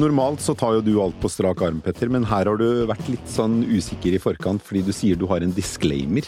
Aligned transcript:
Normalt 0.00 0.40
så 0.40 0.54
tar 0.56 0.78
jo 0.78 0.84
du 0.84 0.94
alt 1.02 1.16
på 1.20 1.28
strak 1.28 1.60
arm, 1.66 1.80
Petter, 1.84 2.08
men 2.12 2.24
her 2.24 2.48
har 2.48 2.60
du 2.60 2.86
vært 2.88 3.08
litt 3.10 3.26
sånn 3.28 3.58
usikker 3.68 4.16
i 4.16 4.20
forkant 4.22 4.62
fordi 4.64 4.82
du 4.86 4.92
sier 4.96 5.18
du 5.18 5.26
har 5.28 5.44
en 5.44 5.52
disclaimer. 5.52 6.24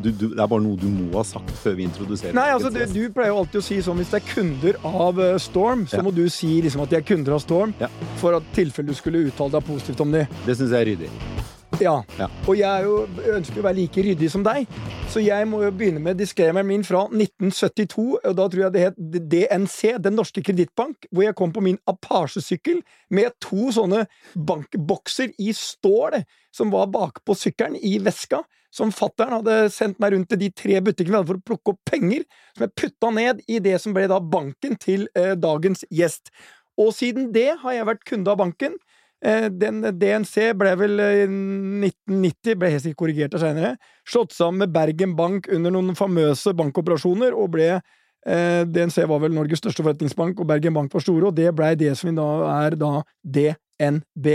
Du, 0.00 0.08
du, 0.08 0.26
det 0.32 0.40
er 0.40 0.48
bare 0.48 0.64
noe 0.64 0.80
du 0.80 0.88
må 0.88 1.10
ha 1.18 1.24
sagt 1.26 1.52
før 1.60 1.76
vi 1.76 1.84
introduserer. 1.88 2.36
Nei, 2.36 2.48
altså 2.54 2.72
du, 2.72 2.80
du, 2.94 3.02
pleier 3.12 3.34
jo 3.34 3.42
alltid 3.42 3.60
å 3.60 3.66
si 3.66 3.80
sånn 3.84 4.00
hvis 4.00 4.14
det 4.14 4.22
er 4.22 4.28
kunder 4.30 4.80
av 4.88 5.20
uh, 5.20 5.36
Storm, 5.42 5.84
så 5.90 6.00
ja. 6.00 6.06
må 6.06 6.14
du 6.16 6.24
si 6.32 6.56
liksom 6.64 6.86
at 6.86 6.92
de 6.92 7.00
er 7.00 7.06
kunder 7.12 7.36
av 7.36 7.44
Storm, 7.44 7.76
ja. 7.82 7.92
for 8.22 8.40
at 8.40 8.52
tilfelle 8.56 8.88
du 8.88 8.96
skulle 8.96 9.26
uttale 9.28 9.58
deg 9.58 9.68
positivt 9.68 10.04
om 10.06 10.16
de. 10.16 10.24
Det 10.46 10.56
syns 10.56 10.72
jeg 10.72 10.80
er 10.80 10.92
ryddig. 10.94 11.49
Ja. 11.78 12.00
ja. 12.18 12.26
Og 12.48 12.58
jeg 12.58 12.84
jo, 12.84 12.96
ønsker 13.36 13.60
å 13.60 13.64
være 13.64 13.78
like 13.78 14.02
ryddig 14.04 14.30
som 14.32 14.42
deg, 14.44 14.68
så 15.10 15.22
jeg 15.22 15.46
må 15.48 15.62
jo 15.64 15.70
begynne 15.74 16.02
med 16.02 16.18
diskremeren 16.20 16.68
min 16.68 16.84
fra 16.86 17.04
1972. 17.06 18.06
og 18.18 18.36
Da 18.36 18.46
tror 18.50 18.64
jeg 18.64 18.74
det 18.74 18.84
het 18.88 18.98
DNC, 19.32 19.96
Den 20.02 20.18
norske 20.18 20.42
kredittbank, 20.44 21.08
hvor 21.10 21.24
jeg 21.24 21.36
kom 21.38 21.54
på 21.54 21.64
min 21.64 21.78
Apache-sykkel 21.90 22.82
med 23.14 23.36
to 23.42 23.70
sånne 23.74 24.04
bankbokser 24.34 25.32
i 25.38 25.54
stål 25.56 26.20
som 26.54 26.72
var 26.74 26.90
bakpå 26.90 27.36
sykkelen, 27.38 27.78
i 27.78 27.98
veska. 28.02 28.42
Som 28.70 28.92
fattern 28.94 29.40
hadde 29.40 29.70
sendt 29.74 29.98
meg 30.02 30.14
rundt 30.14 30.28
til 30.30 30.38
de 30.44 30.50
tre 30.54 30.78
butikkene 30.78 31.16
vi 31.16 31.18
hadde 31.18 31.30
for 31.32 31.40
å 31.40 31.48
plukke 31.48 31.72
opp 31.72 31.90
penger, 31.90 32.22
som 32.54 32.66
jeg 32.66 32.76
putta 32.78 33.10
ned 33.14 33.42
i 33.50 33.58
det 33.62 33.76
som 33.82 33.94
ble 33.96 34.06
da 34.10 34.20
banken 34.22 34.76
til 34.78 35.08
eh, 35.18 35.34
dagens 35.34 35.82
gjest. 35.90 36.30
Og 36.78 36.92
siden 36.94 37.32
det 37.34 37.48
har 37.64 37.74
jeg 37.74 37.88
vært 37.88 38.06
kunde 38.06 38.30
av 38.30 38.38
banken. 38.40 38.78
Eh, 39.20 39.48
den 39.52 39.82
DNC 40.00 40.52
ble 40.56 40.74
vel 40.80 41.00
i 41.04 41.24
1990, 41.28 42.56
ble 42.56 42.70
helt 42.72 42.84
sikkert 42.84 43.00
korrigert 43.02 43.34
senere, 43.40 43.74
slått 44.08 44.32
sammen 44.32 44.64
med 44.64 44.72
Bergen 44.72 45.12
Bank 45.18 45.48
under 45.52 45.74
noen 45.74 45.96
famøse 45.98 46.54
bankoperasjoner, 46.56 47.36
og 47.36 47.50
ble 47.56 47.68
eh, 47.74 48.62
DNC 48.64 49.04
var 49.10 49.20
vel 49.26 49.36
Norges 49.36 49.60
største 49.60 49.84
forretningsbank, 49.84 50.40
og 50.40 50.48
Bergen 50.48 50.76
Bank 50.76 50.96
var 50.96 51.04
store, 51.04 51.28
og 51.28 51.36
det 51.36 51.52
blei 51.56 51.74
det 51.80 51.92
som 52.00 52.16
da 52.16 52.30
er 52.54 52.78
da 52.80 52.94
DNB. 53.20 54.30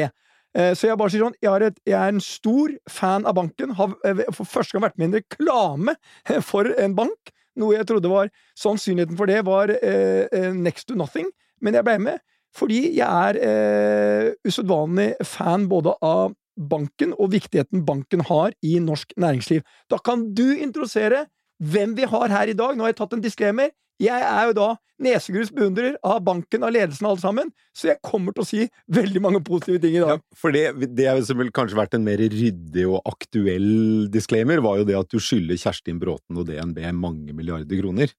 Eh, 0.55 0.71
så 0.77 0.91
jeg 0.91 0.99
bare 1.01 1.13
sier 1.15 1.25
sånn, 1.25 1.39
jeg, 1.41 1.71
et, 1.71 1.81
jeg, 1.89 1.97
er 1.97 2.13
en 2.13 2.23
stor 2.23 2.77
fan 2.85 3.25
av 3.25 3.39
banken, 3.41 3.73
har 3.79 3.97
for 4.37 4.45
første 4.45 4.77
gang 4.77 4.85
vært 4.85 5.01
med 5.01 5.07
i 5.07 5.09
en 5.09 5.17
reklame 5.23 5.97
for 6.51 6.69
en 6.77 6.95
bank, 6.97 7.33
noe 7.57 7.77
jeg 7.77 7.87
trodde 7.87 8.11
var 8.11 8.29
Sannsynligheten 8.59 9.17
for 9.17 9.31
det 9.31 9.41
var 9.47 9.71
eh, 9.79 10.51
next 10.53 10.91
to 10.91 10.97
nothing, 10.99 11.29
men 11.63 11.73
jeg 11.73 11.87
ble 11.87 11.97
med. 12.03 12.23
Fordi 12.55 12.81
jeg 12.95 13.05
er 13.05 13.39
eh, 13.43 14.33
usedvanlig 14.47 15.13
fan 15.27 15.67
både 15.71 15.95
av 16.05 16.35
banken 16.55 17.11
og 17.19 17.33
viktigheten 17.33 17.83
banken 17.87 18.23
har 18.29 18.55
i 18.63 18.77
norsk 18.79 19.11
næringsliv. 19.19 19.65
Da 19.91 19.99
kan 19.99 20.29
du 20.35 20.47
introdusere 20.55 21.25
hvem 21.59 21.95
vi 21.97 22.07
har 22.07 22.31
her 22.31 22.51
i 22.51 22.55
dag. 22.57 22.75
Nå 22.75 22.85
har 22.85 22.93
jeg 22.93 23.01
tatt 23.01 23.15
en 23.17 23.23
disclaimer. 23.23 23.73
Jeg 24.01 24.23
er 24.27 24.49
jo 24.49 24.55
da 24.55 24.69
nesegrus 25.03 25.51
beundrer 25.55 25.95
av 26.07 26.21
banken, 26.23 26.63
av 26.63 26.71
ledelsen 26.75 27.07
alt 27.07 27.21
sammen, 27.23 27.49
så 27.75 27.89
jeg 27.91 28.01
kommer 28.03 28.35
til 28.35 28.43
å 28.43 28.47
si 28.47 28.61
veldig 28.95 29.21
mange 29.23 29.41
positive 29.43 29.81
ting 29.83 29.97
i 29.97 30.03
dag. 30.03 30.19
Ja, 30.19 30.37
for 30.39 30.55
det, 30.55 30.89
det 30.95 31.07
som 31.27 31.39
ville 31.39 31.55
kanskje 31.55 31.79
vært 31.79 31.95
en 31.97 32.05
mer 32.07 32.19
ryddig 32.19 32.85
og 32.87 33.01
aktuell 33.07 34.07
disclaimer, 34.11 34.63
var 34.63 34.79
jo 34.79 34.87
det 34.87 34.97
at 34.99 35.11
du 35.11 35.19
skylder 35.19 35.59
Kjerstin 35.59 35.99
Bråten 35.99 36.39
og 36.39 36.47
DNB 36.47 36.79
mange 36.95 37.35
milliarder 37.35 37.79
kroner. 37.81 38.11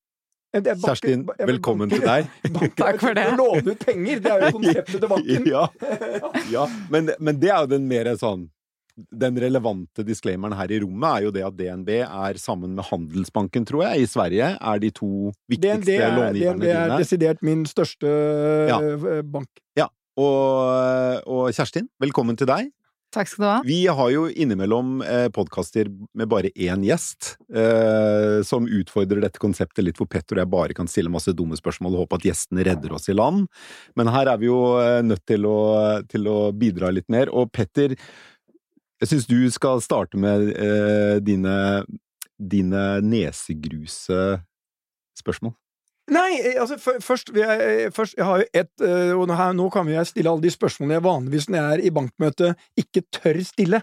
Kjerstin, 0.65 1.25
velkommen 1.39 1.91
til 1.93 2.03
deg. 2.05 2.29
Takk 2.81 3.01
for 3.03 3.17
det. 3.17 3.27
Å 3.33 3.37
låne 3.39 3.75
ut 3.75 3.83
penger, 3.83 4.21
det 4.23 4.33
er 4.33 4.45
jo 4.47 4.53
konseptet 4.59 4.98
til 4.98 5.09
banken. 5.11 5.48
Ja, 5.57 5.65
ja. 6.51 6.67
Men, 6.93 7.11
men, 7.21 7.39
det 7.41 7.51
er 7.53 7.65
jo 7.65 7.69
den 7.71 7.85
mer 7.89 8.09
sånn 8.19 8.47
Den 8.97 9.37
relevante 9.41 10.05
disclaimeren 10.07 10.57
her 10.57 10.73
i 10.73 10.79
rommet 10.83 11.07
er 11.11 11.27
jo 11.27 11.33
det 11.35 11.45
at 11.47 11.57
DNB 11.59 11.91
er 12.01 12.41
sammen 12.41 12.75
med 12.79 12.89
Handelsbanken, 12.89 13.67
tror 13.69 13.85
jeg, 13.87 14.07
i 14.07 14.09
Sverige, 14.11 14.55
er 14.57 14.83
de 14.83 14.91
to 14.97 15.11
viktigste 15.53 15.77
långiverne 15.77 16.33
dine. 16.36 16.55
DNB 16.57 16.67
er 16.73 16.97
desidert 16.97 17.45
min 17.47 17.67
største 17.69 18.14
ja. 18.70 18.80
Eh, 18.80 19.20
bank. 19.23 19.51
Ja. 19.79 19.91
Og, 20.17 21.29
og 21.29 21.53
Kjerstin, 21.53 21.91
velkommen 22.01 22.41
til 22.41 22.48
deg. 22.48 22.73
Takk 23.17 23.31
skal 23.31 23.43
du 23.43 23.49
ha. 23.49 23.57
Vi 23.65 23.79
har 23.89 24.11
jo 24.13 24.27
innimellom 24.29 25.01
eh, 25.01 25.27
podkaster 25.33 25.89
med 25.89 26.29
bare 26.29 26.51
én 26.53 26.83
gjest, 26.85 27.37
eh, 27.49 28.43
som 28.45 28.67
utfordrer 28.69 29.23
dette 29.25 29.41
konseptet 29.41 29.87
litt, 29.87 29.97
hvor 29.97 30.11
Petter 30.13 30.37
og 30.37 30.43
jeg 30.43 30.53
bare 30.53 30.77
kan 30.77 30.91
stille 30.91 31.13
masse 31.13 31.33
dumme 31.37 31.57
spørsmål 31.57 31.97
og 31.97 32.05
håpe 32.05 32.21
at 32.21 32.27
gjestene 32.29 32.67
redder 32.69 32.93
oss 32.93 33.09
i 33.09 33.17
land. 33.17 33.47
Men 33.97 34.13
her 34.13 34.29
er 34.35 34.43
vi 34.43 34.51
jo 34.51 34.61
eh, 34.83 35.01
nødt 35.07 35.25
til 35.25 35.49
å, 35.49 35.59
til 36.13 36.29
å, 36.29 36.39
bidra 36.57 36.93
litt 36.93 37.09
mer. 37.13 37.33
Og 37.33 37.49
Petter, 37.57 37.97
jeg 39.01 39.13
syns 39.13 39.29
du 39.31 39.39
skal 39.53 39.81
starte 39.85 40.21
med 40.21 40.51
eh, 40.53 41.17
dine, 41.25 41.57
dine 42.37 42.89
nesegruse 43.01 44.43
spørsmål. 45.17 45.57
Nei, 46.14 46.39
eh, 46.39 46.58
altså 46.62 46.77
først, 46.78 47.33
jeg, 47.34 47.92
først 47.94 48.14
Jeg 48.14 48.27
har 48.27 48.42
jo 48.42 48.44
ett 48.55 48.84
eh, 48.84 49.12
Og 49.17 49.30
her, 49.34 49.55
nå 49.58 49.67
kan 49.74 49.89
jeg 49.90 50.06
stille 50.06 50.30
alle 50.30 50.44
de 50.44 50.52
spørsmålene 50.55 51.00
jeg 51.00 51.06
vanligvis 51.06 51.48
når 51.50 51.58
jeg 51.58 51.72
er 51.72 51.83
i 51.83 51.94
bankmøte 51.94 52.52
ikke 52.78 53.02
tør 53.14 53.40
stille. 53.46 53.80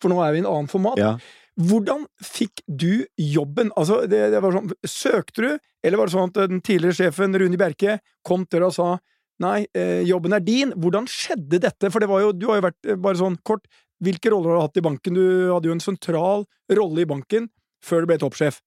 For 0.00 0.12
nå 0.12 0.20
er 0.24 0.32
vi 0.32 0.40
i 0.40 0.44
en 0.44 0.48
annen 0.48 0.70
format. 0.70 1.00
Ja. 1.00 1.16
Hvordan 1.56 2.04
fikk 2.20 2.60
du 2.68 3.06
jobben? 3.20 3.70
Altså, 3.80 4.02
det, 4.08 4.18
det, 4.32 4.40
var 4.44 4.56
sånn 4.56 4.72
Søkte 4.84 5.44
du, 5.44 5.68
eller 5.84 6.00
var 6.00 6.08
det 6.08 6.16
sånn 6.16 6.32
at 6.32 6.40
den 6.52 6.62
tidligere 6.64 6.98
sjefen 6.98 7.36
Rune 7.40 7.60
Bjerke 7.60 7.98
kom 8.26 8.44
til 8.44 8.60
deg 8.60 8.68
og 8.68 8.76
sa 8.76 8.88
nei, 9.44 9.66
eh, 9.76 10.02
jobben 10.08 10.36
er 10.36 10.44
din? 10.44 10.72
Hvordan 10.80 11.08
skjedde 11.08 11.60
dette? 11.64 11.90
For 11.92 12.00
det 12.00 12.08
var 12.12 12.24
jo, 12.24 12.32
du 12.36 12.48
har 12.50 12.60
jo 12.60 12.68
vært 12.70 12.94
bare 13.04 13.20
sånn 13.20 13.40
kort 13.44 13.68
Hvilke 14.04 14.28
roller 14.28 14.52
har 14.52 14.58
du 14.58 14.64
hatt 14.66 14.76
i 14.76 14.84
banken? 14.84 15.16
Du 15.16 15.52
hadde 15.54 15.70
jo 15.70 15.72
en 15.72 15.80
sentral 15.80 16.42
rolle 16.76 17.00
i 17.00 17.08
banken 17.08 17.46
før 17.80 18.04
du 18.04 18.10
ble 18.10 18.18
toppsjef. 18.20 18.58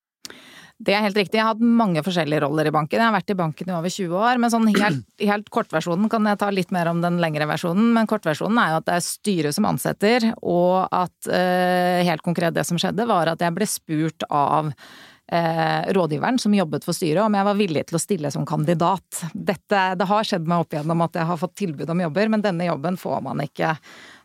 Det 0.79 0.93
er 0.95 1.03
helt 1.03 1.17
riktig. 1.19 1.35
Jeg 1.35 1.43
har 1.43 1.57
hatt 1.57 1.63
mange 1.63 1.99
forskjellige 2.05 2.39
roller 2.45 2.69
i 2.69 2.71
banken. 2.71 3.01
Jeg 3.01 3.03
har 3.03 3.15
vært 3.15 3.33
i 3.33 3.35
banken 3.35 3.67
i 3.67 3.75
over 3.75 3.91
20 3.91 4.15
år. 4.15 4.39
Men 4.39 4.53
sånn 4.53 4.69
helt, 4.71 5.03
helt 5.19 5.51
kortversjonen 5.51 6.07
kan 6.11 6.29
jeg 6.29 6.39
ta 6.39 6.47
litt 6.55 6.71
mer 6.71 6.87
om 6.91 7.01
den 7.03 7.19
lengre 7.19 7.49
versjonen. 7.49 7.91
Men 7.97 8.07
kortversjonen 8.07 8.61
er 8.63 8.71
jo 8.71 8.79
at 8.79 8.87
det 8.87 8.95
er 8.95 9.03
styret 9.03 9.57
som 9.57 9.67
ansetter, 9.67 10.29
og 10.39 10.87
at 10.87 11.31
eh, 11.35 11.99
helt 12.07 12.23
konkret 12.23 12.55
det 12.55 12.63
som 12.69 12.79
skjedde, 12.79 13.09
var 13.09 13.33
at 13.33 13.43
jeg 13.43 13.55
ble 13.57 13.67
spurt 13.67 14.23
av 14.31 14.71
eh, 14.71 15.91
rådgiveren 15.99 16.39
som 16.39 16.55
jobbet 16.55 16.87
for 16.87 16.95
styret, 16.95 17.25
om 17.25 17.35
jeg 17.35 17.49
var 17.49 17.59
villig 17.59 17.83
til 17.89 17.99
å 17.99 18.03
stille 18.05 18.31
som 18.31 18.47
kandidat. 18.47 19.25
Dette, 19.33 19.83
det 19.99 20.07
har 20.07 20.31
skjedd 20.31 20.47
meg 20.47 20.63
opp 20.63 20.77
igjennom 20.77 21.03
at 21.03 21.19
jeg 21.19 21.27
har 21.27 21.43
fått 21.43 21.57
tilbud 21.59 21.91
om 21.91 22.07
jobber, 22.07 22.31
men 22.31 22.45
denne 22.45 22.71
jobben 22.71 22.95
får 23.03 23.19
man 23.27 23.43
ikke 23.43 23.75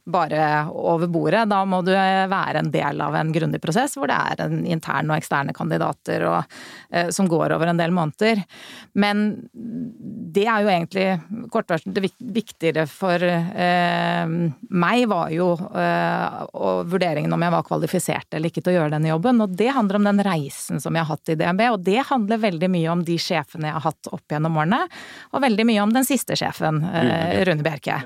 bare 0.05 0.67
over 0.69 1.09
bordet. 1.09 1.47
Da 1.49 1.63
må 1.69 1.81
du 1.85 1.93
være 1.95 2.61
en 2.61 2.71
del 2.75 3.01
av 3.01 3.17
en 3.17 3.33
grundig 3.33 3.61
prosess 3.63 3.97
hvor 3.97 4.11
det 4.11 4.17
er 4.17 4.45
en 4.45 4.65
interne 4.69 5.15
og 5.15 5.21
eksterne 5.21 5.55
kandidater 5.57 6.27
og, 6.29 6.57
eh, 6.91 7.09
som 7.15 7.29
går 7.31 7.55
over 7.57 7.71
en 7.71 7.81
del 7.81 7.95
måneder. 7.95 8.43
Men 9.01 9.25
det 10.35 10.45
er 10.51 10.65
jo 10.65 10.73
egentlig 10.73 11.07
kortversjonen 11.53 11.95
Det 11.95 12.11
viktigere 12.35 12.85
for 12.91 13.23
eh, 13.23 14.27
meg 14.85 15.07
var 15.11 15.33
jo 15.35 15.53
eh, 15.55 16.85
vurderingen 16.91 17.33
om 17.33 17.45
jeg 17.47 17.55
var 17.57 17.67
kvalifisert 17.67 18.37
eller 18.37 18.51
ikke 18.51 18.65
til 18.65 18.75
å 18.75 18.79
gjøre 18.79 18.97
denne 18.97 19.13
jobben. 19.13 19.41
Og 19.45 19.57
det 19.57 19.73
handler 19.77 20.01
om 20.01 20.09
den 20.11 20.25
reisen 20.27 20.83
som 20.83 20.95
jeg 20.95 21.07
har 21.07 21.17
hatt 21.17 21.33
i 21.33 21.39
DNB, 21.41 21.67
og 21.73 21.85
det 21.87 22.01
handler 22.11 22.45
veldig 22.45 22.71
mye 22.77 22.93
om 22.93 23.05
de 23.07 23.19
sjefene 23.21 23.71
jeg 23.71 23.79
har 23.79 23.89
hatt 23.89 24.13
opp 24.13 24.35
gjennom 24.35 24.59
årene, 24.61 24.85
og 25.33 25.45
veldig 25.45 25.69
mye 25.69 25.85
om 25.85 25.95
den 25.95 26.07
siste 26.09 26.37
sjefen, 26.39 26.83
eh, 26.93 27.45
Rune 27.49 27.65
Bjerke. 27.65 28.03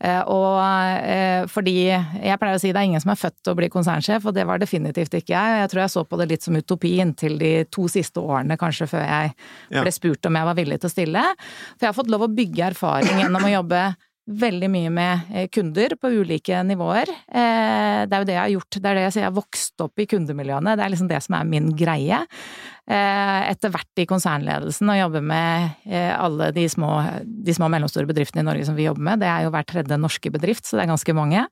Eh, 0.00 0.22
og 0.28 0.60
eh, 0.60 1.46
fordi 1.48 1.76
jeg 1.88 2.38
pleier 2.40 2.58
å 2.58 2.60
si 2.60 2.72
det 2.72 2.80
er 2.80 2.88
ingen 2.90 3.02
som 3.02 3.12
er 3.14 3.20
født 3.20 3.38
til 3.40 3.54
å 3.54 3.58
bli 3.58 3.70
konsernsjef, 3.72 4.26
og 4.28 4.36
det 4.36 4.44
var 4.48 4.60
definitivt 4.60 5.14
ikke 5.16 5.32
jeg. 5.34 5.60
Jeg 5.62 5.72
tror 5.72 5.84
jeg 5.84 5.94
så 5.94 6.04
på 6.04 6.20
det 6.20 6.28
litt 6.32 6.46
som 6.46 6.58
utopi 6.58 6.96
inntil 7.04 7.38
de 7.40 7.52
to 7.72 7.86
siste 7.92 8.20
årene, 8.20 8.58
kanskje 8.60 8.90
før 8.90 9.06
jeg 9.06 9.32
ble 9.72 9.94
spurt 9.94 10.28
om 10.28 10.40
jeg 10.40 10.50
var 10.50 10.58
villig 10.58 10.80
til 10.82 10.90
å 10.90 10.94
stille. 10.96 11.24
For 11.76 11.86
jeg 11.86 11.92
har 11.92 11.98
fått 12.00 12.12
lov 12.12 12.26
å 12.26 12.32
bygge 12.32 12.68
erfaring 12.72 13.22
gjennom 13.22 13.48
å 13.48 13.54
jobbe 13.56 13.86
veldig 14.26 14.70
mye 14.72 14.92
med 14.92 15.32
eh, 15.32 15.48
kunder 15.52 15.96
på 16.00 16.10
ulike 16.20 16.62
nivåer. 16.66 17.10
Det 17.26 18.14
er 18.14 18.22
jo 18.22 18.26
det 18.26 18.34
jeg 18.34 18.42
har 18.42 18.54
gjort. 18.54 18.78
Det 18.78 18.88
er 18.90 18.98
det 18.98 19.04
jeg 19.06 19.14
sier, 19.14 19.24
jeg 19.24 19.30
har 19.30 19.36
vokst 19.36 19.84
opp 19.84 20.02
i 20.02 20.08
kundemiljøene. 20.10 20.74
Det 20.78 20.84
er 20.84 20.92
liksom 20.92 21.10
det 21.10 21.20
som 21.24 21.38
er 21.38 21.52
min 21.52 21.70
greie. 21.78 22.24
Eh, 22.86 23.40
etter 23.50 23.72
hvert 23.74 23.98
i 23.98 24.04
konsernledelsen 24.06 24.86
og 24.92 24.98
jobbe 25.00 25.18
med 25.26 25.88
eh, 25.90 26.12
alle 26.14 26.52
de 26.54 26.68
små, 26.70 26.92
de 27.26 27.54
små 27.56 27.66
og 27.66 27.72
mellomstore 27.74 28.06
bedriftene 28.06 28.44
i 28.44 28.46
Norge 28.46 28.68
som 28.68 28.76
vi 28.78 28.86
jobber 28.86 29.02
med. 29.08 29.24
Det 29.24 29.26
er 29.26 29.42
jo 29.42 29.50
hver 29.50 29.66
tredje 29.66 29.98
norske 29.98 30.30
bedrift, 30.30 30.68
så 30.68 30.78
det 30.78 30.84
er 30.84 30.92
ganske 30.92 31.16
mange. 31.18 31.42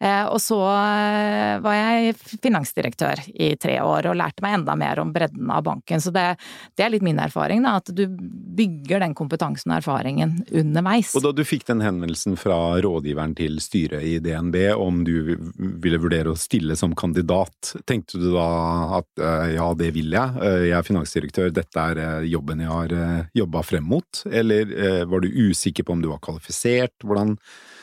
Eh, 0.00 0.24
og 0.26 0.40
så 0.42 0.58
var 0.58 1.76
jeg 1.76 2.14
finansdirektør 2.18 3.22
i 3.34 3.54
tre 3.60 3.78
år 3.82 4.10
og 4.10 4.18
lærte 4.18 4.44
meg 4.44 4.58
enda 4.58 4.76
mer 4.78 5.00
om 5.02 5.12
bredden 5.14 5.50
av 5.50 5.64
banken. 5.66 6.02
Så 6.02 6.12
det, 6.14 6.26
det 6.76 6.86
er 6.86 6.92
litt 6.94 7.04
min 7.06 7.20
erfaring, 7.22 7.62
da, 7.64 7.76
at 7.80 7.92
du 7.94 8.04
bygger 8.08 9.04
den 9.04 9.14
kompetansen 9.16 9.72
og 9.72 9.80
erfaringen 9.80 10.36
underveis. 10.50 11.14
Og 11.16 11.24
da 11.24 11.34
du 11.34 11.44
fikk 11.46 11.66
den 11.70 11.82
henvendelsen 11.84 12.38
fra 12.40 12.58
rådgiveren 12.84 13.36
til 13.38 13.60
styret 13.62 14.04
i 14.04 14.18
DNB 14.22 14.58
om 14.74 15.02
du 15.06 15.36
ville 15.58 16.00
vurdere 16.02 16.34
å 16.34 16.38
stille 16.38 16.76
som 16.78 16.94
kandidat, 16.98 17.74
tenkte 17.88 18.20
du 18.20 18.30
da 18.34 18.48
at 19.00 19.24
ja, 19.54 19.70
det 19.78 19.92
vil 19.94 20.14
jeg? 20.14 20.54
jeg 20.68 20.76
er 20.78 20.86
finansdirektør, 20.86 21.52
dette 21.54 21.84
er 21.90 22.00
eh, 22.00 22.26
jobben 22.30 22.62
jeg 22.62 22.72
har 22.72 22.96
eh, 22.96 23.30
jobba 23.36 23.62
frem 23.66 23.86
mot? 23.88 24.24
Eller 24.30 24.70
eh, 24.72 25.04
var 25.08 25.24
du 25.24 25.28
usikker 25.28 25.86
på 25.86 25.96
om 25.96 26.02
du 26.02 26.10
var 26.10 26.22
kvalifisert? 26.24 26.96
Hvordan 27.04 27.36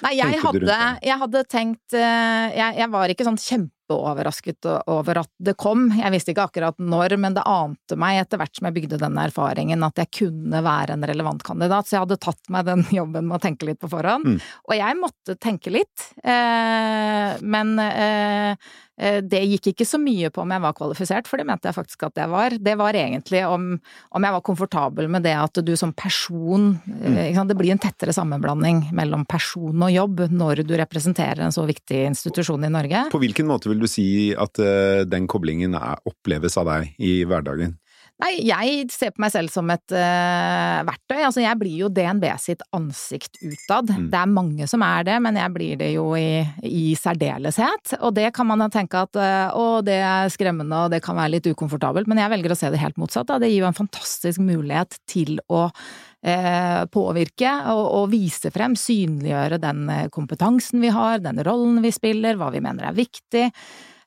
Nei, 0.06 0.16
jeg 0.18 0.40
hadde, 0.42 0.80
jeg 1.06 1.18
hadde 1.22 1.44
tenkt 1.50 1.96
jeg, 1.96 2.74
jeg, 2.78 2.88
var 2.92 3.12
ikke 3.12 3.26
sånn 3.28 3.40
kjempeoverrasket 3.42 4.68
over 4.90 5.22
at 5.22 5.30
det 5.42 5.56
kom. 5.60 5.90
Jeg 5.98 6.14
visste 6.14 6.34
ikke 6.34 6.48
akkurat 6.50 6.80
når, 6.82 7.16
men 7.22 7.36
det 7.38 7.46
ante 7.48 7.98
meg 8.00 8.22
etter 8.24 8.42
hvert 8.42 8.58
som 8.58 8.70
jeg 8.70 8.78
bygde 8.80 9.02
den 9.02 9.20
erfaringen 9.22 9.86
at 9.86 10.02
jeg 10.02 10.12
kunne 10.22 10.64
være 10.66 10.98
en 10.98 11.08
relevant 11.12 11.44
kandidat, 11.46 11.88
så 11.88 11.98
jeg 11.98 12.06
hadde 12.06 12.20
tatt 12.24 12.52
meg 12.54 12.68
den 12.70 12.86
jobben 13.00 13.30
med 13.30 13.38
å 13.38 13.44
tenke 13.44 13.70
litt 13.70 13.82
på 13.82 13.92
forhånd. 13.92 14.28
Mm. 14.28 14.40
Og 14.70 14.78
jeg 14.78 15.00
måtte 15.02 15.38
tenke 15.42 15.74
litt, 15.74 16.08
eh, 16.24 17.41
men 17.52 17.76
eh, 17.84 18.72
Eh, 19.02 19.18
det 19.26 19.42
gikk 19.50 19.72
ikke 19.72 19.88
så 19.88 19.98
mye 20.02 20.30
på 20.34 20.44
om 20.44 20.52
jeg 20.54 20.62
var 20.62 20.76
kvalifisert, 20.78 21.30
for 21.30 21.42
det 21.42 21.48
mente 21.50 21.70
jeg 21.70 21.78
faktisk 21.78 22.06
at 22.06 22.20
jeg 22.22 22.30
var. 22.30 22.54
Det 22.62 22.76
var 22.78 22.98
egentlig 22.98 23.42
om, 23.48 23.72
om 24.14 24.28
jeg 24.28 24.36
var 24.36 24.44
komfortabel 24.46 25.10
med 25.12 25.26
det 25.26 25.34
at 25.40 25.62
du 25.66 25.74
som 25.80 25.94
person 25.98 26.76
mm. 26.86 27.20
Det 27.52 27.58
blir 27.58 27.74
en 27.74 27.82
tettere 27.82 28.14
sammenblanding 28.14 28.92
mellom 28.96 29.24
person 29.30 29.82
og 29.82 29.92
jobb 29.92 30.22
når 30.30 30.62
du 30.68 30.76
representerer 30.78 31.42
en 31.44 31.54
så 31.56 31.64
viktig 31.68 32.04
institusjon 32.12 32.68
i 32.68 32.72
Norge. 32.72 33.08
På 33.12 33.20
hvilken 33.22 33.50
måte 33.50 33.72
vil 33.72 33.82
du 33.82 33.88
si 33.90 34.06
at 34.38 34.62
den 35.10 35.28
koblingen 35.32 35.76
er, 35.78 35.98
oppleves 36.08 36.58
av 36.62 36.70
deg 36.70 36.94
i 37.02 37.22
hverdagen? 37.28 37.76
Nei, 38.22 38.36
jeg 38.46 38.86
ser 38.94 39.14
på 39.16 39.24
meg 39.24 39.32
selv 39.34 39.50
som 39.50 39.70
et 39.74 39.94
uh, 39.96 40.82
verktøy. 40.86 41.18
Altså, 41.26 41.42
jeg 41.42 41.58
blir 41.58 41.80
jo 41.80 41.90
DNB 41.90 42.28
sitt 42.42 42.62
ansikt 42.76 43.40
utad. 43.42 43.90
Mm. 43.90 44.10
Det 44.14 44.20
er 44.20 44.36
mange 44.36 44.68
som 44.70 44.86
er 44.86 45.08
det, 45.08 45.18
men 45.26 45.40
jeg 45.40 45.54
blir 45.56 45.80
det 45.82 45.90
jo 45.96 46.06
i, 46.20 46.44
i 46.68 46.94
særdeleshet. 47.00 47.96
Og 48.00 48.14
det 48.18 48.30
kan 48.38 48.50
man 48.52 48.68
tenke 48.74 49.02
at 49.08 49.18
uh, 49.18 49.58
å, 49.58 49.66
det 49.86 49.98
er 50.06 50.30
skremmende 50.34 50.86
og 50.86 50.94
det 50.94 51.02
kan 51.06 51.18
være 51.18 51.38
litt 51.38 51.50
ukomfortabelt, 51.50 52.10
men 52.12 52.22
jeg 52.22 52.34
velger 52.36 52.54
å 52.54 52.60
se 52.62 52.70
det 52.74 52.84
helt 52.84 53.02
motsatt. 53.02 53.30
Da. 53.32 53.42
Det 53.42 53.50
gir 53.50 53.64
jo 53.64 53.72
en 53.72 53.82
fantastisk 53.82 54.44
mulighet 54.46 55.02
til 55.10 55.40
å 55.50 55.66
uh, 55.72 56.82
påvirke 56.94 57.56
og, 57.74 57.86
og, 57.88 58.10
vise 58.14 58.54
frem, 58.54 58.78
synliggjøre 58.78 59.58
den 59.64 59.88
kompetansen 60.14 60.84
vi 60.84 60.94
har, 60.94 61.24
den 61.26 61.42
rollen 61.48 61.82
vi 61.82 61.94
spiller, 61.96 62.38
hva 62.38 62.54
vi 62.54 62.62
mener 62.62 62.92
er 62.92 63.02
viktig. 63.02 63.50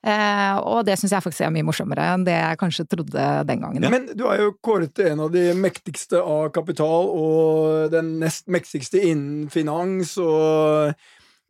Eh, 0.04 0.56
og 0.68 0.82
det 0.84 0.98
syns 1.00 1.14
jeg 1.14 1.24
faktisk 1.24 1.46
er 1.46 1.52
mye 1.54 1.64
morsommere 1.64 2.10
enn 2.12 2.26
det 2.26 2.34
jeg 2.34 2.60
kanskje 2.60 2.84
trodde 2.92 3.26
den 3.48 3.62
gangen. 3.62 3.86
Ja. 3.86 3.92
Men 3.92 4.10
du 4.12 4.26
er 4.28 4.42
jo 4.42 4.54
kåret 4.64 4.92
til 4.96 5.14
en 5.14 5.22
av 5.24 5.30
de 5.32 5.46
mektigste 5.56 6.20
av 6.20 6.50
kapital, 6.52 7.08
og 7.08 7.92
den 7.94 8.18
nest 8.20 8.50
mektigste 8.52 9.00
innen 9.00 9.48
finans, 9.52 10.16
og 10.20 10.92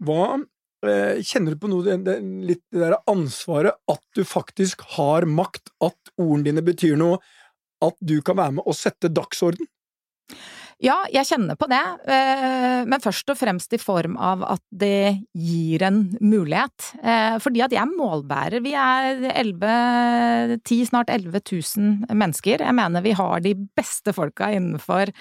hva 0.05 0.27
eh, 0.87 1.19
Kjenner 1.27 1.57
du 1.57 1.63
på 1.65 1.73
noe, 1.73 1.99
det, 2.07 2.19
litt 2.47 2.63
det 2.71 2.85
der 2.85 2.99
ansvaret 3.11 3.81
at 3.91 4.05
du 4.15 4.23
faktisk 4.29 4.87
har 4.95 5.27
makt, 5.27 5.75
at 5.83 6.15
ordene 6.15 6.53
dine 6.53 6.67
betyr 6.67 6.99
noe, 7.01 7.19
at 7.83 7.99
du 7.99 8.21
kan 8.25 8.39
være 8.39 8.61
med 8.61 8.69
og 8.69 8.79
sette 8.79 9.11
dagsorden? 9.11 9.67
Ja, 10.83 10.97
jeg 11.13 11.27
kjenner 11.29 11.55
på 11.59 11.69
det, 11.71 11.83
eh, 12.11 12.83
men 12.89 13.03
først 13.03 13.29
og 13.31 13.39
fremst 13.39 13.73
i 13.77 13.79
form 13.79 14.17
av 14.19 14.43
at 14.57 14.63
det 14.75 15.23
gir 15.33 15.85
en 15.87 16.01
mulighet. 16.21 16.89
Eh, 16.99 17.37
fordi 17.39 17.63
at 17.63 17.73
jeg 17.73 17.81
er 17.83 17.93
målbærer. 17.93 18.63
Vi 18.65 18.75
er 18.75 19.23
11, 19.31 20.59
10, 20.65 20.81
snart 20.91 21.13
11 21.15 21.41
000 21.47 22.11
mennesker. 22.11 22.65
Jeg 22.67 22.75
mener 22.75 23.05
vi 23.05 23.15
har 23.15 23.41
de 23.45 23.55
beste 23.55 24.13
folka 24.17 24.51
innenfor 24.51 25.13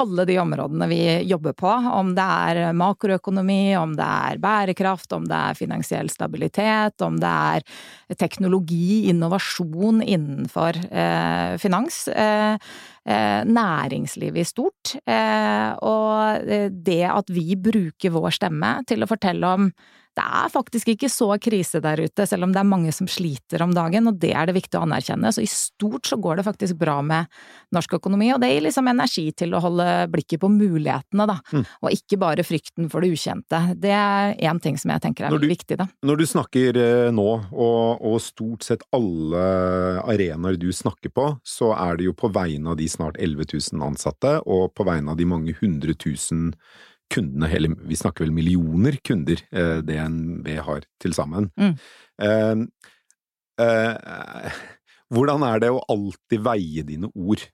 alle 0.00 0.24
de 0.24 0.38
områdene 0.40 0.88
vi 0.88 1.02
jobber 1.28 1.52
på. 1.52 1.68
Om 1.68 2.14
det 2.16 2.26
er 2.48 2.72
makroøkonomi, 2.72 3.76
om 3.76 3.94
det 3.98 4.08
er 4.32 4.40
bærekraft, 4.40 5.12
om 5.12 5.28
det 5.28 5.36
er 5.36 5.60
finansiell 5.60 6.08
stabilitet, 6.10 7.02
om 7.04 7.20
det 7.20 7.36
er 7.52 8.16
teknologi, 8.16 9.10
innovasjon 9.12 10.00
innenfor 10.02 10.80
eh, 10.88 11.56
finans. 11.60 12.06
Eh, 13.06 13.44
næringslivet 13.46 14.42
i 14.42 14.48
stort. 14.48 14.96
Eh, 15.06 15.72
og 15.78 16.42
eh, 16.42 16.70
det 16.74 17.04
at 17.06 17.28
vi 17.30 17.54
bruker 17.54 18.10
vår 18.10 18.34
stemme 18.34 18.72
til 18.88 19.04
å 19.04 19.06
fortelle 19.06 19.46
om 19.46 19.68
det 20.16 20.24
er 20.24 20.48
faktisk 20.52 20.88
ikke 20.94 21.10
så 21.12 21.28
krise 21.42 21.80
der 21.84 22.00
ute, 22.00 22.24
selv 22.28 22.46
om 22.46 22.52
det 22.54 22.60
er 22.62 22.68
mange 22.68 22.92
som 22.94 23.08
sliter 23.10 23.60
om 23.64 23.74
dagen, 23.76 24.08
og 24.08 24.16
det 24.22 24.32
er 24.32 24.48
det 24.48 24.56
viktig 24.56 24.78
å 24.78 24.84
anerkjenne. 24.86 25.32
Så 25.34 25.44
i 25.44 25.50
stort 25.50 26.08
så 26.08 26.16
går 26.20 26.38
det 26.38 26.46
faktisk 26.46 26.78
bra 26.80 26.96
med 27.04 27.28
norsk 27.76 27.98
økonomi, 27.98 28.30
og 28.32 28.40
det 28.40 28.50
gir 28.54 28.64
liksom 28.64 28.88
energi 28.88 29.26
til 29.36 29.52
å 29.52 29.60
holde 29.64 29.86
blikket 30.12 30.40
på 30.40 30.50
mulighetene, 30.52 31.28
da, 31.28 31.36
mm. 31.52 31.66
og 31.84 31.98
ikke 31.98 32.20
bare 32.22 32.46
frykten 32.46 32.88
for 32.92 33.04
det 33.04 33.12
ukjente. 33.12 33.60
Det 33.76 33.92
er 33.92 34.32
én 34.48 34.62
ting 34.62 34.80
som 34.80 34.94
jeg 34.94 35.04
tenker 35.04 35.28
er 35.28 35.36
du, 35.36 35.48
viktig, 35.50 35.76
da. 35.82 35.88
Når 36.06 36.22
du 36.22 36.26
snakker 36.32 36.80
eh, 36.80 37.12
nå, 37.12 37.28
og, 37.52 38.00
og 38.00 38.18
stort 38.24 38.64
sett 38.64 38.88
alle 38.96 39.44
arenaer 40.06 40.56
du 40.60 40.70
snakker 40.72 41.12
på, 41.12 41.28
så 41.44 41.74
er 41.76 42.00
det 42.00 42.08
jo 42.08 42.16
på 42.16 42.32
vegne 42.32 42.72
av 42.72 42.80
de 42.80 42.88
snart 42.88 43.20
11 43.20 43.52
000 43.52 43.84
ansatte, 43.84 44.38
og 44.48 44.72
på 44.72 44.88
vegne 44.88 45.12
av 45.12 45.20
de 45.20 45.28
mange 45.28 45.56
hundre 45.60 45.92
tusen 45.92 46.54
kundene, 47.12 47.48
hele, 47.50 47.70
vi 47.86 47.98
snakker 47.98 48.24
vel 48.24 48.34
millioner 48.34 48.98
kunder 49.06 49.40
eh, 49.50 49.78
DNB 49.86 50.48
har 50.66 50.86
til 51.02 51.14
sammen. 51.16 51.50
Mm. 51.60 51.74
Eh, 52.26 52.64
eh, 53.66 54.60
hvordan 55.14 55.46
er 55.46 55.62
det 55.62 55.72
å 55.74 55.84
alltid 55.92 56.42
veie 56.46 56.86
dine 56.86 57.10
ord? 57.14 57.46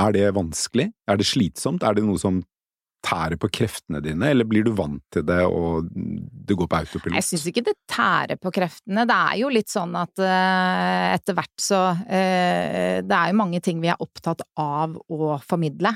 Er 0.00 0.14
det 0.16 0.30
vanskelig? 0.36 0.90
Er 1.08 1.20
det 1.20 1.28
slitsomt? 1.28 1.84
Er 1.84 1.96
det 1.96 2.04
noe 2.06 2.20
som 2.20 2.42
tærer 3.00 3.38
på 3.40 3.48
kreftene 3.52 4.00
dine, 4.04 4.28
eller 4.28 4.44
blir 4.48 4.64
du 4.66 4.74
vant 4.76 5.00
til 5.12 5.24
det 5.24 5.40
og 5.48 5.88
det 5.90 6.56
går 6.58 6.68
på 6.68 6.80
autopilot? 6.82 7.16
Jeg 7.16 7.26
syns 7.30 7.46
ikke 7.48 7.64
det 7.70 7.76
tærer 7.88 8.40
på 8.40 8.52
kreftene. 8.54 9.06
Det 9.08 9.16
er 9.16 9.38
jo 9.40 9.52
litt 9.52 9.72
sånn 9.72 9.96
at 9.98 10.20
uh, 10.20 11.06
etter 11.14 11.36
hvert 11.38 11.64
så 11.64 11.80
uh, 11.96 12.96
Det 13.00 13.16
er 13.16 13.32
jo 13.32 13.38
mange 13.40 13.62
ting 13.64 13.80
vi 13.80 13.88
er 13.92 14.04
opptatt 14.04 14.44
av 14.60 14.98
å 15.08 15.38
formidle. 15.40 15.94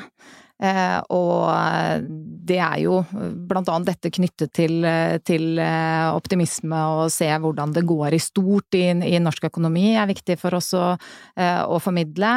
Eh, 0.62 0.98
og 1.10 2.06
det 2.46 2.60
er 2.62 2.76
jo 2.84 3.00
blant 3.48 3.68
annet 3.72 3.90
dette 3.90 4.12
knyttet 4.14 4.52
til, 4.54 4.86
til 5.26 5.58
eh, 5.58 6.06
optimisme 6.14 6.78
og 6.94 7.10
se 7.12 7.26
hvordan 7.26 7.74
det 7.74 7.82
går 7.88 8.14
i 8.14 8.22
stort 8.22 8.78
i, 8.78 8.84
i 8.92 9.18
norsk 9.22 9.48
økonomi 9.50 9.96
er 9.98 10.06
viktig 10.10 10.38
for 10.38 10.54
oss 10.60 10.70
å, 10.78 10.92
eh, 11.34 11.60
å 11.66 11.80
formidle. 11.82 12.36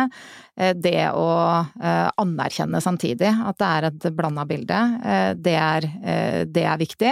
Det 0.57 1.03
å 1.13 1.25
anerkjenne 2.17 2.79
samtidig 2.81 3.29
at 3.29 3.59
det 3.61 3.67
er 3.67 3.85
et 3.91 4.07
blanda 4.17 4.41
bilde, 4.49 4.79
det 5.37 5.53
er, 5.53 5.85
det 6.49 6.63
er 6.65 6.79
viktig. 6.81 7.11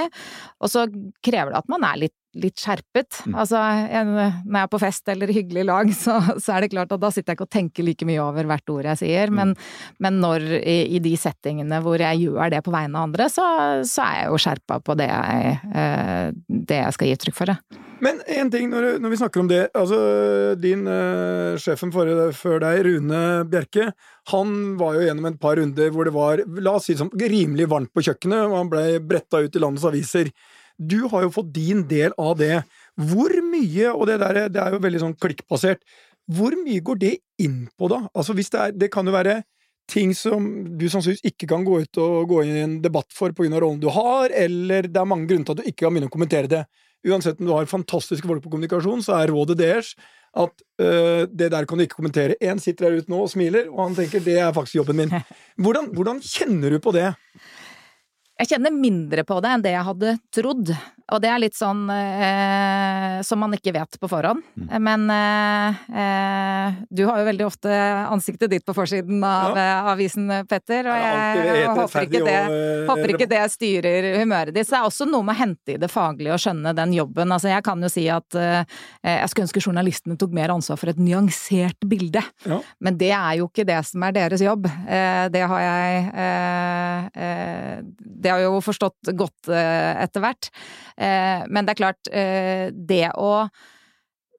Og 0.65 0.71
så 0.73 0.87
krever 1.21 1.53
det 1.53 1.59
at 1.59 1.69
man 1.69 1.85
er 1.85 1.99
litt 2.07 2.15
litt 2.41 2.59
skjerpet. 2.59 3.21
Mm. 3.25 3.37
Altså, 3.41 3.59
en, 3.59 4.11
når 4.15 4.57
jeg 4.57 4.61
er 4.63 4.71
på 4.71 4.81
fest 4.81 5.11
eller 5.13 5.33
hyggelig 5.35 5.65
lag, 5.69 5.91
så, 6.03 6.19
så, 6.35 6.55
er 6.55 6.65
det 6.65 6.73
klart 6.75 6.93
at 6.95 7.03
da 7.03 7.11
sitter 7.13 7.33
jeg 7.33 7.39
ikke 7.39 7.47
og 7.47 7.55
tenker 7.55 7.87
like 7.87 8.09
mye 8.09 8.23
over 8.23 8.49
hvert 8.49 8.75
ord 8.75 8.91
jeg 8.91 9.01
sier, 9.05 9.31
mm. 9.31 9.39
men, 9.39 9.55
men 10.03 10.21
når 10.23 10.47
i, 10.61 10.77
i, 10.97 11.01
de 11.03 11.15
settingene 11.19 11.81
hvor 11.85 12.01
jeg 12.01 12.25
gjør 12.25 12.53
det 12.53 12.61
på 12.65 12.73
vegne 12.75 12.99
av 12.99 13.09
andre, 13.09 13.29
så, 13.31 13.47
så 13.87 14.05
er 14.05 14.21
jeg 14.21 14.29
jo 14.31 14.43
skjerpa 14.45 14.79
på 14.85 14.99
det 14.99 15.09
jeg, 15.09 15.57
eh, 15.75 16.29
det 16.71 16.79
jeg 16.83 16.95
skal 16.95 17.09
gi 17.09 17.17
uttrykk 17.19 17.39
for. 17.39 17.53
Det. 17.53 17.81
Men 18.03 18.19
én 18.27 18.49
ting 18.51 18.67
når, 18.69 18.97
når, 18.99 19.13
vi 19.13 19.19
snakker 19.19 19.41
om 19.41 19.49
det. 19.49 19.61
altså 19.73 19.99
Din 20.59 20.83
eh, 20.91 21.55
sjefen 21.61 21.93
for, 21.95 22.09
før 22.35 22.59
deg, 22.63 22.81
Rune 22.87 23.21
Bjerke, 23.49 23.89
han 24.33 24.51
var 24.79 24.97
jo 24.97 25.05
gjennom 25.05 25.29
et 25.29 25.39
par 25.41 25.59
runder 25.59 25.93
hvor 25.93 26.07
det 26.07 26.15
var 26.15 26.43
la 26.65 26.75
oss 26.79 26.89
si 26.89 26.97
sånn, 26.99 27.13
rimelig 27.15 27.69
varmt 27.71 27.93
på 27.95 28.03
kjøkkenet, 28.05 28.49
og 28.49 28.57
han 28.59 28.71
blei 28.71 28.87
bretta 28.99 29.43
ut 29.45 29.55
i 29.55 29.61
landets 29.63 29.87
aviser. 29.87 30.31
Du 30.77 31.05
har 31.11 31.25
jo 31.25 31.33
fått 31.33 31.53
din 31.55 31.85
del 31.87 32.15
av 32.21 32.37
det. 32.39 32.63
Hvor 32.99 33.31
mye, 33.47 33.91
og 33.93 34.07
det, 34.09 34.19
der, 34.23 34.45
det 34.51 34.61
er 34.61 34.75
jo 34.75 34.83
veldig 34.83 35.03
sånn 35.03 35.17
klikkbasert, 35.19 35.83
hvor 36.31 36.55
mye 36.57 36.81
går 36.81 37.01
det 37.01 37.13
inn 37.41 37.65
på, 37.77 37.89
da? 37.91 38.05
Altså 38.17 38.33
hvis 38.33 38.49
det 38.53 38.61
er 38.61 38.71
Det 38.73 38.89
kan 38.93 39.05
jo 39.05 39.13
være 39.13 39.43
ting 39.91 40.15
som 40.17 40.47
du 40.79 40.87
sannsynligvis 40.89 41.27
ikke 41.29 41.47
kan 41.51 41.65
gå 41.65 41.83
ut 41.83 41.99
og 42.01 42.31
gå 42.31 42.41
inn 42.41 42.55
i 42.55 42.63
en 42.65 42.79
debatt 42.81 43.11
for 43.13 43.35
pga. 43.37 43.59
rollen 43.61 43.81
du 43.81 43.91
har, 43.93 44.33
eller 44.33 44.89
det 44.89 44.97
er 44.97 45.05
mange 45.05 45.29
grunner 45.29 45.45
til 45.45 45.53
at 45.53 45.61
du 45.61 45.69
ikke 45.69 45.85
kan 45.85 45.93
begynne 45.93 46.09
å 46.09 46.15
kommentere 46.15 46.49
det. 46.49 46.63
Uansett 47.05 47.39
om 47.39 47.45
du 47.45 47.53
har 47.53 47.69
fantastiske 47.69 48.25
folk 48.25 48.41
på 48.41 48.49
kommunikasjon, 48.49 49.03
så 49.05 49.19
er 49.19 49.29
rådet 49.29 49.59
deres 49.61 49.93
at 50.35 50.63
øh, 50.81 51.27
det 51.29 51.51
der 51.53 51.65
kan 51.65 51.77
du 51.77 51.85
ikke 51.85 51.99
kommentere. 52.01 52.35
Én 52.43 52.59
sitter 52.59 52.89
der 52.89 52.97
ute 52.97 53.11
nå 53.11 53.21
og 53.23 53.29
smiler, 53.31 53.69
og 53.71 53.85
han 53.85 53.95
tenker 53.95 54.23
det 54.25 54.39
er 54.41 54.51
faktisk 54.55 54.81
jobben 54.81 54.97
min. 55.03 55.13
Hvordan, 55.63 55.93
hvordan 55.95 56.19
kjenner 56.19 56.75
du 56.75 56.79
på 56.83 56.91
det? 56.91 57.13
Jeg 58.35 58.49
kjenner 58.51 58.73
mindre 58.75 59.23
på 59.23 59.37
det 59.39 59.51
enn 59.55 59.63
det 59.63 59.71
jeg 59.71 59.87
hadde 59.87 60.13
trodd. 60.35 60.71
Og 61.13 61.21
det 61.21 61.29
er 61.29 61.37
litt 61.37 61.53
sånn 61.53 61.83
eh, 61.93 63.19
som 63.25 63.37
man 63.43 63.53
ikke 63.53 63.75
vet 63.75 63.97
på 64.01 64.07
forhånd. 64.09 64.41
Mm. 64.57 64.69
Men 64.81 65.03
eh, 65.13 65.81
eh, 66.01 66.79
du 66.89 67.03
har 67.05 67.19
jo 67.21 67.27
veldig 67.27 67.45
ofte 67.45 67.69
ansiktet 68.09 68.49
ditt 68.49 68.65
på 68.65 68.73
forsiden 68.73 69.21
av 69.21 69.53
ja. 69.53 69.65
Eh, 69.65 69.89
avisen, 69.91 70.31
Petter. 70.49 70.89
Og 70.89 70.97
jeg, 70.97 71.43
jeg 71.45 71.75
håper, 71.77 72.07
ikke 72.07 72.23
det, 72.25 72.39
og, 72.47 72.89
håper 72.89 73.13
ikke 73.13 73.27
det 73.29 73.43
styrer 73.53 74.07
humøret 74.17 74.55
ditt. 74.55 74.65
Så 74.65 74.73
det 74.73 74.79
er 74.79 74.89
også 74.89 75.07
noe 75.09 75.27
med 75.27 75.37
å 75.37 75.41
hente 75.43 75.75
i 75.75 75.81
det 75.81 75.91
faglige 75.93 76.33
og 76.33 76.41
skjønne 76.41 76.73
den 76.77 76.97
jobben. 76.97 77.35
Altså, 77.37 77.51
jeg 77.53 77.67
kan 77.69 77.85
jo 77.85 77.91
si 77.93 78.07
at 78.09 78.39
eh, 78.41 78.65
jeg 79.05 79.29
skulle 79.29 79.45
ønske 79.45 79.65
journalistene 79.67 80.17
tok 80.17 80.33
mer 80.33 80.55
ansvar 80.55 80.81
for 80.81 80.89
et 80.89 81.01
nyansert 81.01 81.85
bilde. 81.85 82.25
Ja. 82.49 82.59
Men 82.81 82.97
det 82.97 83.11
er 83.13 83.43
jo 83.43 83.51
ikke 83.51 83.67
det 83.69 83.77
som 83.91 84.07
er 84.09 84.17
deres 84.17 84.41
jobb. 84.41 84.65
Eh, 84.65 85.29
det 85.29 85.45
har 85.53 85.61
jeg 85.61 86.01
Det 88.15 88.31
har 88.31 88.41
jeg 88.41 88.49
jo 88.49 88.59
forstått 88.65 89.13
godt 89.17 89.49
etter 89.53 90.23
hvert. 90.23 90.49
Eh, 90.97 91.45
men 91.47 91.65
det 91.65 91.75
er 91.75 91.81
klart, 91.83 92.11
eh, 92.11 92.69
det 92.71 93.09
å 93.15 93.47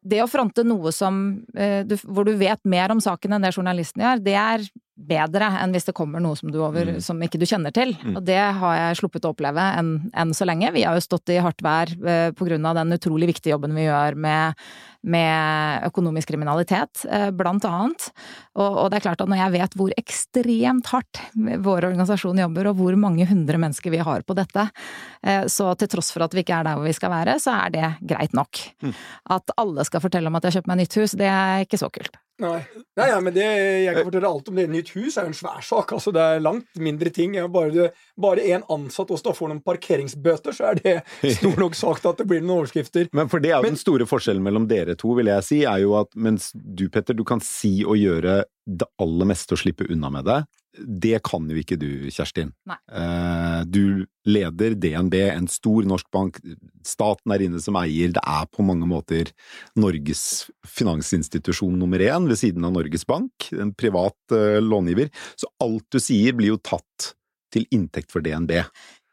det 0.06 0.20
å 0.22 0.28
fronte 0.30 0.62
noe 0.62 0.92
som, 0.94 1.42
eh, 1.56 1.82
hvor 2.06 2.24
du 2.28 2.36
vet 2.38 2.60
mer 2.64 2.92
om 2.94 3.00
saken 3.02 3.32
enn 3.34 3.42
det 3.42 3.54
journalisten 3.56 4.04
gjør, 4.04 4.20
det 4.22 4.36
er 4.38 4.66
bedre 4.96 5.48
enn 5.60 5.72
hvis 5.74 5.88
det 5.88 5.96
kommer 5.98 6.22
noe 6.22 6.36
som, 6.38 6.50
du 6.52 6.60
over, 6.62 6.86
Mm. 6.86 7.00
som 7.02 7.18
ikke 7.20 7.40
du 7.40 7.44
kjenner 7.44 7.72
til. 7.74 7.92
Mm. 7.94 8.16
Og 8.16 8.24
det 8.24 8.38
har 8.38 8.76
jeg 8.76 9.00
sluppet 9.00 9.26
å 9.26 9.34
oppleve 9.34 9.58
enn 9.76 10.10
enn 10.14 10.30
så 10.32 10.46
lenge. 10.46 10.72
Vi 10.72 10.84
har 10.84 10.94
jo 10.94 11.00
stått 11.04 11.28
i 11.34 11.40
hardt 11.42 11.60
vær 11.60 11.90
eh, 12.06 12.30
på 12.30 12.46
grunn 12.46 12.64
av 12.64 12.76
den 12.76 12.94
utrolig 12.96 13.26
viktige 13.34 13.52
jobben 13.58 13.74
vi 13.74 13.88
gjør 13.88 14.16
med, 14.16 14.54
med 15.06 15.86
økonomisk 15.86 16.32
kriminalitet, 16.32 17.04
eh, 17.10 17.28
blant 17.30 17.64
annet. 17.68 18.08
Og, 18.58 18.78
og 18.82 18.90
det 18.90 18.98
er 18.98 19.06
klart 19.06 19.22
at 19.22 19.30
når 19.30 19.42
jeg 19.42 19.54
vet 19.56 19.76
hvor 19.78 19.94
ekstremt 20.00 20.90
hardt 20.92 21.22
vår 21.62 21.88
organisasjon 21.92 22.42
jobber, 22.42 22.70
og 22.72 22.80
hvor 22.80 22.98
mange 23.00 23.28
hundre 23.30 23.60
mennesker 23.62 23.94
vi 23.94 24.02
har 24.02 24.26
på 24.26 24.36
dette, 24.38 24.68
eh, 25.22 25.46
så 25.52 25.72
til 25.78 25.92
tross 25.94 26.12
for 26.14 26.26
at 26.26 26.34
vi 26.34 26.42
ikke 26.44 26.58
er 26.58 26.68
der 26.68 26.78
hvor 26.78 26.88
vi 26.88 26.96
skal 26.96 27.14
være, 27.14 27.38
så 27.42 27.56
er 27.66 27.74
det 27.76 27.90
greit 28.02 28.36
nok. 28.36 28.62
Mm. 28.82 28.94
At 29.38 29.56
alle 29.56 29.86
skal 29.86 30.02
fortelle 30.04 30.32
om 30.32 30.38
at 30.38 30.46
de 30.46 30.50
har 30.52 30.58
kjøpt 30.60 30.72
meg 30.72 30.82
nytt 30.82 31.00
hus, 31.00 31.16
det 31.18 31.30
er 31.30 31.66
ikke 31.66 31.80
så 31.80 31.92
kult. 31.92 32.18
Nei. 32.36 32.58
Nei, 32.98 33.06
ja, 33.08 33.16
men 33.24 33.32
det, 33.32 33.44
jeg 33.86 33.94
kan 33.96 34.04
fortelle 34.10 34.28
alt 34.28 34.48
om 34.50 34.58
det. 34.58 34.66
Nytt 34.68 34.90
hus 34.92 35.14
er 35.16 35.24
jo 35.24 35.30
en 35.32 35.36
svær 35.36 35.62
sak. 35.64 35.94
Altså, 35.96 36.12
det 36.12 36.20
er 36.20 36.42
langt 36.44 36.68
mindre 36.80 37.08
ting. 37.14 37.32
Bare, 37.52 37.86
bare 38.20 38.44
en 38.52 38.66
ansatt 38.72 39.12
hos 39.12 39.24
deg 39.24 39.36
får 39.38 39.52
noen 39.52 39.62
parkeringsbøter, 39.64 40.56
så 40.56 40.68
er 40.70 40.80
det 40.82 40.94
stor 41.38 41.56
nok 41.62 41.78
sak 41.78 42.02
til 42.02 42.10
at 42.12 42.20
det 42.20 42.26
blir 42.28 42.42
noen 42.44 42.58
overskrifter. 42.58 43.08
Men 43.16 43.32
for 43.32 43.40
det 43.40 43.54
er 43.54 43.56
jo 43.56 43.64
Men- 43.64 43.76
den 43.76 43.80
store 43.80 44.08
forskjellen 44.08 44.44
mellom 44.44 44.68
dere 44.68 44.95
to, 45.00 45.14
vil 45.18 45.30
jeg 45.32 45.46
si, 45.46 45.62
er 45.68 45.82
jo 45.84 45.96
at 46.00 46.12
mens 46.16 46.50
du, 46.54 46.88
Petter, 46.92 47.16
du 47.16 47.24
kan 47.26 47.42
si 47.44 47.80
og 47.84 47.98
gjøre 48.00 48.42
det 48.66 48.88
aller 49.02 49.28
meste 49.30 49.54
og 49.54 49.62
slippe 49.62 49.86
unna 49.92 50.10
med 50.10 50.26
det, 50.26 50.40
det 50.76 51.22
kan 51.24 51.46
jo 51.48 51.56
ikke 51.56 51.78
du, 51.80 51.88
Kjerstin. 52.12 52.50
Nei. 52.68 52.76
Eh, 52.92 53.62
Du 53.72 54.04
leder 54.28 54.74
DNB, 54.76 55.14
en 55.32 55.48
stor 55.48 55.86
norsk 55.88 56.10
bank. 56.12 56.38
Staten 56.84 57.32
er 57.32 57.46
inne 57.46 57.60
som 57.62 57.78
eier. 57.80 58.12
Det 58.12 58.20
er 58.20 58.48
på 58.52 58.64
mange 58.66 58.88
måter 58.88 59.30
Norges 59.78 60.50
finansinstitusjon 60.68 61.78
nummer 61.78 62.02
én, 62.02 62.28
ved 62.28 62.40
siden 62.40 62.66
av 62.66 62.74
Norges 62.76 63.06
Bank. 63.08 63.48
En 63.56 63.72
privat 63.74 64.36
eh, 64.36 64.60
långiver. 64.60 65.08
Så 65.38 65.48
alt 65.64 65.86
du 65.90 66.00
sier 66.02 66.36
blir 66.36 66.54
jo 66.54 66.60
tatt 66.60 67.14
til 67.54 67.66
inntekt 67.72 68.12
for 68.12 68.24
DNB. 68.24 68.58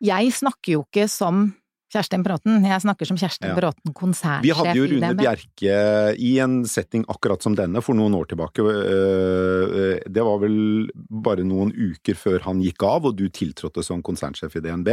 Jeg 0.04 0.34
snakker 0.36 0.76
jo 0.76 0.84
ikke 0.84 1.08
som 1.08 1.54
Kjerstin 1.94 2.24
Bråten, 2.26 2.64
jeg 2.66 2.82
snakker 2.82 3.06
som 3.06 3.18
Kjerstin 3.20 3.52
Ja. 3.52 3.56
Bråten, 3.58 3.94
konsernsjef 3.94 4.44
i 4.44 4.48
Vi 4.48 4.56
hadde 4.58 4.78
jo 4.80 4.88
Rune 4.90 5.12
Bjerke 5.20 5.76
i 6.18 6.32
en 6.42 6.64
setting 6.66 7.06
akkurat 7.08 7.44
som 7.46 7.56
denne 7.56 7.84
for 7.86 7.94
noen 7.94 8.16
år 8.18 8.26
tilbake. 8.32 8.66
Øh, 8.66 10.00
Det 10.10 10.24
var 10.26 10.40
vel 10.42 10.90
bare 11.10 11.44
noen 11.46 11.72
uker 11.72 12.18
før 12.18 12.40
han 12.48 12.62
gikk 12.62 12.84
av 12.84 13.06
og 13.06 13.16
du 13.18 13.30
tiltrådte 13.30 13.84
som 13.84 14.02
konsernsjef 14.02 14.56
i 14.58 14.64
DNB, 14.64 14.90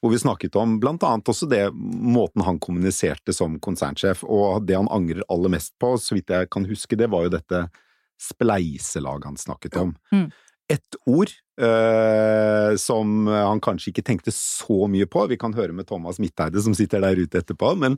hvor 0.00 0.10
vi 0.10 0.18
snakket 0.18 0.56
om 0.56 0.78
blant 0.80 1.02
annet 1.04 1.28
også 1.28 1.48
det 1.48 1.68
måten 1.72 2.42
han 2.44 2.58
kommuniserte 2.58 3.34
som 3.34 3.58
konsernsjef, 3.60 4.24
og 4.24 4.66
det 4.66 4.76
han 4.76 4.88
angrer 4.88 5.22
aller 5.28 5.52
mest 5.52 5.74
på, 5.78 5.96
så 6.00 6.14
vidt 6.16 6.28
jeg 6.32 6.50
kan 6.50 6.64
huske, 6.64 6.96
det 6.96 7.10
var 7.10 7.28
jo 7.28 7.36
dette 7.36 7.68
spleiselaget 8.18 9.24
han 9.24 9.36
snakket 9.36 9.76
om. 9.76 9.94
Mm. 10.12 10.30
Ett 10.68 10.98
ord 11.08 11.30
eh, 11.60 12.74
som 12.76 13.28
han 13.32 13.62
kanskje 13.64 13.92
ikke 13.92 14.04
tenkte 14.04 14.34
så 14.34 14.84
mye 14.90 15.08
på, 15.08 15.24
vi 15.30 15.38
kan 15.40 15.56
høre 15.56 15.72
med 15.72 15.88
Thomas 15.88 16.20
Midteide 16.20 16.60
som 16.64 16.76
sitter 16.76 17.00
der 17.04 17.22
ute 17.24 17.40
etterpå, 17.40 17.72
men 17.80 17.96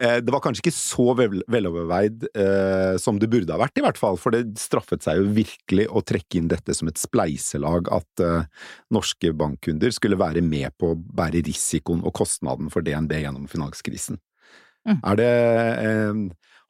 Eh, 0.00 0.16
Det 0.24 0.32
var 0.32 0.40
kanskje 0.40 0.64
ikke 0.64 0.76
så 0.76 1.12
vel, 1.18 1.42
veloverveid 1.50 2.24
eh, 2.32 2.96
som 3.02 3.18
det 3.20 3.28
burde 3.32 3.52
ha 3.52 3.60
vært, 3.60 3.76
i 3.76 3.84
hvert 3.84 4.00
fall, 4.00 4.16
for 4.20 4.34
det 4.34 4.56
straffet 4.60 5.04
seg 5.04 5.20
jo 5.20 5.32
virkelig 5.36 5.86
å 5.90 6.02
trekke 6.06 6.40
inn 6.40 6.50
dette 6.50 6.74
som 6.76 6.88
et 6.88 7.00
spleiselag, 7.00 7.90
at 7.92 8.24
eh, 8.24 8.66
norske 8.94 9.34
bankkunder 9.36 9.92
skulle 9.94 10.20
være 10.20 10.44
med 10.46 10.72
på 10.80 10.94
å 10.94 10.98
bære 10.98 11.44
risikoen 11.48 12.04
og 12.06 12.14
kostnaden 12.16 12.72
for 12.72 12.86
DNB 12.86 13.18
gjennom 13.20 13.48
finanskrisen. 13.50 14.20
Mm. 14.88 15.00
Er 15.04 15.20
det 15.20 15.32
eh, 15.84 16.22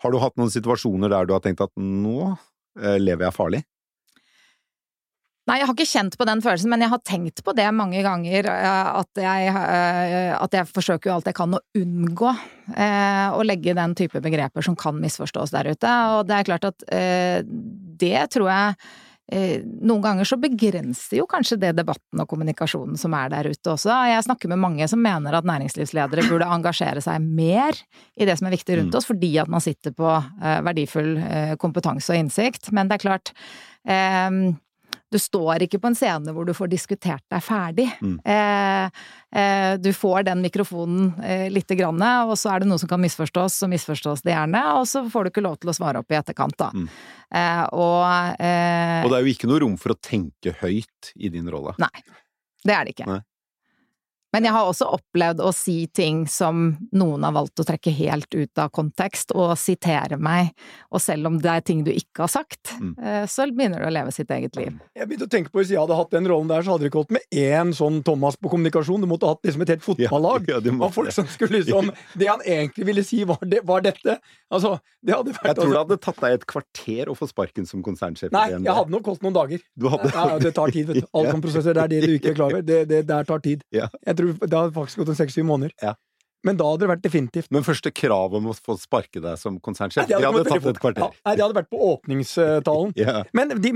Har 0.03 0.11
du 0.11 0.19
hatt 0.19 0.39
noen 0.41 0.51
situasjoner 0.51 1.13
der 1.13 1.29
du 1.29 1.37
har 1.37 1.45
tenkt 1.45 1.63
at 1.63 1.71
nå 1.79 2.33
eh, 2.33 2.99
lever 2.99 3.29
jeg 3.29 3.37
farlig? 3.37 3.63
Nei, 5.51 5.57
jeg 5.59 5.67
har 5.67 5.75
ikke 5.75 5.91
kjent 5.91 6.15
på 6.15 6.27
den 6.29 6.41
følelsen, 6.45 6.71
men 6.71 6.85
jeg 6.85 6.93
har 6.93 7.01
tenkt 7.03 7.41
på 7.43 7.53
det 7.59 7.67
mange 7.75 8.05
ganger. 8.07 8.47
eh, 8.47 8.91
At 9.01 9.19
jeg, 9.19 9.49
eh, 9.51 10.31
at 10.39 10.53
jeg 10.55 10.69
forsøker 10.71 11.11
jo 11.11 11.15
alt 11.17 11.27
jeg 11.27 11.35
kan 11.35 11.57
å 11.57 11.59
unngå 11.75 12.31
eh, 12.77 13.29
å 13.35 13.43
legge 13.43 13.75
den 13.75 13.97
type 13.99 14.23
begreper 14.23 14.63
som 14.63 14.77
kan 14.79 14.95
misforstås 15.03 15.51
der 15.51 15.73
ute. 15.73 15.91
Og 16.15 16.29
det 16.29 16.37
er 16.39 16.47
klart 16.47 16.69
at 16.71 16.87
det 16.87 18.31
tror 18.31 18.47
jeg 18.51 18.77
noen 19.31 20.03
ganger 20.03 20.27
så 20.27 20.39
begrenser 20.43 21.21
jo 21.21 21.27
kanskje 21.31 21.59
det 21.63 21.77
debatten 21.79 22.19
og 22.19 22.27
kommunikasjonen 22.31 22.99
som 22.99 23.15
er 23.15 23.29
der 23.31 23.51
ute 23.51 23.75
også. 23.75 23.91
Jeg 24.11 24.25
snakker 24.27 24.51
med 24.51 24.59
mange 24.59 24.89
som 24.91 25.03
mener 25.03 25.35
at 25.39 25.47
næringslivsledere 25.47 26.27
burde 26.31 26.49
engasjere 26.51 27.03
seg 27.03 27.23
mer 27.23 27.75
i 28.19 28.27
det 28.27 28.39
som 28.39 28.47
er 28.49 28.57
viktig 28.57 28.79
rundt 28.81 28.95
Mm. 28.95 28.99
oss, 28.99 29.07
fordi 29.07 29.39
at 29.39 29.49
man 29.49 29.61
sitter 29.63 29.95
på 29.95 30.15
verdifull 30.67 31.15
kompetanse 31.63 32.11
og 32.11 32.19
innsikt. 32.25 32.73
Men 32.73 32.89
det 32.89 32.99
er 32.99 33.07
klart 33.07 33.33
du 35.11 35.19
står 35.19 35.65
ikke 35.67 35.81
på 35.83 35.91
en 35.91 35.97
scene 35.99 36.35
hvor 36.35 36.47
du 36.47 36.53
får 36.57 36.71
diskutert 36.71 37.25
deg 37.33 37.43
ferdig. 37.43 37.87
Mm. 38.01 38.17
Eh, 38.25 39.07
eh, 39.41 39.73
du 39.83 39.91
får 39.97 40.29
den 40.29 40.43
mikrofonen 40.45 41.13
eh, 41.25 41.49
lite 41.51 41.75
grann, 41.79 42.01
og 42.31 42.37
så 42.39 42.55
er 42.55 42.63
det 42.63 42.71
noe 42.71 42.81
som 42.81 42.91
kan 42.91 43.03
misforstås, 43.03 43.59
så 43.63 43.71
misforstås 43.71 44.23
det 44.27 44.35
gjerne, 44.37 44.63
og 44.79 44.87
så 44.91 45.03
får 45.11 45.27
du 45.27 45.33
ikke 45.33 45.47
lov 45.47 45.59
til 45.61 45.73
å 45.73 45.77
svare 45.77 46.03
opp 46.03 46.15
i 46.15 46.19
etterkant, 46.21 46.57
da. 46.61 46.71
Mm. 46.75 46.87
Eh, 47.31 47.65
og, 47.75 48.39
eh, 48.43 49.01
Og 49.05 49.11
det 49.11 49.19
er 49.19 49.27
jo 49.27 49.35
ikke 49.35 49.51
noe 49.51 49.63
rom 49.65 49.77
for 49.81 49.95
å 49.95 49.99
tenke 49.99 50.55
høyt 50.63 51.13
i 51.17 51.33
din 51.33 51.51
rolle. 51.51 51.75
Nei. 51.83 51.93
det 52.67 52.77
er 52.77 52.87
det 52.87 52.95
ikke. 52.95 53.11
Nei. 53.11 53.21
Men 54.33 54.45
jeg 54.47 54.53
har 54.55 54.69
også 54.71 54.87
opplevd 54.95 55.41
å 55.43 55.51
si 55.55 55.87
ting 55.91 56.23
som 56.31 56.77
noen 56.95 57.25
har 57.27 57.33
valgt 57.35 57.59
å 57.59 57.65
trekke 57.67 57.91
helt 57.97 58.31
ut 58.35 58.59
av 58.63 58.71
kontekst, 58.71 59.33
og 59.35 59.57
sitere 59.59 60.19
meg, 60.21 60.53
og 60.95 61.01
selv 61.03 61.27
om 61.27 61.39
det 61.43 61.51
er 61.51 61.65
ting 61.67 61.81
du 61.87 61.91
ikke 61.91 62.25
har 62.27 62.29
sagt, 62.33 62.77
Mm. 62.81 62.95
eh, 63.03 63.25
så 63.27 63.47
begynner 63.51 63.81
du 63.83 63.87
å 63.89 63.93
leve 63.93 64.13
sitt 64.15 64.31
eget 64.31 64.55
liv. 64.57 64.79
Jeg 64.97 65.09
begynte 65.09 65.27
å 65.27 65.31
tenke 65.31 65.51
på 65.51 65.59
Hvis 65.61 65.71
jeg 65.75 65.81
hadde 65.81 65.97
hatt 65.99 66.11
den 66.15 66.27
rollen 66.31 66.49
der, 66.49 66.63
så 66.63 66.71
hadde 66.73 66.85
det 66.87 66.93
ikke 66.93 67.01
holdt 67.03 67.11
med 67.17 67.23
én 67.35 67.73
sånn 67.75 68.03
Thomas 68.05 68.37
på 68.37 68.49
kommunikasjon. 68.53 69.01
Du 69.03 69.07
måtte 69.11 69.27
hatt 69.29 69.43
liksom 69.45 69.63
et 69.63 69.69
helt 69.75 69.83
fotballag 69.85 70.47
Ja, 70.49 70.61
ja, 70.63 70.73
av 70.85 70.93
folk 70.95 71.11
som 71.13 71.27
skulle 71.27 71.59
liksom 71.61 71.91
Det 72.17 72.29
han 72.31 72.41
egentlig 72.47 72.87
ville 72.87 73.05
si, 73.05 73.25
var, 73.25 73.39
det, 73.43 73.61
var 73.67 73.81
dette. 73.83 74.19
Altså, 74.51 74.79
det 75.05 75.15
hadde 75.15 75.35
vært 75.35 75.45
Jeg 75.51 75.57
tror 75.59 75.67
det 75.67 75.77
altså, 75.77 75.83
hadde 75.83 75.99
tatt 76.07 76.21
deg 76.23 76.33
et 76.39 76.47
kvarter 76.47 77.11
å 77.11 77.17
få 77.19 77.29
sparken 77.29 77.67
som 77.67 77.83
konsernsjef. 77.83 78.31
Nei, 78.33 78.47
jeg 78.55 78.73
hadde 78.79 78.91
nok 78.95 79.07
holdt 79.11 79.23
noen 79.27 79.35
dager. 79.37 79.61
Du 79.77 79.89
hadde 79.91 80.13
Ja, 80.15 80.39
det 80.39 80.55
tar 80.55 80.71
tid, 80.77 80.87
vet 80.87 81.03
du. 81.03 81.07
Alle 81.13 81.35
sånne 81.35 81.43
prosesser, 81.45 81.75
det 81.75 81.83
er 81.83 81.89
det 81.93 82.01
du 82.07 82.15
ikke 82.17 82.31
er 82.33 82.39
klar 82.39 82.55
over. 82.55 82.63
Det, 82.63 82.81
det 82.89 83.03
der 83.11 83.25
tar 83.29 83.43
tid. 83.45 83.63
Ja. 83.75 83.89
Jeg 84.07 84.20
tror 84.21 84.37
Det 84.45 84.55
hadde 84.55 84.77
faktisk 84.77 85.03
gått 85.03 85.13
en 85.15 85.19
seks-syv 85.19 85.49
måneder. 85.49 85.75
Ja. 85.83 85.97
Men 86.47 86.57
da 86.57 86.71
hadde 86.71 86.87
det 86.87 86.91
vært 86.95 87.03
definitivt. 87.05 87.51
Men 87.53 87.67
første 87.67 87.93
krav 87.93 88.33
om 88.39 88.49
å 88.49 88.55
få 88.57 88.77
sparke 88.81 89.21
deg 89.21 89.37
som 89.41 89.59
konsernsjef, 89.61 90.09
det 90.09 90.23
hadde 90.25 90.45
tatt 90.49 90.69
et 90.71 90.81
kvarter. 90.81 91.05
Ja, 91.05 91.25
nei, 91.27 91.35
det 91.37 91.45
hadde 91.45 91.59
vært 91.59 91.73
på 91.73 91.83
åpningstalen. 91.91 92.95
Ja. 93.01 93.23
Men 93.37 93.53
de, 93.61 93.73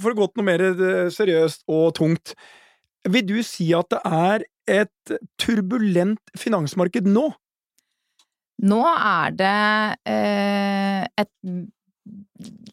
for 0.00 0.12
å 0.12 0.16
gå 0.18 0.30
til 0.30 0.40
noe 0.40 0.48
mer 0.48 0.64
eh, 0.70 1.10
seriøst 1.12 1.66
og 1.70 1.92
tungt. 1.98 2.34
Vil 3.08 3.24
du 3.28 3.38
si 3.46 3.70
at 3.76 3.88
det 3.92 4.00
er 4.04 4.44
et 4.70 5.14
turbulent 5.40 6.32
finansmarked 6.38 7.08
nå? 7.08 7.30
Nå 8.60 8.80
er 8.92 9.36
det 9.36 9.54
eh, 10.12 11.04
et, 11.20 11.32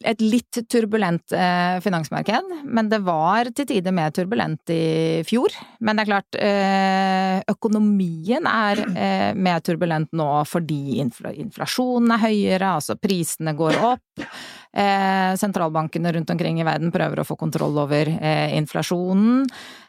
et 0.06 0.20
litt 0.22 0.60
turbulent 0.70 1.34
eh, 1.34 1.78
finansmarked, 1.82 2.52
men 2.64 2.90
det 2.90 3.00
var 3.06 3.50
til 3.56 3.66
tider 3.68 3.94
mer 3.94 4.12
turbulent 4.14 4.70
i 4.70 5.24
fjor. 5.26 5.54
Men 5.82 5.98
det 5.98 6.04
er 6.04 6.10
klart, 6.12 6.38
eh, 6.38 7.40
økonomien 7.50 8.46
er 8.50 8.84
eh, 8.92 9.32
mer 9.34 9.64
turbulent 9.66 10.12
nå 10.16 10.30
fordi 10.48 11.00
infl 11.02 11.32
inflasjonen 11.34 12.14
er 12.14 12.24
høyere, 12.28 12.76
altså 12.78 12.98
prisene 13.00 13.56
går 13.58 13.80
opp. 13.90 14.30
Eh, 14.78 15.34
sentralbankene 15.40 16.12
rundt 16.12 16.30
omkring 16.30 16.60
i 16.60 16.66
verden 16.66 16.92
prøver 16.94 17.22
å 17.22 17.26
få 17.26 17.38
kontroll 17.40 17.78
over 17.80 18.10
eh, 18.14 18.54
inflasjonen. 18.58 19.46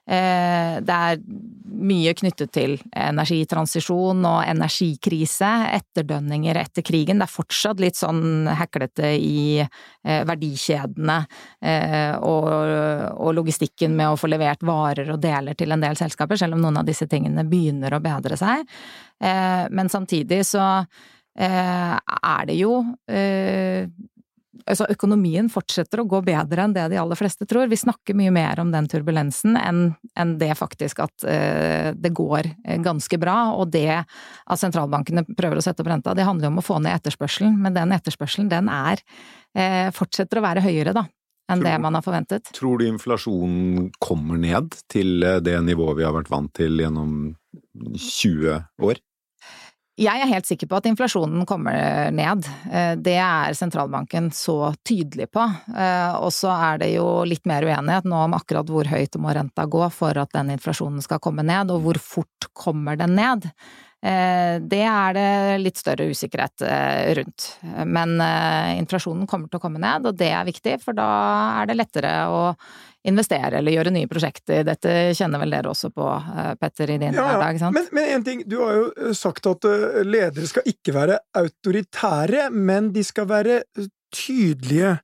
Eh, 0.10 0.80
det 0.82 0.96
er 0.96 1.20
mye 1.70 2.14
knyttet 2.18 2.54
til 2.56 2.78
energitransisjon 2.98 4.24
og 4.26 4.40
energikrise, 4.48 5.50
etterdønninger 5.78 6.58
etter 6.64 6.86
krigen. 6.88 7.20
Det 7.22 7.28
er 7.28 7.36
fortsatt 7.36 7.84
litt 7.84 8.00
sånn 8.00 8.50
heklete 8.58 9.14
i 9.20 9.68
verdikjedene 10.04 11.18
eh, 11.62 12.16
og, 12.18 12.48
og 13.20 13.36
logistikken 13.38 13.96
med 13.98 14.14
å 14.14 14.20
få 14.20 14.30
levert 14.32 14.64
varer 14.66 15.12
og 15.14 15.22
deler 15.24 15.58
til 15.58 15.76
en 15.76 15.84
del 15.84 15.98
selskaper, 16.00 16.40
selv 16.40 16.58
om 16.58 16.64
noen 16.64 16.82
av 16.82 16.88
disse 16.88 17.08
tingene 17.10 17.46
begynner 17.48 17.96
å 17.96 18.04
bedre 18.04 18.38
seg. 18.40 18.66
Eh, 19.20 19.66
men 19.72 19.92
samtidig 19.92 20.44
så 20.48 20.66
eh, 21.40 21.96
er 21.96 22.48
det 22.50 22.60
jo 22.60 22.80
eh, 23.12 23.90
Altså, 24.66 24.88
økonomien 24.90 25.46
fortsetter 25.52 26.02
å 26.02 26.08
gå 26.10 26.20
bedre 26.26 26.64
enn 26.66 26.74
det 26.74 26.88
de 26.90 26.98
aller 26.98 27.18
fleste 27.18 27.46
tror. 27.50 27.70
Vi 27.70 27.78
snakker 27.78 28.18
mye 28.18 28.32
mer 28.34 28.60
om 28.64 28.72
den 28.74 28.88
turbulensen 28.90 29.58
enn, 29.60 29.84
enn 30.18 30.32
det 30.42 30.56
faktisk 30.58 31.04
at 31.06 31.26
eh, 31.30 31.92
det 31.94 32.12
går 32.18 32.50
eh, 32.66 32.80
ganske 32.82 33.20
bra. 33.22 33.38
Og 33.62 33.70
det 33.74 34.02
at 34.02 34.62
sentralbankene 34.62 35.24
prøver 35.38 35.62
å 35.62 35.66
sette 35.66 35.86
opp 35.86 35.92
renta, 35.94 36.16
det 36.18 36.26
handler 36.26 36.50
jo 36.50 36.54
om 36.56 36.64
å 36.64 36.66
få 36.66 36.80
ned 36.82 36.98
etterspørselen. 36.98 37.60
Men 37.62 37.78
den 37.78 37.94
etterspørselen, 37.94 38.50
den 38.50 38.72
er 38.74 39.04
eh, 39.54 39.94
fortsetter 39.96 40.42
å 40.42 40.46
være 40.50 40.66
høyere, 40.66 40.98
da. 40.98 41.06
Enn 41.50 41.64
det 41.66 41.76
man 41.82 41.98
har 41.98 42.06
forventet. 42.06 42.52
Tror 42.54 42.78
du 42.78 42.86
inflasjonen 42.86 43.90
kommer 44.02 44.38
ned 44.38 44.76
til 44.92 45.24
eh, 45.26 45.40
det 45.46 45.58
nivået 45.66 45.98
vi 46.02 46.06
har 46.06 46.14
vært 46.18 46.30
vant 46.34 46.54
til 46.58 46.82
gjennom 46.82 47.14
20 47.74 48.86
år? 48.86 49.02
Jeg 50.00 50.22
er 50.24 50.30
helt 50.32 50.48
sikker 50.48 50.70
på 50.70 50.78
at 50.80 50.88
inflasjonen 50.88 51.44
kommer 51.48 52.08
ned. 52.16 52.46
Eh, 52.72 52.94
det 52.96 53.18
er 53.20 53.56
sentralbanken 53.58 54.30
så 54.36 54.72
tydelig 54.88 55.28
på. 55.36 55.44
Eh, 55.76 56.14
og 56.16 56.32
så 56.36 56.54
er 56.54 56.80
det 56.86 56.94
jo 56.94 57.08
litt 57.28 57.44
mer 57.50 57.68
uenighet 57.68 58.08
nå 58.08 58.24
om 58.30 58.38
akkurat 58.38 58.70
hvor 58.72 58.88
høyt 58.88 59.20
må 59.20 59.34
renta 59.36 59.68
gå 59.68 59.84
for 59.92 60.16
at 60.22 60.32
den 60.38 60.54
inflasjonen 60.56 61.04
skal 61.04 61.20
komme 61.24 61.44
ned, 61.44 61.74
og 61.74 61.84
hvor 61.84 62.00
fort 62.00 62.48
kommer 62.56 62.96
den 63.00 63.18
ned. 63.20 63.50
Eh, 64.00 64.56
det 64.72 64.86
er 64.88 65.18
det 65.18 65.30
litt 65.66 65.82
større 65.82 66.08
usikkerhet 66.08 66.64
rundt. 67.20 67.50
Men 67.84 68.16
inflasjonen 68.80 69.28
kommer 69.28 69.52
til 69.52 69.60
å 69.60 69.66
komme 69.66 69.84
ned, 69.84 70.08
og 70.08 70.16
det 70.16 70.32
er 70.32 70.48
viktig, 70.48 70.80
for 70.86 70.96
da 70.96 71.10
er 71.60 71.68
det 71.68 71.80
lettere 71.82 72.14
å 72.32 72.44
investere 73.08 73.60
eller 73.60 73.74
gjøre 73.74 73.94
nye 73.96 74.10
prosjekter. 74.12 74.66
Dette 74.68 74.96
kjenner 75.16 75.42
vel 75.42 75.54
dere 75.54 75.72
også 75.72 75.92
på, 75.96 76.08
eh, 76.10 76.52
Petter, 76.60 76.92
i 76.92 76.98
din 77.00 77.16
ja, 77.16 77.28
hverdag? 77.30 77.60
sant? 77.62 77.78
Men, 77.78 77.88
men 77.96 78.10
en 78.16 78.26
ting, 78.26 78.42
du 78.50 78.58
har 78.60 78.74
jo 78.76 78.90
eh, 78.92 79.14
sagt 79.16 79.48
at 79.50 79.68
eh, 79.70 80.02
ledere 80.04 80.50
skal 80.50 80.68
ikke 80.68 80.96
være 80.96 81.20
autoritære, 81.40 82.50
men 82.52 82.92
de 82.96 83.06
skal 83.08 83.30
være 83.30 83.62
tydelige. 84.16 84.98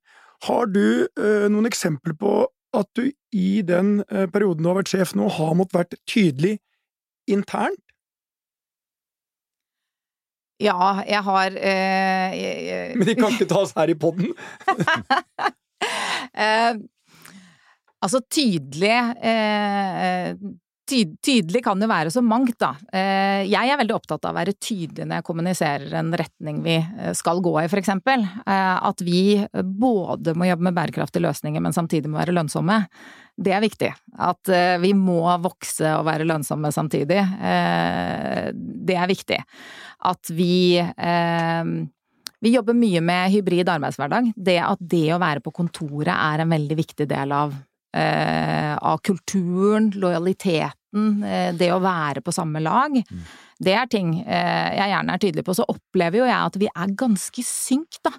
Har 0.46 0.68
du 0.68 1.08
uh, 1.08 1.46
noen 1.50 1.66
eksempler 1.70 2.14
på 2.20 2.32
at 2.76 2.90
du 2.98 3.08
i 3.34 3.62
den 3.66 4.02
uh, 4.12 4.26
perioden 4.30 4.66
du 4.66 4.70
har 4.70 4.78
vært 4.78 4.92
sjef 4.92 5.14
nå, 5.18 5.30
har 5.32 5.56
måttet 5.58 5.78
vært 5.78 5.96
tydelig 6.10 6.58
internt? 7.32 7.80
Ja, 10.62 11.02
jeg 11.08 11.22
har 11.26 11.56
uh, 11.56 12.36
jeg, 12.36 12.58
jeg... 12.68 12.98
Men 13.00 13.10
de 13.10 13.16
kan 13.18 13.38
ikke 13.38 13.50
tas 13.50 13.74
her 13.78 13.94
i 13.94 13.98
poden? 13.98 14.36
Altså 18.06 18.22
tydelig 18.30 18.94
eh, 19.26 20.36
tyd, 20.90 21.16
Tydelig 21.26 21.64
kan 21.66 21.82
jo 21.82 21.88
være 21.90 22.12
så 22.14 22.22
mangt, 22.22 22.58
da. 22.62 22.76
Eh, 22.94 23.46
jeg 23.50 23.72
er 23.72 23.80
veldig 23.80 23.96
opptatt 23.96 24.28
av 24.28 24.36
å 24.36 24.38
være 24.38 24.54
tydelig 24.62 25.08
når 25.08 25.20
jeg 25.20 25.26
kommuniserer 25.26 25.96
en 25.98 26.12
retning 26.18 26.62
vi 26.66 26.76
eh, 26.78 27.14
skal 27.18 27.42
gå 27.46 27.56
i, 27.64 27.68
for 27.72 27.82
eksempel. 27.82 28.26
Eh, 28.46 28.76
at 28.90 29.02
vi 29.06 29.24
både 29.82 30.36
må 30.38 30.50
jobbe 30.52 30.68
med 30.70 30.78
bærekraftige 30.78 31.26
løsninger, 31.26 31.64
men 31.64 31.76
samtidig 31.76 32.12
må 32.12 32.22
være 32.22 32.36
lønnsomme. 32.38 32.84
Det 33.36 33.56
er 33.56 33.66
viktig. 33.66 33.92
At 34.30 34.54
eh, 34.54 34.78
vi 34.84 34.94
må 34.98 35.24
vokse 35.44 35.98
og 35.98 36.06
være 36.08 36.30
lønnsomme 36.30 36.72
samtidig. 36.76 37.20
Eh, 37.24 38.54
det 38.54 39.02
er 39.02 39.12
viktig. 39.12 39.42
At 40.06 40.30
vi 40.38 40.54
vi 42.46 42.52
jobber 42.54 42.76
mye 42.78 43.02
med 43.02 43.32
hybrid 43.34 43.70
arbeidshverdag. 43.74 44.34
Det 44.36 44.60
at 44.62 44.82
det 44.94 45.08
å 45.16 45.22
være 45.22 45.42
på 45.42 45.54
kontoret 45.56 46.14
er 46.14 46.44
en 46.44 46.52
veldig 46.54 46.78
viktig 46.78 47.08
del 47.10 47.32
av 47.34 47.56
eh, 47.56 47.64
av 47.96 48.98
kulturen, 48.98 49.92
lojaliteten, 49.96 51.24
eh, 51.24 51.54
det 51.56 51.72
å 51.74 51.82
være 51.84 52.22
på 52.22 52.34
samme 52.36 52.62
lag. 52.64 52.96
Mm. 52.96 53.26
Det 53.64 53.72
er 53.72 53.88
ting 53.88 54.10
eh, 54.20 54.72
jeg 54.76 54.92
gjerne 54.92 55.16
er 55.16 55.22
tydelig 55.24 55.46
på. 55.48 55.56
Så 55.56 55.68
opplever 55.72 56.20
jo 56.20 56.28
jeg 56.28 56.36
at 56.36 56.58
vi 56.60 56.68
er 56.68 56.96
ganske 57.00 57.46
synk, 57.48 58.02
da, 58.04 58.12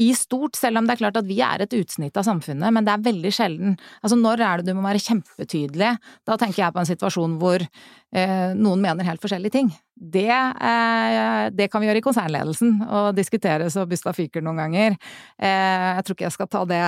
i 0.00 0.10
stort, 0.16 0.56
selv 0.56 0.80
om 0.80 0.88
det 0.88 0.96
er 0.96 1.02
klart 1.02 1.20
at 1.20 1.28
vi 1.28 1.40
er 1.44 1.64
et 1.64 1.76
utsnitt 1.76 2.16
av 2.16 2.24
samfunnet, 2.28 2.72
men 2.74 2.86
det 2.86 2.94
er 2.94 3.04
veldig 3.08 3.32
sjelden. 3.34 3.76
Altså 4.00 4.18
når 4.20 4.44
er 4.44 4.62
det 4.62 4.72
du 4.72 4.78
må 4.78 4.86
være 4.86 5.04
kjempetydelig? 5.04 5.92
Da 6.28 6.38
tenker 6.40 6.64
jeg 6.64 6.76
på 6.76 6.82
en 6.82 6.88
situasjon 6.88 7.36
hvor 7.42 7.64
eh, 7.66 8.50
noen 8.56 8.82
mener 8.84 9.08
helt 9.08 9.22
forskjellige 9.22 9.56
ting. 9.58 9.70
Det, 9.98 10.30
eh, 10.30 11.50
det, 11.50 11.66
kan 11.72 11.82
vi 11.82 11.88
gjøre 11.88 11.98
i 11.98 12.04
konsernledelsen, 12.04 12.76
og 12.86 13.16
diskutere 13.16 13.66
så 13.72 13.82
busta 13.88 14.12
fyker 14.14 14.44
noen 14.46 14.60
ganger. 14.62 14.94
Eh, 15.42 15.86
jeg 15.98 16.04
tror 16.06 16.16
ikke 16.16 16.26
jeg 16.28 16.36
skal 16.36 16.50
ta 16.52 16.62
det 16.70 16.82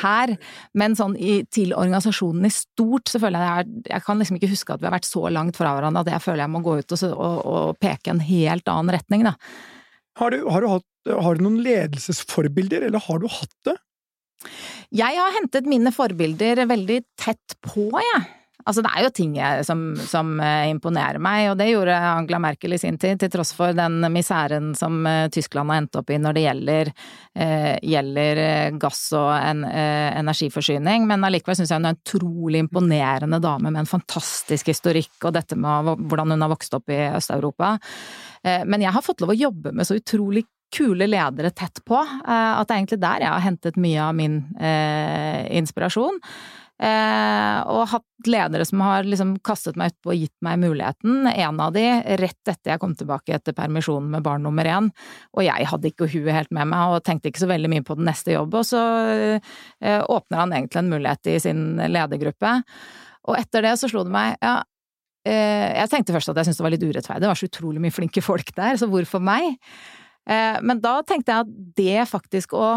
her, 0.00 0.32
men 0.72 0.96
sånn 0.96 1.18
i, 1.20 1.42
til 1.52 1.74
organisasjonen 1.76 2.48
i 2.48 2.52
stort, 2.54 3.12
så 3.12 3.20
føler 3.20 3.44
jeg 3.44 3.54
jeg, 3.54 3.82
jeg 3.90 4.04
kan 4.06 4.20
liksom 4.20 4.38
ikke 4.38 4.50
huske 4.54 4.74
at 4.74 4.82
vi 4.82 4.88
har 4.88 4.96
vært 4.96 5.08
så 5.08 5.26
langt 5.32 5.58
fra 5.58 5.74
hverandre 5.76 6.04
at 6.04 6.12
jeg 6.14 6.24
føler 6.24 6.44
jeg 6.44 6.52
må 6.54 6.62
gå 6.64 6.78
ut 6.80 6.94
og, 6.96 7.04
og, 7.12 7.36
og 7.44 7.78
peke 7.82 8.12
en 8.12 8.22
helt 8.24 8.68
annen 8.70 8.94
retning, 8.96 9.24
da. 9.26 9.34
Har 10.20 10.34
du, 10.34 10.44
har, 10.46 10.62
du 10.62 10.70
hatt, 10.70 10.88
har 11.10 11.36
du 11.36 11.44
noen 11.46 11.60
ledelsesforbilder, 11.64 12.86
eller 12.88 13.02
har 13.02 13.20
du 13.22 13.28
hatt 13.30 13.56
det? 13.66 13.76
Jeg 14.94 15.18
har 15.18 15.34
hentet 15.38 15.66
mine 15.68 15.90
forbilder 15.94 16.64
veldig 16.70 17.00
tett 17.20 17.56
på, 17.64 17.88
jeg. 17.98 18.24
Altså, 18.64 18.80
det 18.80 18.90
er 18.96 19.04
jo 19.04 19.10
ting 19.12 19.34
som, 19.66 19.80
som, 20.08 20.30
eh, 20.40 20.70
imponerer 20.72 21.20
meg, 21.20 21.50
og 21.50 21.58
det 21.60 21.66
gjorde 21.68 21.98
Angela 21.98 22.38
Merkel 22.40 22.72
i 22.72 22.78
sin 22.80 22.96
tid, 23.00 23.18
til 23.20 23.28
tross 23.34 23.52
for 23.56 23.76
den 23.76 23.98
misæren 24.14 24.70
som 24.78 25.04
eh, 25.06 25.26
Tyskland 25.32 25.68
har 25.68 25.82
endt 25.82 25.98
opp 26.00 26.08
i 26.08 26.16
når 26.20 26.36
det 26.36 26.44
gjelder, 26.46 26.92
eh, 27.36 27.74
gjelder 27.84 28.40
gass 28.80 29.02
og 29.18 29.28
en, 29.36 29.66
eh, 29.68 30.16
energiforsyning. 30.16 31.04
Men 31.10 31.28
allikevel 31.28 31.60
syns 31.60 31.74
jeg 31.74 31.82
hun 31.82 31.90
er 31.90 31.96
en 31.96 32.00
utrolig 32.00 32.64
imponerende 32.64 33.42
dame 33.44 33.68
med 33.68 33.84
en 33.84 33.92
fantastisk 33.92 34.72
historikk 34.72 35.28
og 35.28 35.36
dette 35.36 35.60
med 35.60 35.92
hvordan 36.08 36.32
hun 36.32 36.46
har 36.46 36.54
vokst 36.56 36.80
opp 36.80 36.88
i 36.88 37.02
Øst-Europa. 37.10 37.76
Eh, 38.44 38.64
men 38.64 38.80
jeg 38.80 38.96
har 38.96 39.04
fått 39.04 39.20
lov 39.20 39.36
å 39.36 39.40
jobbe 39.44 39.76
med 39.76 39.84
så 39.84 40.00
utrolig 40.00 40.46
kule 40.74 41.06
ledere 41.06 41.52
tett 41.52 41.84
på, 41.86 42.00
eh, 42.00 42.52
at 42.56 42.64
det 42.66 42.72
er 42.72 42.80
egentlig 42.80 43.02
der 43.04 43.28
jeg 43.28 43.34
har 43.36 43.44
hentet 43.44 43.76
mye 43.76 44.08
av 44.08 44.14
min 44.16 44.40
inspirasjon. 45.52 46.22
Eh, 46.82 47.58
og 47.70 47.84
hatt 47.92 48.26
ledere 48.26 48.64
som 48.66 48.80
har 48.82 49.06
liksom 49.06 49.36
kastet 49.46 49.76
meg 49.78 49.92
utpå 49.92 50.10
og 50.10 50.18
gitt 50.24 50.34
meg 50.42 50.58
muligheten. 50.58 51.28
En 51.30 51.60
av 51.62 51.74
de 51.76 51.84
rett 52.18 52.50
etter 52.50 52.72
jeg 52.72 52.82
kom 52.82 52.96
tilbake 52.98 53.36
etter 53.36 53.54
permisjonen 53.54 54.10
med 54.16 54.24
barn 54.26 54.42
nummer 54.42 54.66
én. 54.66 54.90
Og 55.38 55.44
jeg 55.46 55.68
hadde 55.70 55.92
ikke 55.92 56.10
huet 56.10 56.34
helt 56.34 56.54
med 56.54 56.72
meg 56.72 56.96
og 56.96 57.04
tenkte 57.06 57.30
ikke 57.30 57.44
så 57.44 57.50
veldig 57.50 57.70
mye 57.70 57.86
på 57.86 57.98
den 57.98 58.08
neste 58.10 58.34
jobb. 58.34 58.58
Og 58.58 58.66
så 58.66 58.82
eh, 59.14 60.02
åpner 60.02 60.42
han 60.42 60.56
egentlig 60.58 60.82
en 60.82 60.92
mulighet 60.96 61.34
i 61.34 61.40
sin 61.46 61.64
ledergruppe. 61.78 62.56
Og 63.30 63.38
etter 63.38 63.68
det 63.68 63.76
så 63.80 63.88
slo 63.88 64.02
det 64.04 64.14
meg 64.16 64.34
ja, 64.42 64.58
eh, 65.28 65.70
jeg 65.78 65.92
tenkte 65.94 66.16
først 66.16 66.34
at 66.34 66.42
jeg 66.42 66.50
syntes 66.50 66.60
det 66.60 66.66
var 66.66 66.74
litt 66.74 66.88
urettferdig, 66.88 67.22
det 67.22 67.30
var 67.30 67.38
så 67.38 67.52
utrolig 67.52 67.84
mye 67.86 67.94
flinke 67.94 68.24
folk 68.24 68.50
der, 68.58 68.80
så 68.80 68.90
hvorfor 68.90 69.22
meg? 69.22 69.54
Men 70.24 70.78
da 70.80 71.02
tenkte 71.04 71.34
jeg 71.34 71.44
at 71.44 71.48
det 71.76 72.04
faktisk 72.08 72.54
å 72.56 72.68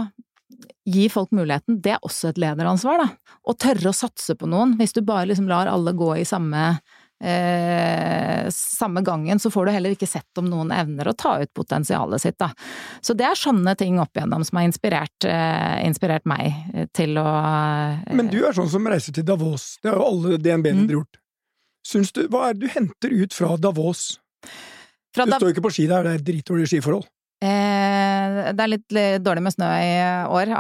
gi 0.87 1.07
folk 1.11 1.33
muligheten, 1.35 1.81
det 1.83 1.95
er 1.95 2.05
også 2.05 2.31
et 2.31 2.39
lederansvar, 2.41 3.03
da. 3.03 3.35
Å 3.47 3.57
tørre 3.59 3.91
å 3.91 3.95
satse 3.95 4.37
på 4.39 4.49
noen. 4.49 4.77
Hvis 4.79 4.95
du 4.95 5.03
bare 5.05 5.27
liksom 5.29 5.49
lar 5.49 5.69
alle 5.71 5.93
gå 5.97 6.13
i 6.17 6.25
samme 6.27 6.77
eh, 7.23 8.47
samme 8.49 9.01
gangen, 9.01 9.39
så 9.39 9.51
får 9.51 9.65
du 9.65 9.71
heller 9.71 9.95
ikke 9.95 10.09
sett 10.09 10.41
om 10.41 10.49
noen 10.49 10.71
evner 10.71 11.09
å 11.09 11.15
ta 11.17 11.37
ut 11.41 11.53
potensialet 11.53 12.21
sitt, 12.21 12.37
da. 12.39 12.51
Så 13.01 13.15
det 13.17 13.27
er 13.27 13.39
sånne 13.39 13.75
ting 13.79 13.99
opp 14.01 14.17
igjennom 14.17 14.45
som 14.45 14.59
har 14.59 14.67
inspirert, 14.69 15.25
eh, 15.25 15.85
inspirert 15.87 16.27
meg 16.29 16.53
eh, 16.73 16.87
til 16.95 17.17
å 17.21 17.27
eh, 17.27 18.15
Men 18.17 18.31
du 18.33 18.39
er 18.45 18.55
sånn 18.57 18.71
som 18.71 18.87
reiser 18.87 19.15
til 19.17 19.27
Davos, 19.27 19.75
det 19.81 19.91
har 19.91 19.99
jo 20.01 20.09
alle 20.11 20.37
DNB-ledere 20.37 20.87
mm. 20.87 20.95
gjort. 20.99 21.21
Syns 21.87 22.11
du, 22.15 22.25
hva 22.31 22.49
er 22.49 22.57
det 22.57 22.67
du 22.67 22.73
henter 22.73 23.13
ut 23.15 23.35
fra 23.35 23.55
Davos? 23.57 24.17
Fra 25.15 25.25
du 25.25 25.33
står 25.33 25.49
jo 25.49 25.55
ikke 25.55 25.67
på 25.69 25.75
ski 25.77 25.87
der, 25.89 26.05
det 26.05 26.17
er 26.17 26.25
dritdårlige 26.25 26.75
skiforhold. 26.75 27.07
Eh, 27.37 28.37
det 28.57 28.63
er 28.63 28.71
litt 28.71 28.95
dårlig 29.21 29.43
med 29.45 29.53
snø 29.53 29.67
i 29.77 29.97
år, 30.33 30.51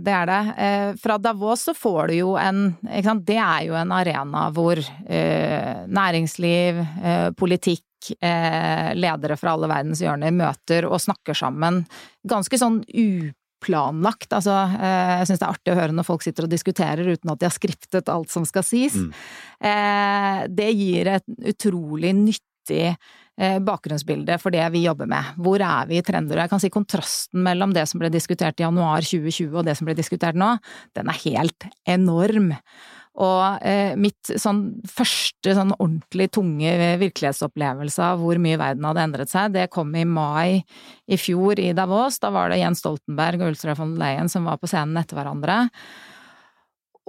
det 0.00 0.12
er 0.16 0.30
det. 0.30 0.42
Eh, 0.56 0.90
fra 1.00 1.18
Davos 1.20 1.66
så 1.68 1.74
får 1.76 2.08
du 2.08 2.14
jo 2.16 2.30
en 2.40 2.70
ikke 2.80 3.08
sant, 3.10 3.26
Det 3.28 3.36
er 3.36 3.66
jo 3.68 3.76
en 3.76 3.92
arena 3.92 4.46
hvor 4.54 4.80
eh, 4.80 5.84
næringsliv, 5.84 6.80
politikk, 7.36 7.82
ledere 8.04 9.36
fra 9.40 9.54
alle 9.54 9.68
verdens 9.70 10.02
hjørner 10.04 10.32
møter 10.36 10.84
og 10.84 11.00
snakker 11.00 11.32
sammen. 11.32 11.78
Ganske 12.28 12.58
sånn 12.60 12.82
uplanlagt. 12.84 14.28
Altså, 14.36 14.58
jeg 14.76 15.30
syns 15.30 15.40
det 15.40 15.46
er 15.46 15.54
artig 15.54 15.72
å 15.72 15.78
høre 15.78 15.96
når 15.96 16.04
folk 16.10 16.26
sitter 16.26 16.44
og 16.44 16.52
diskuterer 16.52 17.08
uten 17.08 17.32
at 17.32 17.40
de 17.40 17.48
har 17.48 17.54
skriptet 17.56 18.12
alt 18.12 18.28
som 18.28 18.44
skal 18.44 18.66
sies. 18.68 18.98
Mm. 19.00 20.52
Det 20.52 20.68
gir 20.76 21.14
et 21.14 21.48
utrolig 21.54 22.12
nyttig 22.18 22.44
Eh, 22.70 22.94
bakgrunnsbildet 23.36 24.38
for 24.38 24.54
det 24.54 24.62
vi 24.70 24.84
jobber 24.84 25.08
med. 25.10 25.34
Hvor 25.42 25.62
er 25.64 25.88
vi 25.90 25.98
i 25.98 26.04
trender? 26.06 26.38
Jeg 26.38 26.52
kan 26.52 26.62
si 26.62 26.70
kontrasten 26.70 27.42
mellom 27.42 27.72
det 27.74 27.82
som 27.90 27.98
ble 28.02 28.12
diskutert 28.14 28.60
i 28.60 28.66
januar 28.66 29.02
2020 29.02 29.56
og 29.58 29.66
det 29.66 29.74
som 29.78 29.88
ble 29.88 29.96
diskutert 29.98 30.38
nå, 30.38 30.52
den 30.94 31.10
er 31.10 31.22
helt 31.24 31.66
enorm. 31.96 32.52
Og 33.14 33.62
eh, 33.62 33.94
mitt 33.94 34.32
sånn 34.42 34.64
første 34.90 35.54
sånn 35.54 35.70
ordentlig 35.76 36.32
tunge 36.34 36.72
virkelighetsopplevelse 36.98 38.02
av 38.02 38.22
hvor 38.22 38.40
mye 38.42 38.58
verden 38.58 38.88
hadde 38.88 39.04
endret 39.06 39.30
seg, 39.30 39.52
det 39.54 39.68
kom 39.74 39.92
i 39.94 40.02
mai 40.08 40.64
i 41.06 41.18
fjor 41.20 41.62
i 41.62 41.70
Davos. 41.78 42.18
Da 42.22 42.32
var 42.34 42.50
det 42.50 42.58
Jens 42.58 42.82
Stoltenberg 42.82 43.44
og 43.44 43.52
Ulstra 43.52 43.76
von 43.78 43.94
Leyen 44.00 44.30
som 44.32 44.50
var 44.50 44.58
på 44.58 44.70
scenen 44.70 44.98
etter 44.98 45.20
hverandre. 45.20 45.60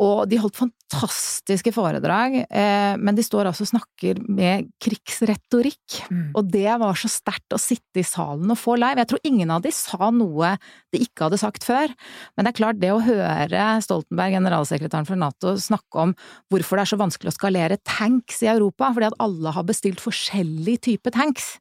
Og 0.02 0.26
de 0.28 0.40
holdt 0.42 0.58
fantastiske 0.60 1.72
foredrag, 1.72 2.42
eh, 2.44 2.96
men 3.00 3.16
de 3.16 3.24
står 3.24 3.48
altså 3.48 3.64
og 3.64 3.70
snakker 3.70 4.20
med 4.28 4.68
krigsretorikk. 4.84 6.02
Mm. 6.12 6.26
Og 6.36 6.50
det 6.52 6.68
var 6.82 7.00
så 7.00 7.10
sterkt 7.12 7.56
å 7.56 7.62
sitte 7.62 8.02
i 8.02 8.08
salen 8.08 8.52
og 8.52 8.60
få 8.60 8.76
live. 8.76 9.00
Jeg 9.00 9.12
tror 9.14 9.24
ingen 9.32 9.54
av 9.56 9.64
de 9.64 9.72
sa 9.76 10.12
noe 10.12 10.56
de 10.92 11.00
ikke 11.06 11.30
hadde 11.30 11.40
sagt 11.40 11.68
før. 11.68 11.94
Men 12.36 12.44
det 12.44 12.52
er 12.52 12.60
klart, 12.60 12.82
det 12.84 12.92
å 12.92 13.02
høre 13.06 13.66
Stoltenberg, 13.86 14.36
generalsekretæren 14.36 15.08
for 15.08 15.22
Nato, 15.22 15.56
snakke 15.64 16.08
om 16.10 16.16
hvorfor 16.52 16.76
det 16.76 16.86
er 16.86 16.92
så 16.92 17.00
vanskelig 17.00 17.32
å 17.32 17.38
skalere 17.40 17.82
tanks 17.88 18.44
i 18.44 18.52
Europa, 18.52 18.92
fordi 18.92 19.14
at 19.14 19.20
alle 19.24 19.56
har 19.56 19.68
bestilt 19.68 20.04
forskjellig 20.04 20.82
type 20.90 21.16
tanks. 21.16 21.56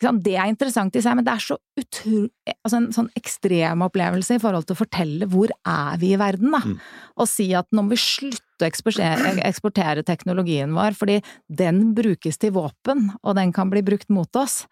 Det 0.00 0.32
er 0.32 0.48
interessant 0.48 0.94
i 0.96 1.02
seg, 1.04 1.18
men 1.18 1.26
det 1.26 1.34
er 1.34 1.42
så 1.44 1.56
utro... 1.80 2.22
altså 2.54 2.78
en 2.78 2.88
sånn 2.94 3.10
ekstrem 3.18 3.84
opplevelse 3.84 4.38
i 4.38 4.42
forhold 4.42 4.68
til 4.68 4.76
å 4.76 4.80
fortelle 4.80 5.28
hvor 5.28 5.52
er 5.68 6.00
vi 6.00 6.14
i 6.14 6.20
verden, 6.20 6.54
da. 6.54 6.62
Mm. 6.64 6.78
Og 7.20 7.28
si 7.28 7.50
at 7.56 7.68
nå 7.74 7.84
må 7.84 7.92
vi 7.92 8.00
slutte 8.00 8.64
å 8.64 8.68
eksportere, 8.68 9.34
eksportere 9.44 10.04
teknologien 10.06 10.72
vår, 10.76 10.96
fordi 10.96 11.20
den 11.46 11.90
brukes 11.96 12.40
til 12.40 12.54
våpen, 12.56 13.10
og 13.20 13.36
den 13.36 13.52
kan 13.56 13.72
bli 13.72 13.84
brukt 13.84 14.08
mot 14.12 14.40
oss. 14.40 14.62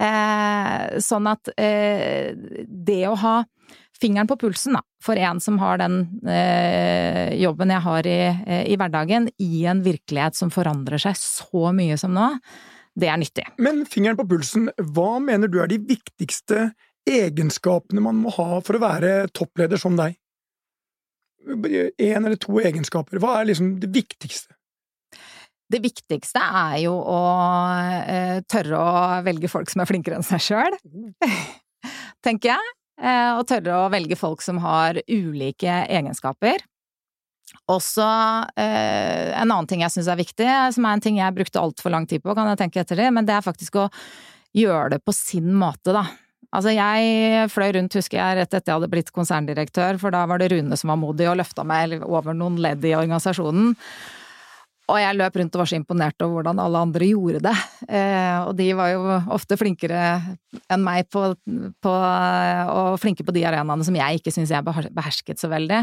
Eh, 0.00 1.00
sånn 1.04 1.28
at 1.28 1.52
eh, 1.60 2.32
det 2.64 3.02
å 3.10 3.16
ha 3.20 3.36
fingeren 4.02 4.28
på 4.30 4.38
pulsen, 4.40 4.76
da, 4.76 4.82
for 5.04 5.20
en 5.20 5.40
som 5.42 5.60
har 5.62 5.78
den 5.82 6.00
eh, 6.26 7.36
jobben 7.38 7.70
jeg 7.72 7.84
har 7.84 8.08
i, 8.08 8.20
eh, 8.32 8.64
i 8.72 8.78
hverdagen, 8.80 9.28
i 9.42 9.64
en 9.70 9.82
virkelighet 9.84 10.38
som 10.38 10.52
forandrer 10.54 11.02
seg 11.02 11.18
så 11.20 11.70
mye 11.76 11.98
som 12.00 12.14
nå, 12.16 12.32
det 12.98 13.08
er 13.08 13.20
nyttig. 13.20 13.44
Men 13.62 13.84
fingeren 13.88 14.18
på 14.18 14.26
pulsen, 14.28 14.68
hva 14.94 15.16
mener 15.22 15.50
du 15.50 15.60
er 15.62 15.70
de 15.70 15.80
viktigste 15.80 16.72
egenskapene 17.08 18.02
man 18.04 18.18
må 18.22 18.32
ha 18.36 18.60
for 18.64 18.78
å 18.78 18.82
være 18.82 19.30
toppleder 19.34 19.80
som 19.80 19.96
deg? 19.98 20.18
En 21.42 22.26
eller 22.26 22.38
to 22.38 22.60
egenskaper. 22.62 23.18
Hva 23.22 23.40
er 23.40 23.48
liksom 23.50 23.74
det 23.82 23.90
viktigste? 23.94 24.54
Det 25.72 25.80
viktigste 25.80 26.42
er 26.42 26.76
jo 26.84 26.92
å 26.92 27.20
eh, 28.04 28.42
tørre 28.44 28.78
å 28.78 28.94
velge 29.24 29.48
folk 29.48 29.70
som 29.72 29.82
er 29.82 29.88
flinkere 29.88 30.18
enn 30.18 30.26
seg 30.26 30.42
sjøl, 30.44 30.76
tenker 32.26 32.52
jeg. 32.52 32.72
Eh, 33.00 33.30
og 33.38 33.46
tørre 33.48 33.78
å 33.80 33.90
velge 33.92 34.18
folk 34.20 34.44
som 34.44 34.60
har 34.62 35.00
ulike 35.08 35.80
egenskaper. 35.88 36.60
Også 37.72 38.06
eh, 38.58 39.30
en 39.36 39.46
annen 39.46 39.68
ting 39.70 39.84
jeg 39.84 39.94
syns 39.94 40.10
er 40.10 40.18
viktig, 40.18 40.48
som 40.74 40.86
er 40.88 40.96
en 40.96 41.04
ting 41.04 41.20
jeg 41.20 41.36
brukte 41.36 41.62
altfor 41.62 41.94
lang 41.94 42.08
tid 42.10 42.24
på, 42.24 42.34
kan 42.36 42.50
jeg 42.50 42.60
tenke 42.64 42.82
etter 42.82 42.98
det, 42.98 43.08
men 43.14 43.28
det 43.28 43.36
er 43.36 43.44
faktisk 43.44 43.78
å 43.80 43.88
gjøre 44.56 44.96
det 44.96 45.00
på 45.06 45.14
sin 45.16 45.52
måte, 45.56 45.94
da. 45.94 46.04
Altså, 46.52 46.74
jeg 46.74 47.46
fløy 47.48 47.70
rundt, 47.78 47.94
husker 47.96 48.18
jeg, 48.18 48.36
rett 48.36 48.50
etter 48.52 48.68
jeg 48.68 48.76
hadde 48.76 48.90
blitt 48.92 49.12
konserndirektør, 49.16 49.96
for 50.02 50.12
da 50.12 50.26
var 50.28 50.42
det 50.42 50.50
Rune 50.52 50.76
som 50.76 50.92
var 50.92 51.00
modig 51.00 51.30
og 51.30 51.38
løfta 51.40 51.64
meg 51.64 52.02
over 52.04 52.36
noen 52.36 52.58
ledd 52.60 52.84
i 52.84 52.92
organisasjonen. 52.98 53.72
Og 54.90 54.98
jeg 54.98 55.14
løp 55.14 55.36
rundt 55.38 55.54
og 55.54 55.62
var 55.62 55.68
så 55.70 55.76
imponert 55.78 56.24
over 56.24 56.40
hvordan 56.40 56.58
alle 56.58 56.80
andre 56.82 57.06
gjorde 57.06 57.40
det. 57.44 57.54
Eh, 57.86 58.38
og 58.42 58.56
de 58.58 58.66
var 58.74 58.90
jo 58.90 59.02
ofte 59.34 59.56
flinkere 59.58 60.00
enn 60.74 60.82
meg 60.82 61.06
på, 61.12 61.22
på 61.82 61.92
og 61.92 62.98
flinke 63.00 63.24
på 63.24 63.34
de 63.36 63.44
arenaene 63.48 63.86
som 63.86 63.96
jeg 63.96 64.18
ikke 64.18 64.34
syns 64.34 64.50
jeg 64.52 64.66
behersket 64.66 65.40
så 65.40 65.48
veldig. 65.52 65.80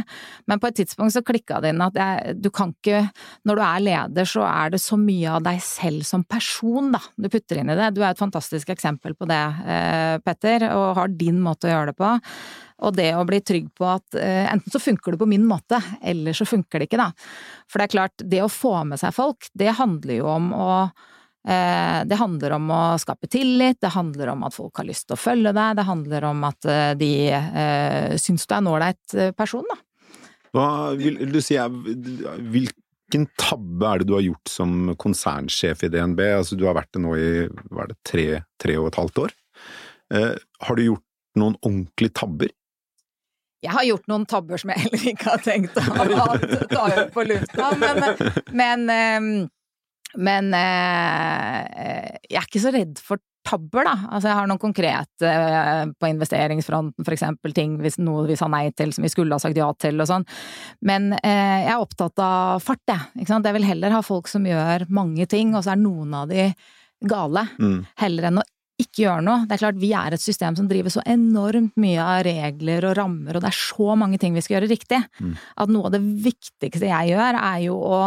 Men 0.51 0.61
på 0.61 0.69
et 0.69 0.81
tidspunkt 0.81 1.15
så 1.15 1.23
klikka 1.25 1.61
det 1.63 1.73
inn 1.73 1.85
at 1.85 1.97
jeg, 1.99 2.37
du 2.43 2.51
kan 2.53 2.75
ikke 2.75 3.01
Når 3.47 3.57
du 3.57 3.61
er 3.63 3.81
leder, 3.83 4.27
så 4.27 4.43
er 4.45 4.73
det 4.73 4.81
så 4.83 4.97
mye 4.99 5.31
av 5.31 5.43
deg 5.47 5.59
selv 5.63 6.03
som 6.07 6.25
person, 6.27 6.91
da, 6.93 6.99
du 7.15 7.29
putter 7.31 7.61
inn 7.61 7.71
i 7.71 7.77
det. 7.79 7.93
Du 7.95 8.01
er 8.03 8.11
et 8.11 8.19
fantastisk 8.21 8.69
eksempel 8.73 9.15
på 9.17 9.27
det, 9.29 9.41
eh, 9.63 10.15
Petter, 10.25 10.67
og 10.75 10.97
har 10.99 11.13
din 11.13 11.39
måte 11.43 11.69
å 11.69 11.71
gjøre 11.71 11.93
det 11.93 11.97
på. 11.99 12.11
Og 12.85 12.95
det 12.95 13.11
å 13.17 13.25
bli 13.27 13.41
trygg 13.43 13.69
på 13.75 13.87
at 13.89 14.17
eh, 14.19 14.47
enten 14.51 14.71
så 14.71 14.81
funker 14.81 15.15
det 15.15 15.21
på 15.21 15.29
min 15.29 15.45
måte, 15.47 15.81
eller 16.01 16.37
så 16.37 16.47
funker 16.47 16.79
det 16.79 16.89
ikke, 16.89 17.01
da. 17.01 17.09
For 17.69 17.81
det 17.81 17.89
er 17.89 17.95
klart, 17.97 18.25
det 18.31 18.43
å 18.43 18.51
få 18.51 18.73
med 18.87 19.01
seg 19.01 19.15
folk, 19.15 19.49
det 19.57 19.75
handler 19.79 20.21
jo 20.21 20.29
om 20.31 20.53
å 20.55 20.71
eh, 20.83 21.99
det 22.07 22.19
handler 22.19 22.55
om 22.55 22.71
å 22.71 22.83
skape 23.01 23.27
tillit, 23.31 23.81
det 23.83 23.93
handler 23.95 24.33
om 24.35 24.47
at 24.47 24.55
folk 24.55 24.79
har 24.79 24.87
lyst 24.87 25.09
til 25.09 25.17
å 25.17 25.21
følge 25.21 25.53
deg, 25.55 25.75
det 25.79 25.87
handler 25.89 26.29
om 26.31 26.47
at 26.47 26.69
eh, 26.71 26.91
de 26.99 27.13
eh, 27.35 28.17
syns 28.21 28.47
du 28.47 28.55
er 28.55 28.61
en 28.61 28.73
ålreit 28.73 29.19
person, 29.37 29.67
da. 29.67 29.81
Hva 30.55 30.69
vil 30.97 31.19
du 31.29 31.41
si 31.45 31.57
er 31.61 31.69
Hvilken 31.69 33.27
tabbe 33.37 33.89
er 33.89 34.01
det 34.01 34.09
du 34.09 34.15
har 34.15 34.25
gjort 34.25 34.49
som 34.49 34.93
konsernsjef 35.01 35.85
i 35.85 35.91
DNB? 35.93 36.23
Altså, 36.39 36.57
du 36.57 36.65
har 36.67 36.77
vært 36.77 36.91
det 36.95 37.03
nå 37.03 37.15
i 37.17 37.29
hva 37.69 37.85
er 37.85 37.93
det, 37.93 37.99
tre, 38.05 38.27
tre 38.61 38.77
og 38.81 38.89
et 38.89 38.99
halvt 39.01 39.23
år. 39.25 39.35
Eh, 40.13 40.35
har 40.37 40.77
du 40.77 40.83
gjort 40.85 41.05
noen 41.39 41.57
ordentlige 41.61 42.15
tabber? 42.17 42.53
Jeg 43.65 43.75
har 43.75 43.87
gjort 43.87 44.11
noen 44.11 44.25
tabber 44.29 44.61
som 44.61 44.71
jeg 44.73 44.85
heller 44.85 45.07
ikke 45.11 45.31
har 45.33 45.41
tenkt 45.43 45.79
å 45.79 45.85
ta 46.71 46.83
opp 46.87 47.15
på 47.15 47.25
lufta, 47.27 47.71
men, 47.79 48.03
men, 48.55 48.85
ehm, 48.93 49.31
men 50.19 50.53
eh, 50.55 52.13
jeg 52.29 52.39
er 52.39 52.47
ikke 52.47 52.63
så 52.63 52.71
redd 52.75 53.01
for 53.03 53.21
tabber, 53.49 53.85
da. 53.87 53.95
Altså, 54.11 54.29
jeg 54.29 54.37
har 54.37 54.49
noen 54.49 54.61
konkrete 54.61 55.29
eh, 55.29 55.83
på 55.99 56.09
investeringsfronten, 56.11 57.05
for 57.05 57.15
eksempel 57.15 57.55
ting 57.55 57.77
hvis 57.83 57.99
noe 58.01 58.25
vi 58.29 58.37
sa 58.39 58.49
nei 58.51 58.67
til 58.77 58.93
som 58.95 59.05
vi 59.05 59.11
skulle 59.11 59.35
ha 59.35 59.41
sagt 59.41 59.59
ja 59.59 59.69
til 59.79 59.99
og 59.99 60.09
sånn. 60.09 60.27
Men 60.85 61.13
eh, 61.19 61.65
jeg 61.65 61.73
er 61.73 61.83
opptatt 61.83 62.23
av 62.23 62.63
fart, 62.63 62.83
jeg. 62.89 63.09
Ikke 63.19 63.33
sant? 63.33 63.47
Jeg 63.49 63.57
vil 63.57 63.69
heller 63.69 63.95
ha 63.95 64.03
folk 64.05 64.29
som 64.31 64.47
gjør 64.47 64.87
mange 64.93 65.27
ting, 65.31 65.55
og 65.55 65.65
så 65.65 65.73
er 65.75 65.81
noen 65.81 66.15
av 66.21 66.31
de 66.31 66.49
gale, 67.09 67.45
mm. 67.59 67.77
heller 68.03 68.29
enn 68.29 68.41
å 68.41 68.47
ikke 68.79 69.03
gjør 69.03 69.23
noe. 69.25 69.45
Det 69.47 69.55
er 69.55 69.61
klart, 69.63 69.79
Vi 69.79 69.91
er 69.95 70.15
et 70.15 70.23
system 70.23 70.55
som 70.55 70.67
driver 70.69 70.93
så 70.93 71.03
enormt 71.05 71.75
mye 71.79 72.03
av 72.03 72.23
regler 72.27 72.87
og 72.89 72.95
rammer, 72.97 73.35
og 73.35 73.43
det 73.43 73.51
er 73.51 73.57
så 73.57 73.95
mange 73.99 74.19
ting 74.21 74.35
vi 74.35 74.43
skal 74.45 74.57
gjøre 74.59 74.71
riktig. 74.71 74.99
Mm. 75.19 75.33
At 75.63 75.73
noe 75.73 75.89
av 75.89 75.95
det 75.95 76.01
viktigste 76.01 76.87
jeg 76.87 77.11
gjør, 77.11 77.39
er 77.39 77.59
jo 77.65 77.75
å 77.75 77.99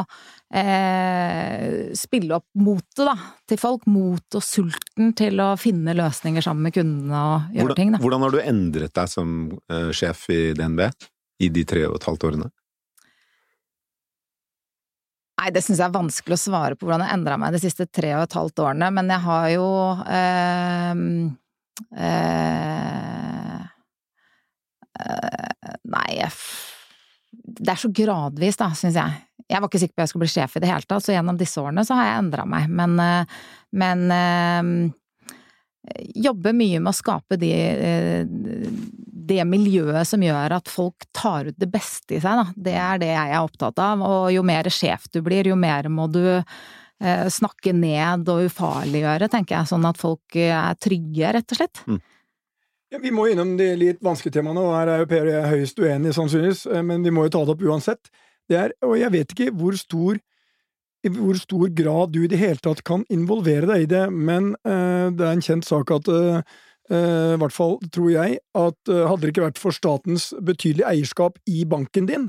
eh, 0.54 1.92
spille 1.98 2.38
opp 2.38 2.48
motet 2.64 3.28
til 3.48 3.60
folk. 3.60 3.84
Mot 3.92 4.38
og 4.38 4.44
sulten 4.44 5.12
til 5.18 5.40
å 5.42 5.52
finne 5.60 5.96
løsninger 5.98 6.44
sammen 6.44 6.68
med 6.68 6.76
kundene 6.76 7.20
og 7.20 7.54
gjøre 7.56 7.66
hvordan, 7.66 7.80
ting. 7.80 7.94
Da. 7.94 8.02
Hvordan 8.04 8.26
har 8.26 8.34
du 8.34 8.40
endret 8.42 8.96
deg 8.96 9.12
som 9.12 9.36
eh, 9.68 9.90
sjef 9.96 10.28
i 10.32 10.42
DNB 10.56 10.86
i 11.42 11.50
de 11.52 11.64
tre 11.68 11.86
og 11.88 11.98
et 11.98 12.08
halvt 12.08 12.28
årene? 12.30 12.52
Nei, 15.42 15.48
det 15.50 15.64
syns 15.66 15.80
jeg 15.80 15.88
er 15.88 15.96
vanskelig 15.96 16.36
å 16.36 16.38
svare 16.38 16.76
på 16.78 16.86
hvordan 16.86 17.02
jeg 17.02 17.16
endra 17.16 17.34
meg 17.40 17.56
de 17.56 17.58
siste 17.64 17.88
tre 17.90 18.12
og 18.14 18.28
et 18.28 18.34
halvt 18.38 18.60
årene, 18.62 18.92
men 18.94 19.08
jeg 19.10 19.22
har 19.24 19.46
jo 19.50 19.64
øh, 20.06 21.00
øh, 21.98 23.64
øh, 25.02 25.72
Nei, 25.96 26.04
jeg 26.14 26.30
Det 27.42 27.72
er 27.74 27.80
så 27.82 27.90
gradvis, 27.90 28.60
da, 28.60 28.70
syns 28.78 29.00
jeg. 29.00 29.18
Jeg 29.50 29.58
var 29.58 29.66
ikke 29.66 29.82
sikker 29.82 29.96
på 29.96 29.98
at 29.98 30.04
jeg 30.04 30.12
skulle 30.12 30.28
bli 30.28 30.34
sjef 30.36 30.54
i 30.54 30.62
det 30.62 30.70
hele 30.70 30.86
tatt, 30.86 31.02
så 31.08 31.16
gjennom 31.16 31.40
disse 31.40 31.58
årene 31.58 31.82
så 31.88 31.98
har 31.98 32.06
jeg 32.06 32.22
endra 32.22 32.46
meg, 32.46 32.70
men, 32.70 32.94
eh, 33.02 33.42
men 33.82 34.06
øh, 34.14 34.70
jobber 36.22 36.54
mye 36.54 36.78
med 36.78 36.92
å 36.92 37.00
skape 37.00 37.40
de 37.42 37.50
det 39.32 39.42
miljøet 39.48 40.08
som 40.08 40.22
gjør 40.22 40.58
at 40.58 40.70
folk 40.70 41.08
tar 41.16 41.50
ut 41.50 41.58
det 41.58 41.68
beste 41.72 42.18
i 42.18 42.20
seg, 42.22 42.38
da. 42.38 42.46
Det 42.68 42.76
er 42.78 43.02
det 43.02 43.10
jeg 43.10 43.34
er 43.34 43.42
opptatt 43.42 43.82
av. 43.82 44.04
Og 44.06 44.30
jo 44.34 44.44
mer 44.46 44.68
sjef 44.72 45.08
du 45.12 45.22
blir, 45.24 45.48
jo 45.48 45.58
mer 45.58 45.88
må 45.92 46.06
du 46.12 46.24
eh, 47.02 47.26
snakke 47.32 47.74
ned 47.76 48.28
og 48.30 48.48
ufarliggjøre, 48.48 49.30
tenker 49.32 49.58
jeg. 49.58 49.70
Sånn 49.72 49.88
at 49.88 50.00
folk 50.00 50.38
eh, 50.38 50.54
er 50.54 50.78
trygge, 50.80 51.36
rett 51.38 51.54
og 51.54 51.62
slett. 51.62 51.84
Mm. 51.88 52.02
Ja, 52.92 53.00
vi 53.00 53.14
må 53.14 53.24
innom 53.32 53.54
de 53.56 53.70
litt 53.80 54.02
vanskelige 54.04 54.36
temaene, 54.36 54.60
og 54.60 54.74
her 54.76 54.90
er 54.92 55.00
jo 55.00 55.08
Per 55.08 55.24
og 55.24 55.32
jeg 55.32 55.52
høyst 55.54 55.78
uenige, 55.80 56.16
sannsynligvis, 56.18 56.66
eh, 56.68 56.84
men 56.84 57.06
vi 57.06 57.14
må 57.14 57.24
jo 57.26 57.32
ta 57.32 57.46
det 57.46 57.56
opp 57.56 57.64
uansett. 57.64 58.12
Det 58.50 58.58
er, 58.58 58.76
og 58.84 58.98
jeg 59.00 59.14
vet 59.14 59.32
ikke 59.32 59.54
hvor 59.56 59.78
stor 59.80 60.20
i 61.02 61.10
hvor 61.10 61.38
stor 61.38 61.70
grad 61.74 62.12
du 62.14 62.20
i 62.22 62.28
det 62.30 62.38
hele 62.38 62.62
tatt 62.62 62.84
kan 62.86 63.02
involvere 63.10 63.66
deg 63.72 63.86
i 63.86 63.88
det, 63.90 64.04
men 64.12 64.52
uh, 64.62 65.10
det 65.10 65.24
er 65.26 65.32
en 65.32 65.42
kjent 65.42 65.66
sak 65.66 65.90
at 65.94 66.10
uh, 66.12 66.44
i 66.90 67.38
hvert 67.38 67.54
fall 67.54 67.78
tror 67.94 68.10
jeg, 68.10 68.40
at 68.58 68.90
eh, 68.90 69.04
hadde 69.06 69.22
det 69.22 69.32
ikke 69.32 69.46
vært 69.46 69.60
for 69.62 69.74
statens 69.74 70.32
betydelige 70.42 70.88
eierskap 70.88 71.38
i 71.46 71.62
banken 71.68 72.08
din, 72.10 72.28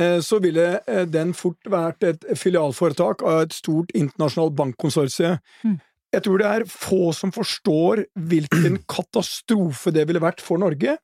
eh, 0.00 0.18
så 0.24 0.38
ville 0.42 0.80
den 1.10 1.34
fort 1.36 1.70
vært 1.70 2.06
et 2.06 2.26
filialforetak 2.38 3.24
av 3.26 3.46
et 3.46 3.56
stort 3.56 3.90
internasjonalt 3.98 4.56
bankkonsortie. 4.58 5.38
Mm. 5.66 5.78
Jeg 6.14 6.26
tror 6.26 6.42
det 6.42 6.48
er 6.50 6.66
få 6.70 7.10
som 7.14 7.34
forstår 7.34 8.04
hvilken 8.30 8.80
katastrofe 8.94 9.92
det 9.94 10.06
ville 10.08 10.22
vært 10.22 10.42
for 10.44 10.62
Norge. 10.62 10.96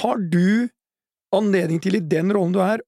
Har 0.00 0.24
du 0.32 0.68
anledning 1.32 1.80
til, 1.80 1.96
i 1.96 2.04
den 2.04 2.32
rollen 2.32 2.56
du 2.56 2.60
er, 2.64 2.82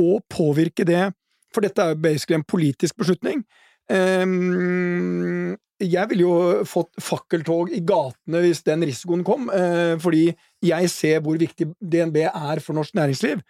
å 0.00 0.20
påvirke 0.32 0.86
det, 0.88 1.10
for 1.52 1.64
dette 1.64 1.82
er 1.82 1.94
jo 1.94 2.02
basically 2.04 2.38
en 2.38 2.46
politisk 2.46 2.96
beslutning, 3.00 3.42
um, 3.90 5.56
jeg 5.80 6.10
ville 6.10 6.26
jo 6.26 6.64
fått 6.68 6.92
fakkeltog 7.00 7.72
i 7.72 7.80
gatene 7.86 8.42
hvis 8.44 8.62
den 8.66 8.84
risikoen 8.84 9.24
kom, 9.26 9.48
eh, 9.54 9.96
fordi 10.00 10.28
jeg 10.64 10.90
ser 10.92 11.22
hvor 11.24 11.38
viktig 11.40 11.70
DNB 11.80 12.22
er 12.28 12.60
for 12.60 12.76
norsk 12.76 12.96
næringsliv. 12.98 13.40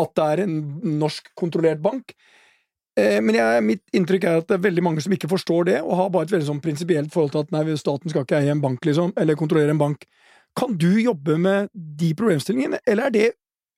At 0.00 0.12
det 0.16 0.26
er 0.26 0.42
en 0.44 0.58
norskkontrollert 1.00 1.80
bank. 1.84 2.12
Eh, 2.98 3.18
men 3.24 3.38
jeg, 3.38 3.64
mitt 3.64 3.96
inntrykk 3.96 4.26
er 4.26 4.40
at 4.40 4.48
det 4.50 4.58
er 4.58 4.66
veldig 4.68 4.84
mange 4.84 5.04
som 5.04 5.14
ikke 5.14 5.30
forstår 5.30 5.70
det, 5.70 5.78
og 5.82 5.96
har 5.98 6.12
bare 6.12 6.28
et 6.28 6.34
veldig 6.34 6.50
sånn 6.50 6.64
prinsipielt 6.64 7.12
forhold 7.14 7.34
til 7.34 7.44
at 7.44 7.54
nei, 7.54 7.64
staten 7.80 8.12
skal 8.12 8.26
ikke 8.26 8.40
eie 8.42 8.52
en 8.52 8.64
bank, 8.64 8.84
liksom, 8.86 9.14
eller 9.20 9.38
kontrollere 9.40 9.74
en 9.74 9.80
bank. 9.80 10.04
Kan 10.58 10.76
du 10.80 10.90
jobbe 11.00 11.38
med 11.40 11.70
de 11.74 12.12
problemstillingene, 12.18 12.82
eller 12.84 13.08
er 13.08 13.16
det 13.16 13.28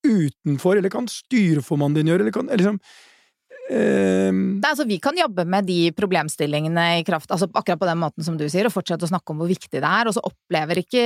utenfor, 0.02 0.78
eller 0.78 0.90
kan 0.90 1.06
styreformannen 1.10 2.00
din 2.00 2.10
gjøre, 2.10 2.26
eller 2.26 2.34
kan 2.34 2.50
liksom 2.50 2.80
Um, 3.72 4.40
Nei, 4.60 4.68
altså, 4.68 4.84
vi 4.88 4.98
kan 5.02 5.16
jobbe 5.16 5.44
med 5.48 5.64
de 5.68 5.90
problemstillingene 5.96 6.84
i 7.00 7.04
kraft, 7.06 7.30
altså 7.32 7.48
akkurat 7.48 7.80
på 7.80 7.88
den 7.88 8.00
måten 8.02 8.26
som 8.26 8.36
du 8.36 8.44
sier, 8.52 8.68
og 8.68 8.74
fortsette 8.74 9.06
å 9.06 9.10
snakke 9.10 9.32
om 9.32 9.40
hvor 9.40 9.50
viktig 9.50 9.80
det 9.80 9.88
er. 9.88 10.08
Og 10.08 10.16
så 10.16 10.22
opplever 10.28 10.82
ikke 10.82 11.02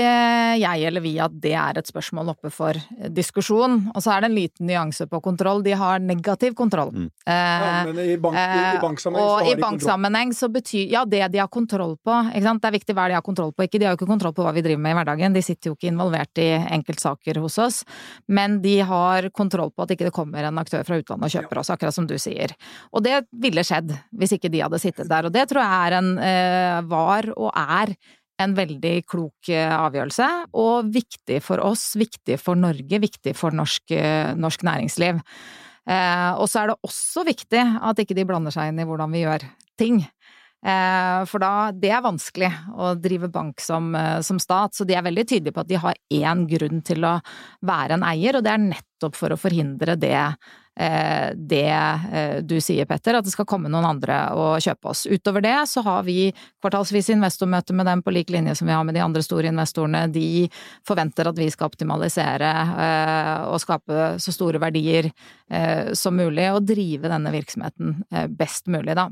jeg 0.59 0.87
eller 0.89 1.05
vi 1.05 1.15
at 1.23 1.35
det 1.43 1.55
er 1.57 1.79
et 1.79 1.91
spørsmål 1.91 2.35
oppe 2.35 2.51
for 2.55 2.79
diskusjon. 3.15 3.79
Og 3.95 4.03
så 4.03 4.17
er 4.17 4.25
det 4.25 4.31
en 4.31 4.39
liten 4.39 4.71
nyanse 4.71 5.07
på 5.11 5.21
kontroll. 5.25 5.63
De 5.67 5.77
har 5.79 6.03
negativ 6.03 6.57
kontroll. 6.59 6.93
Mm. 6.97 7.09
ja, 7.27 7.85
men 7.87 8.03
i, 8.03 8.17
bank, 8.21 8.37
i 8.37 8.67
i 8.77 8.83
banksammenheng 8.83 9.31
og 9.31 9.51
i 9.51 9.57
banksammenheng 9.61 10.35
så 10.37 10.51
betyr 10.53 10.91
Ja, 10.91 11.05
det 11.09 11.23
de 11.33 11.41
har 11.41 11.51
kontroll 11.53 11.97
på. 12.05 12.15
Ikke 12.33 12.47
sant? 12.47 12.63
Det 12.63 12.71
er 12.71 12.77
viktig 12.79 12.97
hva 12.97 13.07
de 13.11 13.17
har 13.19 13.25
kontroll 13.27 13.53
på. 13.55 13.67
Ikke, 13.67 13.81
de 13.81 13.89
har 13.89 13.95
jo 13.95 14.01
ikke 14.01 14.11
kontroll 14.11 14.35
på 14.37 14.45
hva 14.47 14.55
vi 14.57 14.65
driver 14.65 14.83
med 14.83 14.95
i 14.95 14.99
hverdagen. 15.01 15.37
De 15.37 15.45
sitter 15.45 15.71
jo 15.71 15.77
ikke 15.77 15.91
involvert 15.93 16.43
i 16.43 16.49
enkeltsaker 16.77 17.41
hos 17.43 17.59
oss. 17.63 17.83
Men 18.27 18.61
de 18.65 18.79
har 18.87 19.31
kontroll 19.37 19.73
på 19.73 19.87
at 19.87 19.95
ikke 19.95 20.09
det 20.09 20.15
kommer 20.17 20.47
en 20.47 20.63
aktør 20.63 20.87
fra 20.87 20.99
utlandet 21.01 21.29
og 21.29 21.37
kjøper 21.39 21.63
oss, 21.63 21.73
akkurat 21.75 21.97
som 21.97 22.09
du 22.09 22.17
sier. 22.21 22.56
Og 22.93 23.05
det 23.07 23.25
ville 23.33 23.65
skjedd 23.67 23.93
hvis 24.17 24.37
ikke 24.37 24.53
de 24.53 24.63
hadde 24.65 24.81
sittet 24.83 25.11
der. 25.11 25.29
Og 25.29 25.35
det 25.35 25.47
tror 25.51 25.65
jeg 25.65 25.99
en, 25.99 26.15
eh, 26.23 26.79
var 26.89 27.31
og 27.37 27.51
er 27.53 27.97
en 28.37 28.53
veldig 28.53 28.97
klok 29.09 29.49
avgjørelse, 29.49 30.27
og 30.61 30.91
viktig 30.93 31.39
for 31.41 31.63
oss, 31.65 31.95
viktig 31.97 32.37
for 32.37 32.59
Norge, 32.61 32.99
viktig 33.01 33.33
for 33.33 33.55
norsk, 33.57 33.95
norsk 34.37 34.67
næringsliv. 34.69 35.23
Eh, 35.87 36.33
og 36.35 36.49
så 36.51 36.63
er 36.63 36.73
det 36.73 36.83
også 36.87 37.23
viktig 37.27 37.63
at 37.63 38.03
ikke 38.03 38.17
de 38.19 38.27
blander 38.27 38.55
seg 38.55 38.73
inn 38.73 38.83
i 38.83 38.87
hvordan 38.89 39.13
vi 39.15 39.23
gjør 39.23 39.47
ting. 39.79 40.01
Eh, 40.67 41.21
for 41.31 41.43
da, 41.43 41.71
det 41.71 41.93
er 41.95 42.03
vanskelig 42.03 42.51
å 42.75 42.95
drive 42.99 43.31
bank 43.31 43.63
som, 43.63 43.93
eh, 43.95 44.19
som, 44.27 44.41
stat, 44.43 44.75
så 44.75 44.87
de 44.89 44.97
er 44.99 45.07
veldig 45.07 45.27
tydelige 45.29 45.55
på 45.55 45.63
at 45.63 45.71
de 45.71 45.79
har 45.79 46.01
én 46.11 46.47
grunn 46.51 46.83
til 46.87 47.07
å 47.07 47.19
være 47.67 48.01
en 48.01 48.07
eier, 48.09 48.39
og 48.39 48.47
det 48.47 48.55
er 48.55 48.65
nettopp 48.65 49.19
for 49.19 49.35
å 49.35 49.39
forhindre 49.39 49.99
det 50.01 50.17
Eh, 50.19 50.66
det 50.77 51.73
eh, 52.13 52.43
du 52.45 52.59
sier, 52.61 52.85
Petter, 52.89 53.17
at 53.17 53.25
det 53.25 53.33
skal 53.33 53.47
komme 53.49 53.71
noen 53.73 53.87
andre 53.89 54.19
og 54.37 54.61
kjøpe 54.61 54.91
oss. 54.93 55.07
Utover 55.09 55.45
det 55.45 55.55
så 55.71 55.81
har 55.87 56.05
vi 56.05 56.29
kvartalsvis 56.61 57.09
investormøte 57.15 57.77
med 57.77 57.89
dem 57.89 58.03
på 58.05 58.13
lik 58.13 58.33
linje 58.35 58.59
som 58.59 58.69
vi 58.69 58.75
har 58.77 58.85
med 58.85 58.97
de 58.99 59.05
andre 59.05 59.25
store 59.25 59.49
investorene. 59.49 60.05
De 60.13 60.45
forventer 60.87 61.31
at 61.31 61.41
vi 61.41 61.49
skal 61.53 61.71
optimalisere 61.71 62.53
eh, 62.85 63.47
og 63.49 63.63
skape 63.65 64.05
så 64.21 64.35
store 64.35 64.61
verdier 64.63 65.11
som 65.95 66.17
mulig, 66.19 66.43
og 66.51 66.65
drive 66.67 67.07
denne 67.07 67.31
virksomheten 67.31 67.93
best 68.35 68.67
mulig, 68.67 68.97
da. 68.99 69.05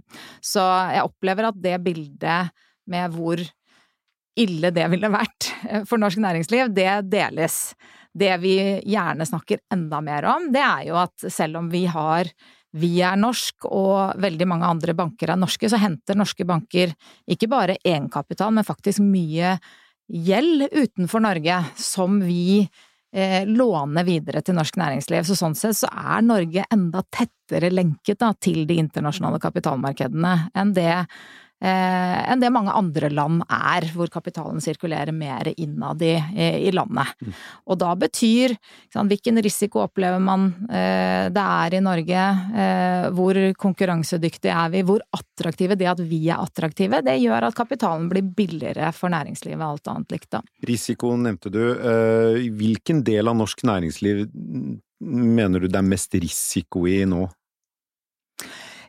Så 0.43 0.65
jeg 0.91 1.07
opplever 1.07 1.47
at 1.47 1.61
det 1.63 1.77
bildet 1.85 2.51
med 2.91 3.15
hvor 3.15 3.39
ille 4.43 4.73
det 4.75 4.89
ville 4.91 5.13
vært 5.15 5.53
for 5.87 6.03
norsk 6.03 6.19
næringsliv, 6.25 6.73
det 6.75 7.05
deles. 7.13 7.61
Det 8.15 8.35
vi 8.43 8.57
gjerne 8.87 9.27
snakker 9.27 9.65
enda 9.75 10.01
mer 10.05 10.27
om, 10.31 10.51
det 10.55 10.63
er 10.63 10.85
jo 10.89 10.99
at 11.03 11.27
selv 11.33 11.59
om 11.63 11.71
vi 11.73 11.85
har 11.91 12.31
vi 12.75 12.97
er 13.07 13.19
norsk 13.19 13.69
og 13.71 14.19
veldig 14.23 14.47
mange 14.51 14.67
andre 14.67 14.95
banker 14.99 15.31
er 15.31 15.39
norske, 15.39 15.69
så 15.71 15.79
henter 15.79 16.19
norske 16.19 16.47
banker 16.47 16.95
ikke 17.31 17.49
bare 17.51 17.77
egenkapital, 17.85 18.51
men 18.55 18.67
faktisk 18.67 19.03
mye 19.05 19.55
gjeld 20.11 20.67
utenfor 20.73 21.23
Norge 21.23 21.61
som 21.81 22.19
vi 22.25 22.65
eh, 23.15 23.47
låner 23.47 24.05
videre 24.05 24.43
til 24.43 24.59
norsk 24.59 24.77
næringsliv. 24.81 25.23
Så 25.23 25.39
sånn 25.39 25.55
sett 25.59 25.79
så 25.79 25.91
er 25.91 26.27
Norge 26.27 26.67
enda 26.75 27.05
tettere 27.07 27.71
lenket 27.71 28.19
da, 28.21 28.33
til 28.35 28.67
de 28.69 28.81
internasjonale 28.83 29.41
kapitalmarkedene 29.43 30.35
enn 30.59 30.75
det 30.77 31.05
enn 31.65 32.43
det 32.43 32.51
mange 32.53 32.73
andre 32.77 33.09
land 33.13 33.45
er, 33.49 33.87
hvor 33.97 34.11
kapitalen 34.13 34.61
sirkulerer 34.61 35.15
mer 35.17 35.49
innad 35.57 36.03
i, 36.05 36.15
i 36.69 36.73
landet. 36.75 37.15
Mm. 37.25 37.37
Og 37.71 37.79
da 37.81 37.93
betyr 37.99 38.55
sant, 38.93 39.11
hvilken 39.11 39.41
risiko 39.45 39.85
opplever 39.85 40.21
man 40.23 40.51
eh, 40.69 41.31
det 41.35 41.45
er 41.45 41.77
i 41.79 41.83
Norge, 41.85 42.25
eh, 42.65 43.07
hvor 43.15 43.39
konkurransedyktige 43.61 44.55
er 44.55 44.73
vi, 44.75 44.85
hvor 44.87 45.05
attraktive 45.15 45.79
Det 45.79 45.89
at 45.91 46.03
vi 46.05 46.21
er 46.29 46.43
attraktive, 46.43 47.03
det 47.05 47.19
gjør 47.23 47.49
at 47.49 47.57
kapitalen 47.59 48.09
blir 48.11 48.27
billigere 48.37 48.91
for 48.97 49.13
næringslivet, 49.15 49.65
alt 49.65 49.93
annet 49.93 50.15
likt 50.15 50.31
da. 50.37 50.43
Risiko 50.69 51.15
nevnte 51.21 51.53
du. 51.53 51.63
Eh, 51.75 52.43
hvilken 52.55 53.03
del 53.07 53.31
av 53.31 53.39
norsk 53.39 53.65
næringsliv 53.67 54.27
mener 55.05 55.61
du 55.61 55.69
det 55.69 55.81
er 55.81 55.89
mest 55.89 56.15
risiko 56.17 56.87
i 56.89 57.03
nå? 57.09 57.27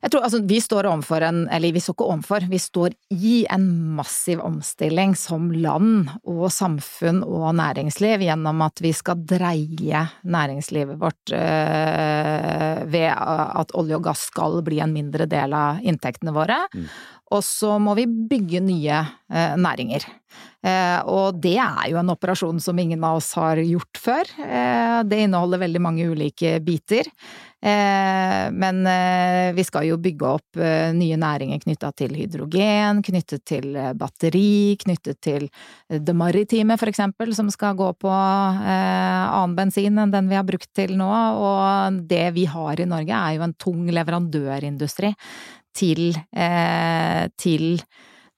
Jeg 0.06 0.12
tror 0.14 0.26
altså 0.28 0.38
vi 0.46 0.60
står 0.62 0.86
overfor 0.86 1.24
en, 1.26 1.38
eller 1.50 1.74
vi 1.74 1.82
står 1.82 1.96
ikke 1.96 2.08
overfor, 2.14 2.44
vi 2.46 2.60
står 2.62 2.94
i 3.10 3.40
en 3.50 3.64
massiv 3.98 4.44
omstilling 4.46 5.16
som 5.18 5.48
land 5.50 6.12
og 6.22 6.44
samfunn 6.54 7.24
og 7.26 7.48
næringsliv 7.58 8.22
gjennom 8.22 8.62
at 8.68 8.84
vi 8.86 8.92
skal 8.94 9.24
dreie 9.26 10.04
næringslivet 10.22 11.02
vårt 11.02 11.34
øh, 11.34 12.84
ved 12.94 13.10
at 13.10 13.74
olje 13.74 13.98
og 13.98 14.06
gass 14.06 14.28
skal 14.30 14.62
bli 14.68 14.78
en 14.86 14.94
mindre 14.94 15.26
del 15.32 15.58
av 15.58 15.82
inntektene 15.82 16.36
våre. 16.38 16.60
Mm. 16.76 16.86
Og 17.34 17.42
så 17.42 17.80
må 17.82 17.96
vi 17.98 18.06
bygge 18.06 18.62
nye 18.62 19.00
eh, 19.02 19.56
næringer. 19.58 20.06
Eh, 20.66 21.00
og 21.10 21.40
det 21.42 21.58
er 21.62 21.90
jo 21.92 21.98
en 21.98 22.14
operasjon 22.14 22.62
som 22.62 22.78
ingen 22.82 23.02
av 23.06 23.20
oss 23.20 23.32
har 23.38 23.58
gjort 23.62 24.02
før. 24.02 24.30
Eh, 24.46 25.00
det 25.10 25.24
inneholder 25.26 25.64
veldig 25.66 25.82
mange 25.82 26.06
ulike 26.12 26.60
biter. 26.66 27.10
Eh, 27.66 28.46
men 28.54 28.82
vi 29.58 29.64
skal 29.66 29.88
jo 29.88 29.98
bygge 30.02 30.28
opp 30.30 30.60
nye 30.96 31.18
næringer 31.18 31.64
knytta 31.64 31.90
til 31.98 32.14
hydrogen, 32.14 33.02
knyttet 33.06 33.46
til 33.50 33.74
batteri, 33.98 34.76
knyttet 34.84 35.20
til 35.26 35.48
det 35.90 36.16
maritime 36.18 36.78
for 36.78 36.92
eksempel, 36.92 37.34
som 37.38 37.50
skal 37.54 37.78
gå 37.80 37.90
på 37.98 38.12
annen 38.12 39.56
bensin 39.58 39.98
enn 40.02 40.14
den 40.14 40.30
vi 40.30 40.38
har 40.38 40.46
brukt 40.48 40.70
til 40.78 40.94
nå. 41.00 41.10
Og 41.10 42.02
det 42.10 42.28
vi 42.38 42.46
har 42.50 42.82
i 42.82 42.90
Norge 42.90 43.18
er 43.18 43.38
jo 43.40 43.48
en 43.48 43.58
tung 43.58 43.90
leverandørindustri 43.90 45.16
til, 45.76 46.12
til 47.42 47.66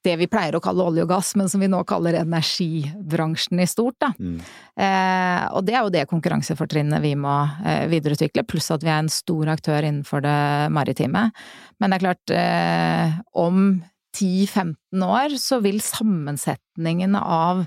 det 0.08 0.16
vi 0.22 0.30
pleier 0.32 0.58
å 0.58 0.64
kalle 0.64 0.86
olje 0.88 1.04
og 1.06 1.12
gass, 1.12 1.34
men 1.40 1.50
som 1.52 1.62
vi 1.64 1.70
nå 1.72 1.84
kaller 1.88 2.20
energibransjen 2.22 3.62
i 3.64 3.68
stort, 3.70 3.98
da. 4.04 4.14
Mm. 4.18 4.40
Eh, 4.78 5.44
og 5.52 5.68
det 5.68 5.76
er 5.76 5.84
jo 5.84 5.94
det 5.94 6.08
konkurransefortrinnet 6.12 7.04
vi 7.04 7.14
må 7.20 7.36
eh, 7.66 7.86
videreutvikle, 7.92 8.48
pluss 8.48 8.72
at 8.74 8.86
vi 8.86 8.94
er 8.94 9.04
en 9.04 9.12
stor 9.12 9.54
aktør 9.54 9.84
innenfor 9.84 10.24
det 10.26 10.40
maritime. 10.74 11.28
Men 11.78 11.94
det 11.94 12.00
er 12.00 12.06
klart, 12.08 12.34
eh, 12.34 13.22
om 13.38 13.62
10-15 14.18 15.06
år 15.06 15.38
så 15.42 15.60
vil 15.62 15.80
sammensetningen 15.84 17.18
av 17.20 17.64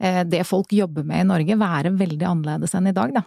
eh, 0.00 0.22
det 0.28 0.42
folk 0.48 0.72
jobber 0.72 1.04
med 1.06 1.24
i 1.24 1.28
Norge 1.28 1.58
være 1.60 1.92
veldig 1.98 2.26
annerledes 2.28 2.74
enn 2.76 2.90
i 2.90 2.94
dag, 2.96 3.14
da. 3.18 3.24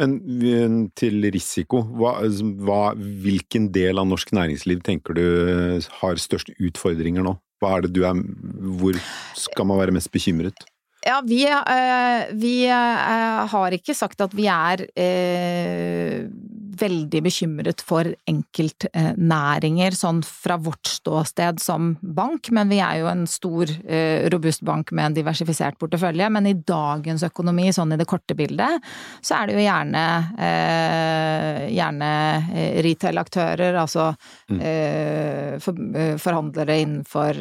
Men 0.00 0.18
eh, 0.38 0.76
til 0.98 1.30
risiko, 1.34 1.82
hva, 1.98 2.18
hva, 2.62 2.82
hvilken 2.96 3.70
del 3.74 4.02
av 4.02 4.10
norsk 4.10 4.34
næringsliv 4.36 4.84
tenker 4.86 5.18
du 5.18 5.24
har 6.02 6.22
størst 6.22 6.54
utfordringer 6.58 7.26
nå? 7.26 7.36
Hva 7.62 7.76
er 7.78 7.86
det 7.86 7.94
du 7.94 8.02
er 8.02 8.18
Hvor 8.82 8.98
skal 9.38 9.68
man 9.68 9.78
være 9.78 9.94
mest 9.94 10.10
bekymret? 10.10 10.64
Ja, 11.02 11.18
vi, 11.26 11.42
øh, 11.46 12.40
vi 12.42 12.54
øh, 12.70 13.50
har 13.50 13.74
ikke 13.74 13.94
sagt 13.94 14.20
at 14.22 14.34
vi 14.38 14.46
er 14.46 14.82
øh, 14.94 16.28
veldig 16.78 17.20
bekymret 17.24 17.82
for 17.84 18.08
enkeltnæringer 18.28 19.94
sånn 19.96 20.22
fra 20.24 20.56
vårt 20.60 20.88
ståsted 20.88 21.60
som 21.62 21.92
bank, 22.00 22.50
men 22.54 22.70
vi 22.72 22.80
er 22.84 23.00
jo 23.02 23.08
en 23.10 23.26
stor, 23.30 23.70
eh, 23.84 24.28
robust 24.32 24.62
bank 24.64 24.92
med 24.92 25.06
en 25.06 25.16
diversifisert 25.20 25.78
portefølje. 25.78 26.30
Men 26.30 26.46
i 26.46 26.54
dagens 26.54 27.22
økonomi, 27.28 27.68
sånn 27.72 27.92
i 27.92 27.98
det 28.00 28.06
korte 28.08 28.36
bildet, 28.38 28.82
så 29.20 29.42
er 29.42 29.46
det 29.46 29.58
jo 29.58 29.66
gjerne, 29.66 30.04
eh, 30.38 31.68
gjerne 31.76 32.12
eh, 32.54 32.82
retail-aktører, 32.82 33.76
altså 33.76 34.14
mm. 34.48 34.60
forhandlere 36.22 36.78
innenfor, 36.82 37.36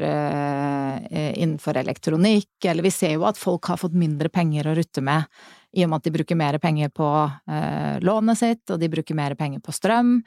innenfor 1.12 1.78
elektronikk, 1.78 2.65
eller 2.65 2.84
vi 2.84 2.91
ser 2.94 3.15
jo 3.15 3.26
at 3.26 3.39
folk 3.39 3.72
har 3.72 3.78
fått 3.78 3.98
mindre 3.98 4.30
penger 4.30 4.67
å 4.67 4.76
rutte 4.78 5.02
med 5.02 5.26
i 5.71 5.86
og 5.86 5.91
med 5.91 6.01
at 6.01 6.07
de 6.07 6.15
bruker 6.15 6.39
mer 6.39 6.57
penger 6.62 6.91
på 6.93 7.07
eh, 7.51 8.01
lånet 8.03 8.39
sitt, 8.39 8.63
og 8.73 8.81
de 8.81 8.89
bruker 8.91 9.17
mer 9.17 9.38
penger 9.39 9.63
på 9.63 9.73
strøm, 9.75 10.17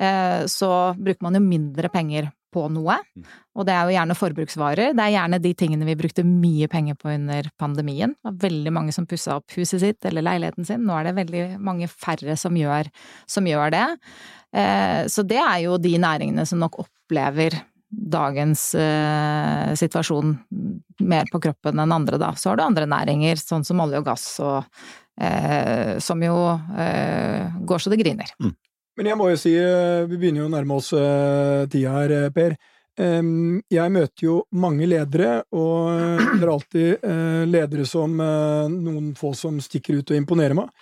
eh, 0.00 0.42
så 0.50 0.72
bruker 0.98 1.24
man 1.26 1.38
jo 1.38 1.44
mindre 1.44 1.90
penger 1.92 2.32
på 2.54 2.64
noe. 2.72 2.96
Mm. 3.14 3.26
Og 3.58 3.66
det 3.68 3.74
er 3.74 3.84
jo 3.84 3.94
gjerne 3.94 4.16
forbruksvarer. 4.16 4.94
Det 4.96 5.04
er 5.04 5.14
gjerne 5.14 5.40
de 5.44 5.52
tingene 5.58 5.88
vi 5.88 5.96
brukte 6.00 6.24
mye 6.26 6.68
penger 6.72 6.96
på 6.98 7.12
under 7.12 7.50
pandemien. 7.60 8.14
Det 8.16 8.30
var 8.30 8.38
veldig 8.48 8.74
mange 8.74 8.94
som 8.96 9.06
pussa 9.08 9.36
opp 9.38 9.56
huset 9.58 9.82
sitt 9.84 10.08
eller 10.08 10.24
leiligheten 10.24 10.66
sin. 10.66 10.86
Nå 10.88 10.96
er 10.96 11.08
det 11.08 11.16
veldig 11.20 11.44
mange 11.64 11.90
færre 11.92 12.38
som 12.40 12.56
gjør, 12.58 12.88
som 13.28 13.48
gjør 13.48 13.74
det. 13.76 13.86
Eh, 14.56 15.02
så 15.12 15.24
det 15.28 15.40
er 15.42 15.58
jo 15.66 15.76
de 15.82 15.94
næringene 16.00 16.46
som 16.48 16.62
nok 16.62 16.80
opplever 16.86 17.60
dagens 17.88 18.74
eh, 18.76 19.74
situasjon 19.78 20.34
mer 21.08 21.28
på 21.32 21.40
kroppen 21.40 21.80
enn 21.80 21.92
andre, 21.94 22.20
da. 22.20 22.34
Så 22.36 22.50
har 22.50 22.58
du 22.58 22.64
andre 22.66 22.88
næringer, 22.90 23.40
sånn 23.40 23.64
som 23.64 23.80
olje 23.84 24.00
og 24.00 24.08
gass, 24.08 24.26
og, 24.44 24.64
eh, 25.20 25.96
som 26.04 26.22
jo 26.22 26.36
eh, 26.76 27.48
går 27.64 27.84
så 27.84 27.92
det 27.92 28.00
griner. 28.02 28.34
Mm. 28.42 28.56
Men 28.98 29.12
jeg 29.12 29.18
må 29.20 29.28
jo 29.30 29.38
si, 29.38 29.54
eh, 29.54 30.04
vi 30.10 30.18
begynner 30.18 30.42
jo 30.42 30.48
å 30.48 30.52
nærme 30.56 30.76
oss 30.80 30.90
uh, 30.90 31.64
tida 31.70 31.94
her, 32.00 32.14
eh, 32.16 32.34
Per. 32.34 32.58
Jeg 32.98 33.92
møter 33.94 34.24
jo 34.24 34.40
mange 34.58 34.88
ledere, 34.90 35.44
og 35.54 36.18
det 36.18 36.42
er 36.42 36.50
alltid 36.50 37.04
ledere 37.46 37.84
som 37.86 38.16
noen 38.18 39.12
få 39.14 39.30
som 39.38 39.60
stikker 39.62 40.00
ut 40.00 40.10
og 40.10 40.18
imponerer 40.18 40.58
meg. 40.58 40.72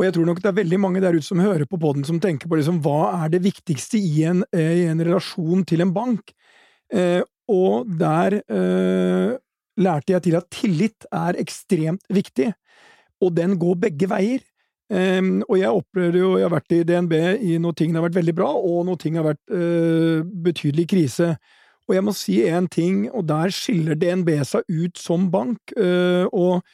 Og 0.00 0.06
jeg 0.06 0.14
tror 0.16 0.30
nok 0.30 0.38
det 0.40 0.48
er 0.48 0.56
veldig 0.56 0.78
mange 0.80 1.00
der 1.04 1.12
ute 1.12 1.26
som 1.26 1.42
hører 1.44 1.68
på 1.68 1.76
poden, 1.76 2.06
som 2.08 2.16
tenker 2.22 2.48
på 2.48 2.56
liksom, 2.56 2.78
hva 2.80 3.18
er 3.18 3.34
det 3.34 3.42
viktigste 3.44 4.00
i 4.00 4.22
en, 4.30 4.40
i 4.56 4.86
en 4.88 5.02
relasjon 5.04 5.60
til 5.68 5.84
en 5.84 5.92
bank? 5.92 6.32
Eh, 6.88 7.20
og 7.52 7.90
der 8.00 8.38
eh, 8.40 9.34
lærte 9.76 10.14
jeg 10.14 10.24
til 10.24 10.38
at 10.38 10.48
tillit 10.56 11.06
er 11.12 11.36
ekstremt 11.42 12.08
viktig, 12.08 12.48
og 13.20 13.36
den 13.36 13.58
går 13.60 13.76
begge 13.84 14.08
veier. 14.08 14.46
Um, 14.90 15.44
og 15.46 15.54
jeg 15.60 15.70
opplever 15.70 16.16
jo, 16.18 16.28
jeg 16.34 16.48
har 16.48 16.50
vært 16.56 16.72
i 16.74 16.82
DNB 16.82 17.12
i 17.46 17.58
når 17.62 17.74
ting 17.78 17.92
har 17.94 18.02
vært 18.02 18.16
veldig 18.16 18.32
bra, 18.34 18.48
og 18.50 18.88
når 18.88 18.96
ting 18.98 19.18
har 19.20 19.28
vært 19.28 19.42
uh, 19.52 20.24
betydelig 20.46 20.88
krise. 20.90 21.28
Og 21.86 21.94
jeg 21.94 22.06
må 22.06 22.14
si 22.16 22.40
én 22.48 22.66
ting, 22.72 23.04
og 23.12 23.28
der 23.28 23.52
skiller 23.54 23.98
DNB 24.00 24.32
seg 24.48 24.66
ut 24.66 24.98
som 24.98 25.28
bank. 25.30 25.60
Uh, 25.76 26.26
og 26.32 26.64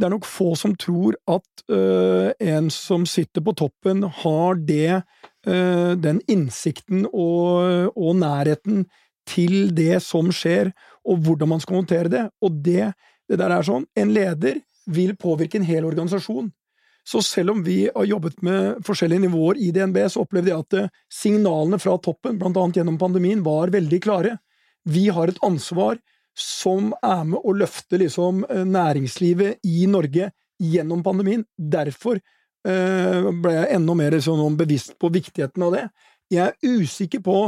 det 0.00 0.08
er 0.08 0.14
nok 0.14 0.28
få 0.28 0.54
som 0.58 0.72
tror 0.80 1.18
at 1.30 1.64
uh, 1.72 2.32
en 2.40 2.70
som 2.72 3.04
sitter 3.08 3.44
på 3.44 3.54
toppen, 3.60 4.02
har 4.22 4.58
det, 4.66 5.02
den 5.40 6.18
innsikten 6.28 7.06
og, 7.16 7.94
og 7.96 8.18
nærheten 8.20 8.82
til 9.24 9.70
det 9.72 10.02
som 10.04 10.28
skjer, 10.34 10.68
og 11.08 11.22
hvordan 11.24 11.48
man 11.54 11.62
skal 11.64 11.80
håndtere 11.80 12.12
det. 12.12 12.26
Og 12.44 12.60
det 12.64 12.92
Det 13.30 13.38
der 13.38 13.52
er 13.54 13.62
sånn. 13.62 13.84
En 13.94 14.10
leder 14.10 14.56
vil 14.90 15.12
påvirke 15.14 15.60
en 15.60 15.66
hel 15.68 15.84
organisasjon. 15.86 16.48
Så 17.06 17.22
selv 17.22 17.54
om 17.54 17.62
vi 17.64 17.88
har 17.94 18.06
jobbet 18.06 18.42
med 18.42 18.80
forskjellige 18.86 19.24
nivåer 19.24 19.58
i 19.58 19.70
DNB, 19.70 19.98
så 20.10 20.24
opplevde 20.24 20.52
jeg 20.52 20.64
at 20.64 20.76
eh, 20.78 20.90
signalene 21.10 21.78
fra 21.80 21.96
toppen, 22.02 22.38
blant 22.40 22.58
annet 22.60 22.80
gjennom 22.80 22.98
pandemien, 23.00 23.44
var 23.46 23.72
veldig 23.72 24.00
klare. 24.04 24.36
Vi 24.84 25.08
har 25.14 25.30
et 25.30 25.40
ansvar 25.46 25.98
som 26.40 26.92
er 27.02 27.24
med 27.28 27.40
å 27.44 27.54
løfte 27.56 28.00
liksom, 28.00 28.44
eh, 28.48 28.66
næringslivet 28.66 29.66
i 29.68 29.86
Norge 29.90 30.30
gjennom 30.60 31.02
pandemien. 31.04 31.44
Derfor 31.56 32.20
eh, 32.20 33.30
ble 33.30 33.56
jeg 33.56 33.72
enda 33.76 33.96
mer 33.96 34.18
sånn, 34.20 34.58
bevisst 34.58 34.96
på 35.00 35.12
viktigheten 35.12 35.66
av 35.66 35.76
det. 35.76 35.88
Jeg 36.30 36.52
er 36.52 36.78
usikker 36.80 37.22
på 37.24 37.38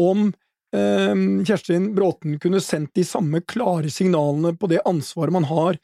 om 0.00 0.26
eh, 0.74 1.14
Kjerstin 1.46 1.92
Bråten 1.96 2.38
kunne 2.42 2.62
sendt 2.64 2.94
de 2.98 3.06
samme 3.06 3.42
klare 3.46 3.92
signalene 3.92 4.54
på 4.58 4.70
det 4.72 4.82
ansvaret 4.88 5.34
man 5.34 5.46
har 5.50 5.78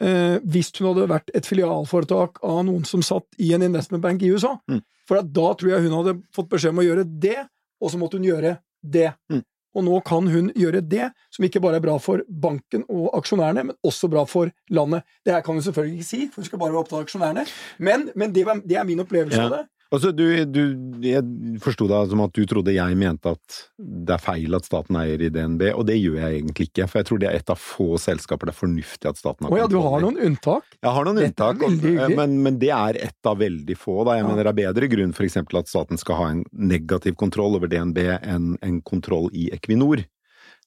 eh, 0.00 0.40
hvis 0.42 0.72
hun 0.78 0.90
hadde 0.90 1.10
vært 1.12 1.32
et 1.36 1.46
filialforetak 1.48 2.42
av 2.44 2.64
noen 2.68 2.84
som 2.88 3.04
satt 3.04 3.26
i 3.38 3.52
en 3.56 3.64
investmentbank 3.66 4.22
i 4.24 4.32
USA. 4.34 4.56
Mm. 4.70 4.82
For 5.08 5.20
da 5.22 5.50
tror 5.58 5.74
jeg 5.74 5.86
hun 5.86 5.98
hadde 5.98 6.18
fått 6.34 6.50
beskjed 6.52 6.74
om 6.74 6.82
å 6.82 6.86
gjøre 6.86 7.04
det, 7.06 7.40
og 7.82 7.92
så 7.92 8.00
måtte 8.00 8.18
hun 8.18 8.28
gjøre 8.28 8.56
det. 8.80 9.10
Mm. 9.32 9.42
Og 9.74 9.84
nå 9.84 10.00
kan 10.06 10.26
hun 10.30 10.52
gjøre 10.54 10.80
det, 10.86 11.08
som 11.34 11.44
ikke 11.46 11.60
bare 11.60 11.80
er 11.80 11.84
bra 11.84 11.96
for 11.98 12.22
banken 12.28 12.84
og 12.88 13.10
aksjonærene, 13.18 13.64
men 13.70 13.76
også 13.84 14.08
bra 14.12 14.24
for 14.30 14.50
landet. 14.70 15.02
Det 15.26 15.34
her 15.34 15.40
kan 15.42 15.54
hun 15.58 15.62
selvfølgelig 15.66 15.98
ikke 15.98 16.08
si, 16.08 16.20
for 16.30 16.42
hun 16.42 16.48
skal 16.50 16.58
bare 16.62 16.72
være 16.74 16.82
opptatt 16.84 16.98
av 17.00 17.06
aksjonærene. 17.08 17.46
Men, 17.78 18.10
men 18.14 18.32
det, 18.34 18.44
var, 18.46 18.60
det, 18.62 18.76
er 18.78 18.84
min 18.84 19.00
opplevelse 19.02 19.40
Ja. 19.40 19.48
av 19.48 19.56
det. 19.58 19.62
Altså, 19.92 20.10
du, 20.16 20.24
du, 20.50 20.60
jeg 21.04 21.22
forsto 21.62 21.86
deg 21.86 22.08
som 22.10 22.22
at 22.24 22.32
du 22.34 22.42
trodde 22.50 22.72
jeg 22.74 22.96
mente 22.98 23.30
at 23.36 23.58
det 23.78 24.14
er 24.16 24.22
feil 24.22 24.56
at 24.56 24.64
staten 24.66 24.96
eier 24.98 25.20
i 25.22 25.28
DNB, 25.30 25.68
og 25.76 25.84
det 25.86 25.98
gjør 26.00 26.16
jeg 26.18 26.38
egentlig 26.40 26.66
ikke. 26.70 26.86
For 26.90 26.98
jeg 26.98 27.06
tror 27.10 27.20
det 27.22 27.28
er 27.30 27.36
et 27.38 27.52
av 27.52 27.60
få 27.60 27.86
selskaper 28.02 28.48
det 28.50 28.54
er 28.54 28.58
fornuftig 28.58 29.10
at 29.12 29.20
staten 29.20 29.46
har 29.46 29.54
Å 29.54 29.60
ja, 29.60 29.68
du 29.70 29.76
har 29.84 30.00
noen 30.02 30.18
unntak? 30.18 30.64
Jeg 30.80 30.94
har 30.96 31.04
noen 31.06 31.20
Dette 31.20 31.28
unntak, 31.52 31.62
og- 31.68 32.16
men, 32.18 32.42
men 32.42 32.58
det 32.58 32.70
er 32.74 32.98
ett 33.10 33.30
av 33.30 33.38
veldig 33.38 33.76
få. 33.78 34.00
Da. 34.08 34.16
Jeg 34.18 34.24
Ja. 34.24 34.28
mener 34.32 34.42
det 34.48 34.52
er 34.54 34.72
bedre 34.72 34.88
grunn 34.96 35.12
for 35.14 35.24
eksempel 35.28 35.58
at 35.60 35.68
staten 35.70 35.98
skal 36.00 36.16
ha 36.16 36.26
en 36.32 36.44
negativ 36.52 37.14
kontroll 37.20 37.54
over 37.54 37.68
DNB 37.68 37.98
enn 38.22 38.56
en 38.62 38.80
kontroll 38.82 39.30
i 39.32 39.50
Equinor. 39.54 40.04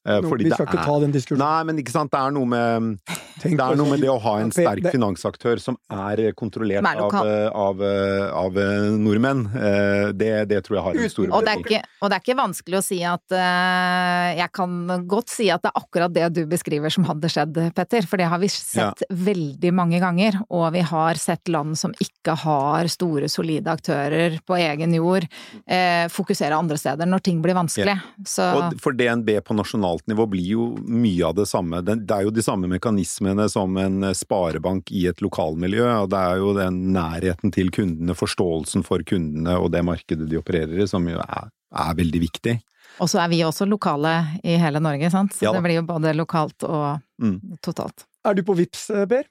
Eh, 0.08 0.22
fordi 0.24 0.44
vi 0.46 0.50
det 0.50 0.56
skal 0.58 0.66
ikke 0.68 0.80
er- 0.80 0.86
ta 0.88 1.00
den 1.04 1.12
diskusjonen. 1.12 1.44
Nei, 1.44 1.64
men 1.68 1.78
ikke 1.84 1.92
sant, 1.92 2.12
det 2.12 2.20
er 2.20 2.32
noe 2.32 2.46
med, 2.48 3.00
Tenk 3.42 3.58
det 3.58 3.66
er 3.66 3.76
noe 3.76 3.90
med 3.92 4.00
det 4.02 4.10
å 4.10 4.20
ha 4.22 4.38
en 4.40 4.52
sterk 4.52 4.82
det- 4.82 4.94
finansaktør 4.94 5.60
som 5.60 5.78
er 5.92 6.32
kontrollert 6.34 6.86
er 6.88 7.02
av, 7.04 7.14
av, 7.54 7.82
av, 7.82 8.54
nordmenn. 8.98 9.44
Eh, 9.54 10.12
Det, 10.18 10.48
det 10.48 10.64
tror 10.64 10.78
jeg 10.78 10.84
har 10.86 11.04
en 11.04 11.10
stor 11.10 11.28
Og 11.34 11.44
er 11.48 11.58
ikke, 11.60 11.82
og 12.02 12.10
det 12.10 12.16
er 12.16 12.24
ikke 12.24 12.38
vanskelig 12.40 12.78
å 12.80 12.84
si 12.86 13.04
at 13.04 13.36
eh, 13.36 14.38
Jeg 14.38 14.52
kan 14.54 14.88
godt 15.08 15.30
si 15.30 15.50
at 15.52 15.62
det 15.62 15.72
er 15.74 15.82
akkurat 15.82 16.14
det 16.14 16.34
du 16.34 16.46
beskriver 16.46 16.92
som 16.94 17.04
hadde 17.06 17.28
skjedd, 17.30 17.54
Petter. 17.76 18.06
For 18.08 18.18
det 18.18 18.28
har 18.32 18.40
vi 18.40 18.48
sett 18.48 19.04
veldig 19.12 19.74
mange 19.74 20.00
ganger. 20.00 20.40
Og 20.50 20.72
vi 20.74 20.82
har 20.82 21.16
sett 21.16 21.48
land 21.50 21.78
som 21.78 21.94
ikke 22.04 22.36
har 22.44 22.88
store, 22.88 23.28
solide 23.32 23.68
aktører 23.68 24.40
på 24.48 24.58
egen 24.58 24.94
jord, 24.94 25.28
eh, 25.68 26.08
fokusere 26.08 26.58
andre 26.58 26.78
steder 26.78 27.06
når 27.10 27.24
ting 27.24 27.42
blir 27.44 27.58
vanskelig. 27.58 28.00
Så 28.26 28.48
Og 28.58 28.80
for 28.80 28.94
DNB 28.94 29.40
på 29.42 29.56
nasjonalt 29.98 30.08
nivå 30.08 30.26
blir 30.30 30.46
jo 30.48 30.66
mye 30.86 31.26
av 31.26 31.36
det 31.36 31.46
samme. 31.48 31.82
Det 31.84 32.12
er 32.12 32.24
jo 32.26 32.32
de 32.32 32.42
samme 32.44 32.68
mekanismene 32.68 33.48
som 33.50 33.76
en 33.78 34.14
sparebank 34.14 34.92
i 34.92 35.08
et 35.08 35.20
lokalmiljø, 35.22 36.04
og 36.04 36.10
det 36.12 36.18
er 36.18 36.38
jo 36.38 36.54
den 36.56 36.94
nærheten 36.94 37.52
til 37.54 37.70
kundene, 37.72 38.16
forståelsen 38.16 38.84
for 38.86 39.00
kundene 39.04 39.58
og 39.60 39.72
det 39.74 39.84
markedet 39.86 40.28
de 40.30 40.38
opererer 40.40 40.84
i, 40.84 40.88
som 40.88 41.06
jo 41.08 41.18
er, 41.20 41.50
er 41.74 41.96
veldig 41.98 42.22
viktig. 42.22 42.60
Og 43.00 43.10
så 43.10 43.20
er 43.22 43.30
vi 43.30 43.42
også 43.46 43.68
lokale 43.70 44.40
i 44.44 44.56
hele 44.58 44.80
Norge, 44.82 45.10
sant. 45.12 45.34
Så 45.36 45.46
Ja 45.46 45.52
det 45.54 45.62
blir 45.64 45.76
jo 45.82 45.86
både 45.86 46.14
lokalt 46.16 46.64
og 46.64 47.02
Mm. 47.20 47.58
totalt. 47.66 48.06
Er 48.26 48.36
du 48.36 48.44
på 48.44 48.54
Vips, 48.56 48.90
eh, 48.92 49.06
Per? 49.08 49.24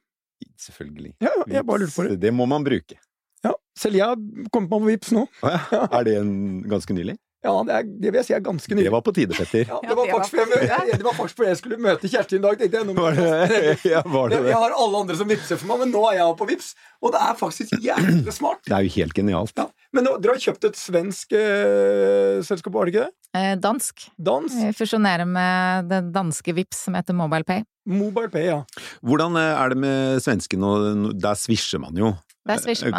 Selvfølgelig. 0.58 1.14
Ja, 1.22 1.30
jeg 1.46 1.64
bare 1.64 1.78
lurte 1.78 1.94
på 1.94 2.08
det. 2.08 2.18
Det 2.20 2.32
må 2.34 2.46
man 2.48 2.64
bruke. 2.64 2.96
Ja. 3.44 3.52
Selv 3.78 3.94
jeg 3.94 4.02
har 4.04 4.16
kommet 4.50 4.70
meg 4.70 4.80
på 4.80 4.86
Vips 4.90 5.12
nå. 5.12 5.26
Ja. 5.70 5.86
Er 5.92 6.02
det 6.04 6.16
en 6.18 6.62
ganske 6.66 6.90
nylig? 6.92 7.16
Ja, 7.46 7.54
det, 7.66 7.76
er, 7.78 7.86
det 7.86 8.10
vil 8.10 8.18
jeg 8.20 8.26
si 8.28 8.34
er 8.36 8.42
ganske 8.44 8.78
Det 8.78 8.92
var 8.92 9.04
på 9.06 9.14
tide, 9.14 9.36
Petter. 9.36 9.62
Ja, 9.68 9.76
Ja, 9.76 9.88
det, 9.88 9.96
var 9.96 10.06
det 10.06 10.12
var 10.12 10.24
faktisk 10.24 10.36
fordi 10.40 10.66
jeg, 10.66 10.98
det 10.98 11.06
var 11.06 11.16
faktisk 11.16 11.40
fordi 11.40 11.48
jeg 11.52 11.60
skulle 11.60 11.78
møte 11.86 12.10
Kjersti 12.10 12.38
i 12.38 12.42
dag. 12.42 12.58
tenkte 12.58 12.80
jeg. 12.80 12.96
Var 12.96 13.18
det, 13.18 13.76
ja, 13.94 14.02
var 14.04 14.32
det 14.32 14.40
Jeg 14.48 14.60
har 14.64 14.74
alle 14.74 15.02
andre 15.04 15.18
som 15.20 15.30
vipser 15.30 15.60
for 15.60 15.70
meg, 15.70 15.84
men 15.84 15.94
nå 15.94 16.02
er 16.10 16.18
jeg 16.18 16.36
på 16.40 16.48
Vips. 16.50 16.72
Og 17.04 17.14
det 17.14 17.22
er 17.22 17.38
faktisk 17.38 17.76
jævlig 17.84 18.34
smart. 18.34 18.62
Det 18.66 18.74
er 18.74 18.86
jo 18.86 18.94
helt 18.96 19.14
genialt. 19.16 19.54
Ja. 19.60 19.68
Men 19.94 20.08
nå, 20.08 20.16
dere 20.20 20.34
har 20.36 20.42
kjøpt 20.42 20.66
et 20.68 20.78
svensk 20.80 21.32
eh, 21.36 22.42
selskap, 22.44 22.74
var 22.74 22.88
det 22.88 22.94
ikke 22.94 23.06
det? 23.06 23.14
Eh, 23.36 23.54
dansk. 23.60 24.08
Dans? 24.18 24.58
Vi 24.58 24.72
fusjonerer 24.76 25.28
med 25.28 25.90
det 25.92 26.02
danske 26.14 26.56
Vips 26.56 26.86
som 26.88 26.96
heter 26.98 27.16
MobilePay. 27.16 27.62
MobilePay, 27.86 28.48
ja. 28.50 28.60
Hvordan 29.06 29.38
eh, 29.40 29.52
er 29.54 29.72
det 29.72 29.80
med 29.86 30.24
svenskene? 30.24 31.12
Der 31.14 31.38
svisjer 31.38 31.82
man 31.82 31.96
jo. 32.00 32.12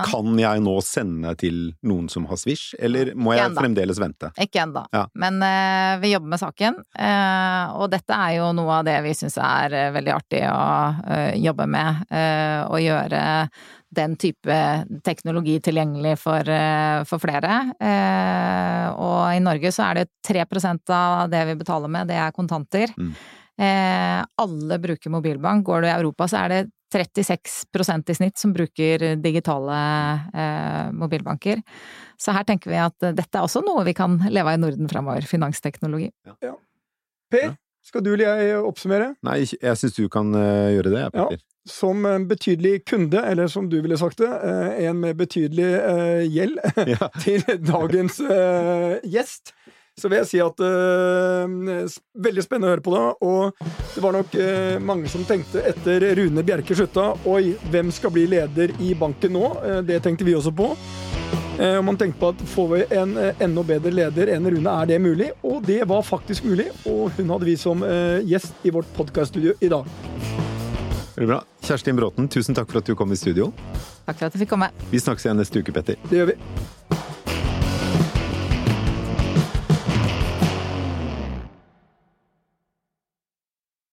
Kan 0.08 0.38
jeg 0.40 0.62
nå 0.64 0.74
sende 0.86 1.34
til 1.40 1.72
noen 1.88 2.10
som 2.12 2.28
har 2.30 2.40
Swish, 2.40 2.76
eller 2.80 3.14
må 3.16 3.36
jeg 3.38 3.54
fremdeles 3.56 4.02
vente? 4.02 4.32
Ikke 4.44 4.64
ennå, 4.66 4.84
Ja. 4.94 5.06
men 5.16 5.40
uh, 5.42 5.98
vi 6.02 6.12
jobber 6.14 6.34
med 6.34 6.42
saken. 6.42 6.78
Uh, 6.98 7.80
og 7.80 7.90
dette 7.94 8.14
er 8.14 8.38
jo 8.40 8.52
noe 8.58 8.80
av 8.82 8.86
det 8.88 8.98
vi 9.06 9.16
syns 9.18 9.40
er 9.42 9.76
uh, 9.78 9.96
veldig 9.96 10.14
artig 10.14 10.44
å 10.52 10.62
jobbe 11.38 11.68
med. 11.68 12.06
å 12.68 12.78
gjøre 12.82 13.22
den 13.98 14.16
type 14.20 14.56
teknologi 15.06 15.58
tilgjengelig 15.64 16.18
for, 16.20 16.50
for 17.08 17.24
flere. 17.24 17.60
Og 18.98 19.22
i 19.34 19.42
Norge 19.44 19.72
så 19.74 19.88
er 19.90 20.02
det 20.02 20.08
3% 20.28 20.94
av 20.94 21.30
det 21.32 21.44
vi 21.52 21.58
betaler 21.60 21.92
med, 21.92 22.10
det 22.12 22.20
er 22.20 22.36
kontanter. 22.36 22.94
Mm. 22.98 23.14
Eh, 23.58 24.26
alle 24.36 24.80
bruker 24.80 25.10
mobilbank. 25.10 25.66
Går 25.66 25.82
du 25.82 25.88
i 25.88 25.96
Europa 25.96 26.28
så 26.30 26.44
er 26.44 26.54
det 26.54 26.60
36% 26.94 28.10
i 28.10 28.16
snitt 28.16 28.38
som 28.40 28.54
bruker 28.56 29.04
digitale 29.22 29.78
eh, 30.34 30.92
mobilbanker. 30.96 31.62
Så 32.20 32.34
her 32.36 32.46
tenker 32.48 32.72
vi 32.72 32.80
at 32.82 32.96
dette 33.14 33.38
er 33.38 33.44
også 33.46 33.62
noe 33.66 33.84
vi 33.88 33.94
kan 33.98 34.20
leve 34.30 34.54
av 34.54 34.58
i 34.58 34.62
Norden 34.62 34.90
fremover. 34.92 35.28
Finansteknologi. 35.28 36.10
Per, 37.32 37.54
skal 37.84 38.04
du 38.06 38.14
eller 38.14 38.26
jeg 38.28 38.58
oppsummere? 38.64 39.14
Nei, 39.28 39.42
jeg 39.48 39.80
syns 39.80 39.96
du 39.98 40.08
kan 40.12 40.32
eh, 40.36 40.74
gjøre 40.78 40.94
det, 40.96 41.06
Ja. 41.18 41.28
Som 41.68 42.06
en 42.08 42.24
betydelig 42.30 42.86
kunde, 42.88 43.20
eller 43.28 43.50
som 43.52 43.66
du 43.68 43.82
ville 43.84 43.98
sagt 44.00 44.22
det, 44.24 44.30
eh, 44.32 44.86
en 44.88 45.02
med 45.04 45.18
betydelig 45.20 45.68
eh, 45.76 46.22
gjeld 46.32 46.62
Ja. 46.96 47.10
til 47.20 47.44
dagens 47.68 48.22
eh, 48.24 49.02
gjest, 49.04 49.52
så 49.98 50.10
vil 50.10 50.22
jeg 50.22 50.30
si 50.30 50.42
at 50.44 50.62
uh, 50.62 51.48
Veldig 52.28 52.44
spennende 52.46 52.70
å 52.70 52.76
høre 52.76 52.86
på 52.86 52.94
det. 52.94 53.04
Og 53.26 53.96
det 53.96 54.04
var 54.04 54.18
nok 54.18 54.38
uh, 54.38 54.78
mange 54.84 55.10
som 55.12 55.26
tenkte 55.28 55.64
etter 55.66 56.06
Rune 56.20 56.46
Bjerke 56.46 56.78
slutta 56.78 57.10
Oi, 57.30 57.56
hvem 57.74 57.90
skal 57.94 58.14
bli 58.14 58.28
leder 58.30 58.76
i 58.84 58.94
banken 58.98 59.34
nå? 59.38 59.50
Uh, 59.64 59.80
det 59.86 60.02
tenkte 60.06 60.28
vi 60.28 60.38
også 60.38 60.54
på. 60.56 60.74
Eh, 61.58 61.74
og 61.74 61.88
man 61.88 61.98
tenkte 61.98 62.20
på 62.22 62.28
at 62.30 62.42
får 62.52 62.68
vi 62.70 62.80
en 63.00 63.16
enda 63.18 63.64
bedre 63.66 63.90
leder 63.90 64.30
enn 64.36 64.46
Rune, 64.46 64.70
er 64.70 64.92
det 64.92 65.00
mulig? 65.02 65.32
Og 65.42 65.66
det 65.66 65.80
var 65.90 66.06
faktisk 66.06 66.46
mulig, 66.46 66.68
og 66.86 67.18
hun 67.18 67.34
hadde 67.34 67.48
vi 67.50 67.56
som 67.58 67.82
gjest 68.30 68.62
i 68.62 68.72
vårt 68.76 68.92
podkaststudio 68.94 69.56
i 69.66 69.72
dag. 69.74 69.90
Veldig 71.18 71.32
bra. 71.32 71.42
Kjerstin 71.66 71.98
Bråten, 71.98 72.30
tusen 72.30 72.54
takk 72.54 72.70
for 72.70 72.84
at 72.84 72.86
du 72.86 72.94
kom 72.96 73.10
i 73.10 73.18
studio. 73.18 73.50
Takk 74.06 74.22
for 74.22 74.30
at 74.30 74.38
jeg 74.38 74.46
fikk 74.46 74.54
komme. 74.54 74.70
Vi 74.94 75.02
snakkes 75.02 75.26
igjen 75.26 75.42
neste 75.42 75.66
uke, 75.66 75.74
Petter. 75.74 75.98
Det 76.06 76.22
gjør 76.22 76.36
vi. 76.36 76.38